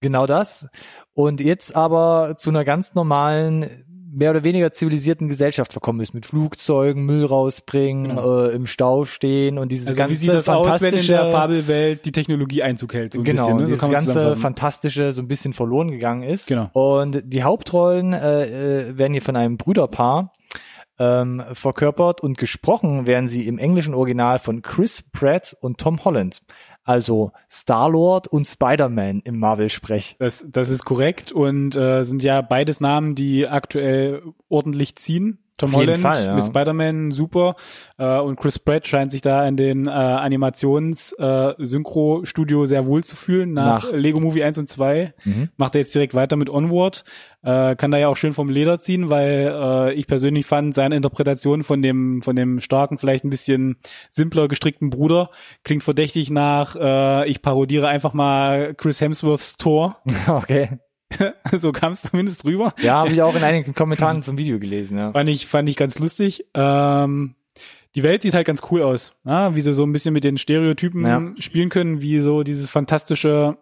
Genau 0.00 0.26
das. 0.26 0.68
Und 1.14 1.40
jetzt 1.40 1.76
aber 1.76 2.34
zu 2.36 2.50
einer 2.50 2.64
ganz 2.64 2.94
normalen 2.94 3.84
mehr 4.12 4.30
oder 4.30 4.44
weniger 4.44 4.72
zivilisierten 4.72 5.28
Gesellschaft 5.28 5.72
verkommen 5.72 6.00
ist, 6.00 6.12
mit 6.12 6.26
Flugzeugen, 6.26 7.04
Müll 7.04 7.24
rausbringen, 7.24 8.10
Genau. 8.10 8.44
äh, 8.44 8.54
im 8.54 8.66
Stau 8.66 9.04
stehen 9.04 9.58
und 9.58 9.72
dieses 9.72 9.88
Also 9.88 9.98
ganze 9.98 10.12
wie 10.12 10.16
sieht 10.18 10.34
das 10.34 10.48
aus, 10.48 10.66
wenn 10.66 10.66
in 10.66 10.72
fantastische 10.72 11.12
der 11.12 11.30
Fabelwelt 11.30 12.04
die 12.04 12.12
Technologie 12.12 12.62
Einzug 12.62 12.94
hält? 12.94 13.14
So 13.14 13.20
ein 13.20 13.24
genau, 13.24 13.42
bisschen, 13.42 13.56
ne? 13.56 13.66
so 13.66 13.74
dieses 13.74 13.90
ganze. 13.90 14.32
Fantastische 14.34 15.12
so 15.12 15.22
ein 15.22 15.28
bisschen 15.28 15.52
verloren 15.52 15.90
gegangen 15.90 16.22
ist. 16.22 16.48
Genau. 16.48 16.68
Und 16.72 17.22
die 17.24 17.42
Hauptrollen 17.42 18.12
äh, 18.12 18.90
äh, 18.90 18.98
werden 18.98 19.12
hier 19.12 19.22
von 19.22 19.36
einem 19.36 19.56
Brüderpaar 19.56 20.32
ähm, 20.98 21.42
verkörpert 21.52 22.20
und 22.20 22.38
gesprochen 22.38 23.06
werden 23.06 23.28
sie 23.28 23.46
im 23.46 23.58
englischen 23.58 23.94
Original 23.94 24.38
von 24.38 24.62
Chris 24.62 25.02
Pratt 25.02 25.56
und 25.60 25.78
Tom 25.78 26.04
Holland. 26.04 26.42
Also 26.84 27.32
Star-Lord 27.50 28.28
und 28.28 28.44
Spider-Man 28.44 29.20
im 29.20 29.38
Marvel-Sprech. 29.38 30.16
Das, 30.18 30.44
das 30.50 30.68
ist 30.68 30.84
korrekt 30.84 31.30
und 31.30 31.76
äh, 31.76 32.02
sind 32.02 32.22
ja 32.22 32.42
beides 32.42 32.80
Namen, 32.80 33.14
die 33.14 33.46
aktuell 33.46 34.22
ordentlich 34.48 34.96
ziehen. 34.96 35.38
Tom 35.62 35.70
Auf 35.70 35.76
Holland 35.80 35.98
Fall, 36.02 36.24
ja. 36.26 36.34
mit 36.34 36.44
Spider-Man 36.44 37.12
super 37.12 37.56
äh, 37.98 38.18
und 38.18 38.36
Chris 38.36 38.58
Pratt 38.58 38.86
scheint 38.86 39.12
sich 39.12 39.22
da 39.22 39.46
in 39.46 39.56
den 39.56 39.86
äh, 39.86 39.90
Animations-Synchro-Studio 39.90 42.66
sehr 42.66 42.86
wohl 42.86 43.04
zu 43.04 43.16
fühlen. 43.16 43.52
Nach, 43.52 43.84
Nach- 43.84 43.92
Lego 43.92 44.20
Movie 44.20 44.42
1 44.42 44.58
und 44.58 44.68
2 44.68 45.14
Mhm. 45.24 45.48
macht 45.56 45.74
er 45.74 45.80
jetzt 45.82 45.94
direkt 45.94 46.14
weiter 46.14 46.36
mit 46.36 46.48
Onward. 46.50 47.04
Äh, 47.44 47.74
kann 47.76 47.90
da 47.90 47.98
ja 47.98 48.08
auch 48.08 48.16
schön 48.16 48.32
vom 48.34 48.48
Leder 48.50 48.78
ziehen, 48.78 49.10
weil 49.10 49.52
äh, 49.52 49.92
ich 49.94 50.06
persönlich 50.06 50.46
fand 50.46 50.74
seine 50.74 50.94
Interpretation 50.96 51.64
von 51.64 51.82
dem 51.82 52.22
von 52.22 52.36
dem 52.36 52.60
starken, 52.60 52.98
vielleicht 52.98 53.24
ein 53.24 53.30
bisschen 53.30 53.76
simpler 54.10 54.46
gestrickten 54.48 54.90
Bruder 54.90 55.30
klingt 55.64 55.82
verdächtig 55.82 56.30
nach. 56.30 56.76
Äh, 56.76 57.28
ich 57.28 57.42
parodiere 57.42 57.88
einfach 57.88 58.12
mal 58.14 58.74
Chris 58.74 59.00
Hemsworths 59.00 59.56
Tor. 59.56 59.96
Okay. 60.28 60.78
so 61.56 61.72
kam 61.72 61.92
es 61.92 62.02
zumindest 62.02 62.44
rüber. 62.44 62.74
Ja, 62.82 63.00
habe 63.00 63.10
ich 63.12 63.22
auch 63.22 63.34
in 63.34 63.42
einigen 63.42 63.74
Kommentaren 63.74 64.22
zum 64.22 64.36
Video 64.38 64.58
gelesen. 64.58 64.98
Ja. 64.98 65.12
Fand 65.12 65.28
ich, 65.28 65.46
fand 65.46 65.68
ich 65.68 65.76
ganz 65.76 65.98
lustig. 65.98 66.46
Ähm, 66.54 67.34
die 67.94 68.02
Welt 68.02 68.22
sieht 68.22 68.34
halt 68.34 68.46
ganz 68.46 68.62
cool 68.70 68.82
aus, 68.82 69.14
ja? 69.24 69.54
wie 69.54 69.60
sie 69.60 69.72
so 69.74 69.84
ein 69.84 69.92
bisschen 69.92 70.14
mit 70.14 70.24
den 70.24 70.38
Stereotypen 70.38 71.04
Ja. 71.06 71.22
spielen 71.38 71.68
können, 71.68 72.00
wie 72.00 72.20
so 72.20 72.42
dieses 72.42 72.70
fantastische, 72.70 73.58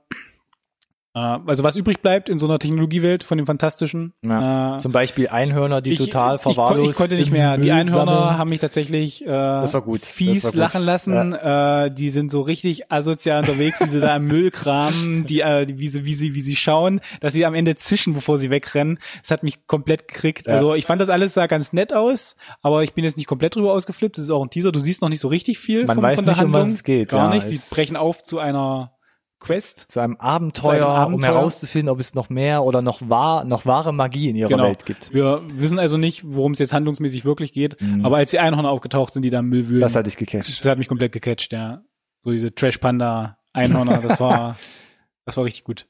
also 1.13 1.65
was 1.65 1.75
übrig 1.75 2.03
bleibt 2.03 2.29
in 2.29 2.39
so 2.39 2.47
einer 2.47 2.59
Technologiewelt 2.59 3.25
von 3.25 3.37
dem 3.37 3.47
Fantastischen. 3.47 4.13
Ja. 4.25 4.77
Äh, 4.77 4.79
Zum 4.79 4.93
Beispiel 4.93 5.29
Einhörner, 5.29 5.81
die 5.81 5.93
ich, 5.93 5.99
total 5.99 6.37
ich, 6.37 6.43
verwahrlost 6.43 6.91
ich 6.93 6.97
konnte 6.97 7.17
nicht 7.17 7.33
mehr. 7.33 7.59
Die 7.59 7.73
Einhörner 7.73 8.15
sammeln. 8.15 8.39
haben 8.39 8.51
mich 8.51 8.61
tatsächlich 8.61 9.23
äh, 9.23 9.27
das 9.27 9.75
war 9.75 9.83
gut. 9.83 10.05
fies 10.05 10.45
war 10.45 10.53
gut. 10.53 10.59
lachen 10.59 10.83
lassen. 10.83 11.33
Äh, 11.33 11.91
die 11.91 12.11
sind 12.11 12.31
so 12.31 12.43
richtig 12.43 12.93
asozial 12.93 13.41
unterwegs, 13.41 13.81
wie 13.81 13.89
sie 13.89 14.01
da 14.01 14.17
im 14.17 14.27
Müll 14.27 14.51
kramen, 14.53 15.27
die, 15.27 15.41
äh, 15.41 15.67
wie, 15.75 15.89
sie, 15.89 16.05
wie, 16.05 16.15
sie, 16.15 16.35
wie 16.35 16.41
sie 16.41 16.55
schauen, 16.55 17.01
dass 17.21 17.33
sie 17.33 17.45
am 17.45 17.55
Ende 17.55 17.75
zischen, 17.75 18.15
bevor 18.15 18.39
sie 18.39 18.51
wegrennen. 18.51 18.99
Das 19.23 19.33
hat 19.33 19.43
mich 19.43 19.67
komplett 19.67 20.07
gekriegt. 20.07 20.47
Ja. 20.47 20.55
Also 20.55 20.75
ich 20.75 20.87
fand 20.87 21.01
das 21.01 21.09
alles 21.09 21.35
sah 21.35 21.47
ganz 21.49 21.73
nett 21.73 21.93
aus, 21.93 22.37
aber 22.63 22.85
ich 22.85 22.95
bin 22.95 23.05
jetzt 23.05 23.17
nicht 23.17 23.27
komplett 23.27 23.57
drüber 23.57 23.73
ausgeflippt. 23.73 24.17
Das 24.17 24.25
ist 24.25 24.31
auch 24.31 24.45
ein 24.45 24.51
Teaser. 24.51 24.71
Du 24.71 24.79
siehst 24.81 25.03
noch 25.03 25.09
nicht 25.09 25.21
so 25.21 25.29
richtig 25.29 25.59
viel 25.59 25.87
Man 25.87 25.97
von, 25.97 26.05
weiß 26.05 26.17
von 26.17 26.25
der 26.25 26.35
nicht, 26.35 26.41
um 26.45 26.53
Handlung. 26.53 26.63
was 26.63 26.71
es 26.71 26.85
geht, 26.85 27.09
Gar 27.11 27.31
ja. 27.31 27.35
nicht. 27.35 27.47
Sie 27.47 27.75
brechen 27.75 27.97
auf 27.97 28.23
zu 28.23 28.39
einer 28.39 28.93
Quest. 29.41 29.91
zu 29.91 30.01
einem 30.01 30.17
Abenteuer, 30.17 30.63
Zu 30.63 30.71
einem 30.85 30.85
um 30.85 30.93
Abenteuer. 31.15 31.33
herauszufinden, 31.33 31.89
ob 31.89 31.99
es 31.99 32.15
noch 32.15 32.29
mehr 32.29 32.63
oder 32.63 32.83
noch 32.83 33.01
wahr, 33.09 33.45
noch 33.45 33.67
wahre 33.67 33.93
Magie 33.93 34.29
in 34.29 34.37
ihrer 34.37 34.49
Genau. 34.51 34.65
Welt 34.65 34.85
gibt. 34.87 35.13
Wir 35.15 35.41
wissen 35.55 35.79
also 35.79 35.97
nicht, 35.97 36.23
worum 36.27 36.53
es 36.53 36.59
jetzt 36.59 36.73
handlungsmäßig 36.73 37.25
wirklich 37.25 37.53
geht. 37.53 37.77
Aber 38.03 38.19
als 38.19 38.31
die 38.31 38.39
Einhörner 38.39 38.71
aufgetaucht 38.71 39.13
sind, 39.15 39.23
die 39.23 39.31
da 39.31 39.43
Müll 39.43 39.67
wühlen, 39.69 39.79
Mhm. 39.79 39.83
Das 39.83 39.97
hat 39.97 40.07
dich 40.07 40.17
gecatcht. 40.17 40.61
Das 40.65 40.71
hat 40.71 40.79
mich 40.79 40.89
komplett 40.89 41.13
gecatcht, 41.13 41.53
ja. 41.53 41.83
So 42.23 42.31
diese 42.33 42.55
Trash-Panda-Einhörner, 42.55 43.99
das 43.99 44.21
war, 44.21 44.57
das 45.25 45.37
war 45.37 45.45
richtig 45.45 45.65
gut. 45.65 45.87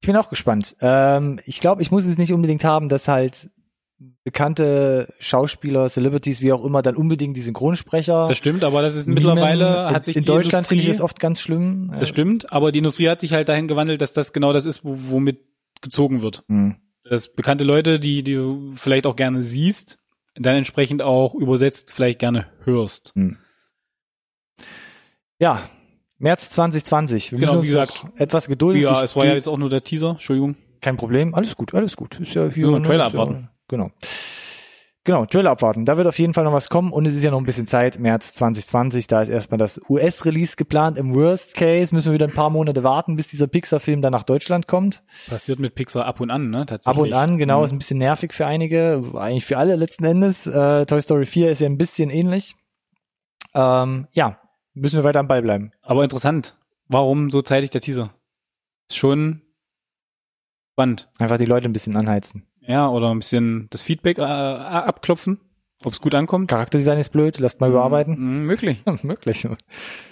Ich 0.00 0.06
bin 0.06 0.16
auch 0.16 0.30
gespannt. 0.30 0.76
Ähm, 0.80 1.40
ich 1.44 1.60
glaube, 1.60 1.82
ich 1.82 1.90
muss 1.90 2.06
es 2.06 2.18
nicht 2.18 2.32
unbedingt 2.32 2.64
haben, 2.64 2.88
dass 2.88 3.08
halt 3.08 3.50
bekannte 4.24 5.12
Schauspieler, 5.18 5.88
Celebrities, 5.88 6.40
wie 6.40 6.52
auch 6.52 6.64
immer, 6.64 6.82
dann 6.82 6.94
unbedingt 6.96 7.36
die 7.36 7.40
Synchronsprecher. 7.40 8.28
Das 8.28 8.38
stimmt, 8.38 8.62
aber 8.64 8.82
das 8.82 8.94
ist 8.94 9.06
mimen. 9.06 9.14
mittlerweile 9.16 9.66
in, 9.66 9.94
hat 9.94 10.04
sich 10.04 10.16
in 10.16 10.22
die 10.22 10.26
Deutschland 10.26 10.66
finde 10.66 10.82
ich 10.82 10.88
das 10.88 11.00
oft 11.00 11.18
ganz 11.18 11.40
schlimm. 11.40 11.92
das 11.98 12.08
stimmt, 12.08 12.52
aber 12.52 12.70
die 12.72 12.78
Industrie 12.78 13.08
hat 13.08 13.20
sich 13.20 13.32
halt 13.32 13.48
dahin 13.48 13.66
gewandelt, 13.68 14.00
dass 14.00 14.12
das 14.12 14.32
genau 14.32 14.52
das 14.52 14.66
ist, 14.66 14.84
wo, 14.84 14.96
womit 15.08 15.40
gezogen 15.80 16.22
wird. 16.22 16.44
Hm. 16.48 16.76
Dass 17.02 17.34
bekannte 17.34 17.64
Leute, 17.64 17.98
die, 17.98 18.22
die 18.22 18.34
du 18.34 18.72
vielleicht 18.76 19.06
auch 19.06 19.16
gerne 19.16 19.42
siehst, 19.42 19.98
dann 20.34 20.56
entsprechend 20.56 21.02
auch 21.02 21.34
übersetzt 21.34 21.92
vielleicht 21.92 22.20
gerne 22.20 22.46
hörst. 22.64 23.14
Ja, 25.40 25.62
März 26.18 26.50
2020. 26.50 27.32
Wir 27.32 27.38
Genau, 27.38 27.54
müssen 27.54 27.58
uns 27.58 27.66
wie 27.66 27.70
gesagt. 27.70 28.06
etwas 28.20 28.48
gedulden. 28.48 28.82
Ja, 28.82 29.02
es 29.02 29.14
war 29.16 29.24
ja 29.24 29.34
jetzt 29.34 29.48
auch 29.48 29.56
nur 29.58 29.70
der 29.70 29.82
Teaser, 29.82 30.10
Entschuldigung. 30.10 30.56
kein 30.80 30.96
Problem. 30.96 31.34
Alles 31.34 31.56
gut, 31.56 31.74
alles 31.74 31.96
gut. 31.96 32.18
Ist 32.20 32.34
ja 32.34 32.48
hier 32.48 32.66
Nur 32.66 32.80
ne, 32.80 32.86
Trailer 32.86 33.06
abwarten. 33.06 33.48
Genau. 33.68 33.90
Genau, 35.04 35.24
Trailer 35.24 35.52
abwarten. 35.52 35.86
Da 35.86 35.96
wird 35.96 36.06
auf 36.06 36.18
jeden 36.18 36.34
Fall 36.34 36.44
noch 36.44 36.52
was 36.52 36.68
kommen 36.68 36.92
und 36.92 37.06
es 37.06 37.14
ist 37.14 37.22
ja 37.22 37.30
noch 37.30 37.38
ein 37.38 37.46
bisschen 37.46 37.66
Zeit. 37.66 37.98
März 37.98 38.34
2020, 38.34 39.06
da 39.06 39.22
ist 39.22 39.30
erstmal 39.30 39.56
das 39.56 39.80
US-Release 39.88 40.56
geplant. 40.56 40.98
Im 40.98 41.14
Worst 41.14 41.54
Case 41.54 41.94
müssen 41.94 42.08
wir 42.08 42.14
wieder 42.14 42.26
ein 42.26 42.34
paar 42.34 42.50
Monate 42.50 42.82
warten, 42.82 43.16
bis 43.16 43.28
dieser 43.28 43.46
Pixar-Film 43.46 44.02
dann 44.02 44.12
nach 44.12 44.24
Deutschland 44.24 44.66
kommt. 44.66 45.02
Passiert 45.26 45.60
mit 45.60 45.74
Pixar 45.74 46.04
ab 46.04 46.20
und 46.20 46.30
an, 46.30 46.50
ne? 46.50 46.62
Ab 46.62 46.66
Tatsächlich. 46.66 47.02
und 47.04 47.12
an, 47.14 47.38
genau, 47.38 47.60
Mhm. 47.60 47.64
ist 47.64 47.72
ein 47.72 47.78
bisschen 47.78 47.98
nervig 47.98 48.34
für 48.34 48.44
einige, 48.44 49.02
eigentlich 49.14 49.46
für 49.46 49.56
alle 49.56 49.76
letzten 49.76 50.04
Endes. 50.04 50.46
Äh, 50.46 50.84
Toy 50.84 51.00
Story 51.00 51.24
4 51.24 51.50
ist 51.52 51.60
ja 51.62 51.68
ein 51.68 51.78
bisschen 51.78 52.10
ähnlich. 52.10 52.54
Ähm, 53.54 54.08
ja, 54.12 54.38
müssen 54.74 54.96
wir 54.96 55.04
weiter 55.04 55.20
am 55.20 55.28
Ball 55.28 55.40
bleiben. 55.40 55.72
Aber 55.80 56.04
interessant. 56.04 56.58
Warum 56.88 57.30
so 57.30 57.40
zeitig 57.40 57.70
der 57.70 57.80
Teaser? 57.80 58.10
Ist 58.90 58.98
schon 58.98 59.40
spannend. 60.74 61.08
Einfach 61.18 61.38
die 61.38 61.46
Leute 61.46 61.66
ein 61.66 61.72
bisschen 61.72 61.96
anheizen. 61.96 62.44
Ja, 62.68 62.88
oder 62.90 63.10
ein 63.10 63.18
bisschen 63.18 63.66
das 63.70 63.80
Feedback 63.80 64.18
äh, 64.18 64.22
abklopfen, 64.22 65.40
ob 65.84 65.94
es 65.94 66.02
gut 66.02 66.14
ankommt. 66.14 66.50
Charakterdesign 66.50 66.98
ist 66.98 67.08
blöd, 67.08 67.38
lasst 67.40 67.62
mal 67.62 67.70
überarbeiten. 67.70 68.14
Mhm, 68.18 68.44
möglich. 68.44 68.82
Ja, 68.86 68.94
möglich. 69.02 69.48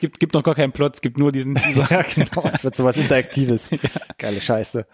Gibt, 0.00 0.18
gibt 0.18 0.32
noch 0.32 0.42
gar 0.42 0.54
keinen 0.54 0.72
Plot, 0.72 0.94
es 0.94 1.00
gibt 1.02 1.18
nur 1.18 1.32
diesen 1.32 1.54
ja, 1.90 2.02
genau. 2.02 2.48
Es 2.50 2.64
wird 2.64 2.74
sowas 2.74 2.96
Interaktives. 2.96 3.70
Geile 4.18 4.40
Scheiße. 4.40 4.86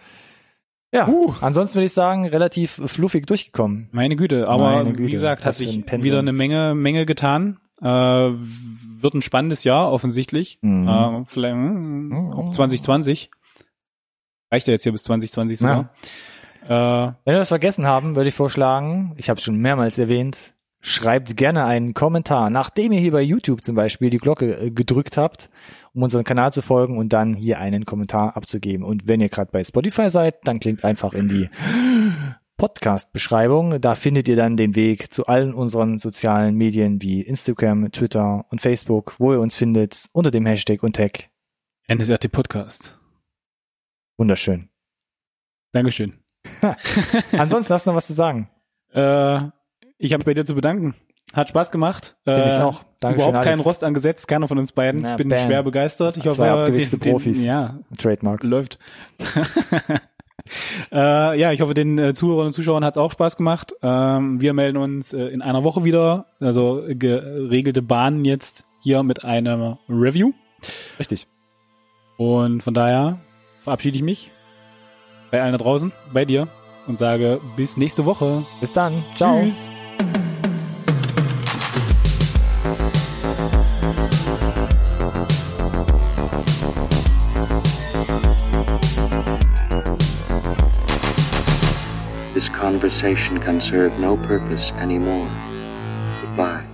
Ja, 0.93 1.09
Uh. 1.09 1.33
ansonsten 1.41 1.77
würde 1.77 1.87
ich 1.87 1.93
sagen, 1.93 2.27
relativ 2.27 2.83
fluffig 2.85 3.27
durchgekommen. 3.27 3.89
Meine 3.93 4.17
Güte, 4.17 4.49
aber 4.49 4.73
Meine 4.73 4.93
Güte, 4.93 5.07
wie 5.07 5.13
gesagt, 5.13 5.45
hat 5.45 5.55
sich 5.55 5.73
ein 5.73 6.03
wieder 6.03 6.19
eine 6.19 6.33
Menge, 6.33 6.75
Menge 6.75 7.07
getan. 7.07 7.61
Äh, 7.81 7.85
wird 7.87 9.15
ein 9.15 9.23
spannendes 9.23 9.63
Jahr, 9.65 9.91
offensichtlich. 9.91 10.59
Mhm. 10.63 10.89
Äh, 10.89 11.25
vielleicht 11.27 11.55
hm, 11.55 12.33
ob 12.35 12.53
2020. 12.53 13.31
Reicht 14.51 14.67
ja 14.67 14.73
jetzt 14.73 14.83
hier 14.83 14.93
bis 14.93 15.05
2020 15.05 15.59
sogar. 15.61 15.81
Äh, 15.81 15.87
Wenn 16.69 17.35
wir 17.35 17.39
das 17.39 17.49
vergessen 17.49 17.87
haben, 17.87 18.17
würde 18.17 18.29
ich 18.29 18.35
vorschlagen, 18.35 19.15
ich 19.17 19.29
habe 19.29 19.39
es 19.39 19.45
schon 19.45 19.57
mehrmals 19.57 19.99
erwähnt, 19.99 20.55
schreibt 20.83 21.37
gerne 21.37 21.65
einen 21.65 21.95
Kommentar, 21.95 22.51
nachdem 22.51 22.93
ihr 22.93 23.01
hier 23.01 23.13
bei 23.13 23.23
YouTube 23.23 23.65
zum 23.65 23.77
Beispiel 23.77 24.11
die 24.11 24.19
Glocke 24.19 24.59
äh, 24.59 24.71
gedrückt 24.71 25.17
habt, 25.17 25.49
um 25.95 26.03
unseren 26.03 26.25
Kanal 26.25 26.53
zu 26.53 26.61
folgen 26.61 26.99
und 26.99 27.13
dann 27.13 27.35
hier 27.35 27.59
einen 27.59 27.87
Kommentar 27.87 28.37
abzugeben. 28.37 28.85
Und 28.85 29.07
wenn 29.07 29.21
ihr 29.21 29.29
gerade 29.29 29.51
bei 29.53 29.63
Spotify 29.63 30.11
seid, 30.11 30.37
dann 30.45 30.61
klingt 30.61 30.85
einfach 30.85 31.15
in 31.15 31.29
die 31.29 31.49
Podcast-Beschreibung. 32.57 33.81
Da 33.81 33.95
findet 33.95 34.29
ihr 34.29 34.37
dann 34.37 34.57
den 34.57 34.75
Weg 34.75 35.13
zu 35.13 35.27
allen 35.27 35.55
unseren 35.55 35.99
sozialen 35.99 36.57
Medien 36.57 37.01
wie 37.01 37.23
Instagram, 37.23 37.91
Twitter 37.93 38.45
und 38.51 38.61
Facebook, 38.61 39.15
wo 39.19 39.33
ihr 39.33 39.41
uns 39.41 39.55
findet 39.55 40.09
unter 40.13 40.31
dem 40.31 40.47
Hashtag 40.47 40.83
und 40.83 40.97
Tag. 40.97 41.29
NSRT 41.89 42.31
Podcast. 42.31 42.99
Wunderschön. 44.17 44.69
Dankeschön. 45.73 46.22
Ansonsten 47.33 47.73
hast 47.75 47.87
du 47.87 47.91
noch 47.91 47.97
was 47.97 48.07
zu 48.07 48.13
sagen. 48.15 48.49
Äh, 48.93 49.41
ich 49.99 50.13
habe 50.13 50.25
bei 50.25 50.35
dir 50.35 50.45
zu 50.45 50.55
bedanken. 50.55 50.95
Hat 51.35 51.49
Spaß 51.49 51.71
gemacht. 51.71 52.17
Finde 52.25 52.47
ich 52.49 52.55
Äh, 52.57 52.61
auch. 52.61 52.85
Dankeschön, 53.01 53.29
Überhaupt 53.31 53.45
kein 53.45 53.55
Alex. 53.55 53.67
Rost 53.67 53.85
angesetzt, 53.85 54.29
keiner 54.29 54.49
von 54.49 54.59
uns 54.59 54.73
beiden. 54.73 55.03
Na, 55.03 55.13
ich 55.13 55.17
bin 55.17 55.29
bam. 55.29 55.39
schwer 55.39 55.63
begeistert. 55.63 56.17
Ich 56.19 56.25
Zwei 56.29 56.51
hoffe, 56.51 56.73
den, 56.73 56.91
den, 56.91 57.01
Profis. 57.01 57.45
Ja, 57.45 57.79
Trademark. 57.97 58.43
läuft. 58.43 58.79
äh, 60.93 61.39
ja, 61.39 61.53
ich 61.53 61.61
hoffe, 61.61 61.75
den 61.75 61.99
äh, 61.99 62.13
Zuhörern 62.15 62.47
und 62.47 62.53
Zuschauern 62.53 62.85
hat 62.85 62.95
es 62.95 62.99
auch 62.99 63.13
Spaß 63.13 63.37
gemacht. 63.37 63.73
Ähm, 63.83 64.41
wir 64.41 64.53
melden 64.53 64.77
uns 64.79 65.13
äh, 65.13 65.27
in 65.27 65.43
einer 65.43 65.65
Woche 65.65 65.85
wieder, 65.85 66.27
also 66.41 66.83
geregelte 66.89 67.83
Bahnen 67.83 68.25
jetzt 68.25 68.65
hier 68.83 69.03
mit 69.03 69.25
einem 69.25 69.79
Review. 69.89 70.33
Richtig. 70.99 71.27
Und 72.19 72.63
von 72.63 72.75
daher 72.75 73.19
verabschiede 73.63 73.97
ich 73.97 74.03
mich 74.03 74.31
bei 75.33 75.43
allen 75.43 75.53
da 75.53 75.59
draußen, 75.59 75.91
bei 76.13 76.25
dir 76.25 76.47
und 76.87 76.99
sage 76.99 77.41
bis 77.57 77.77
nächste 77.77 78.05
Woche. 78.05 78.45
Bis 78.61 78.73
dann. 78.73 79.03
Ciao. 79.17 79.43
Tschüss. 79.43 79.71
This 92.35 92.49
conversation 92.49 93.39
can 93.41 93.61
serve 93.61 93.99
no 93.99 94.17
purpose 94.17 94.73
anymore. 94.75 95.29
Goodbye. 96.21 96.72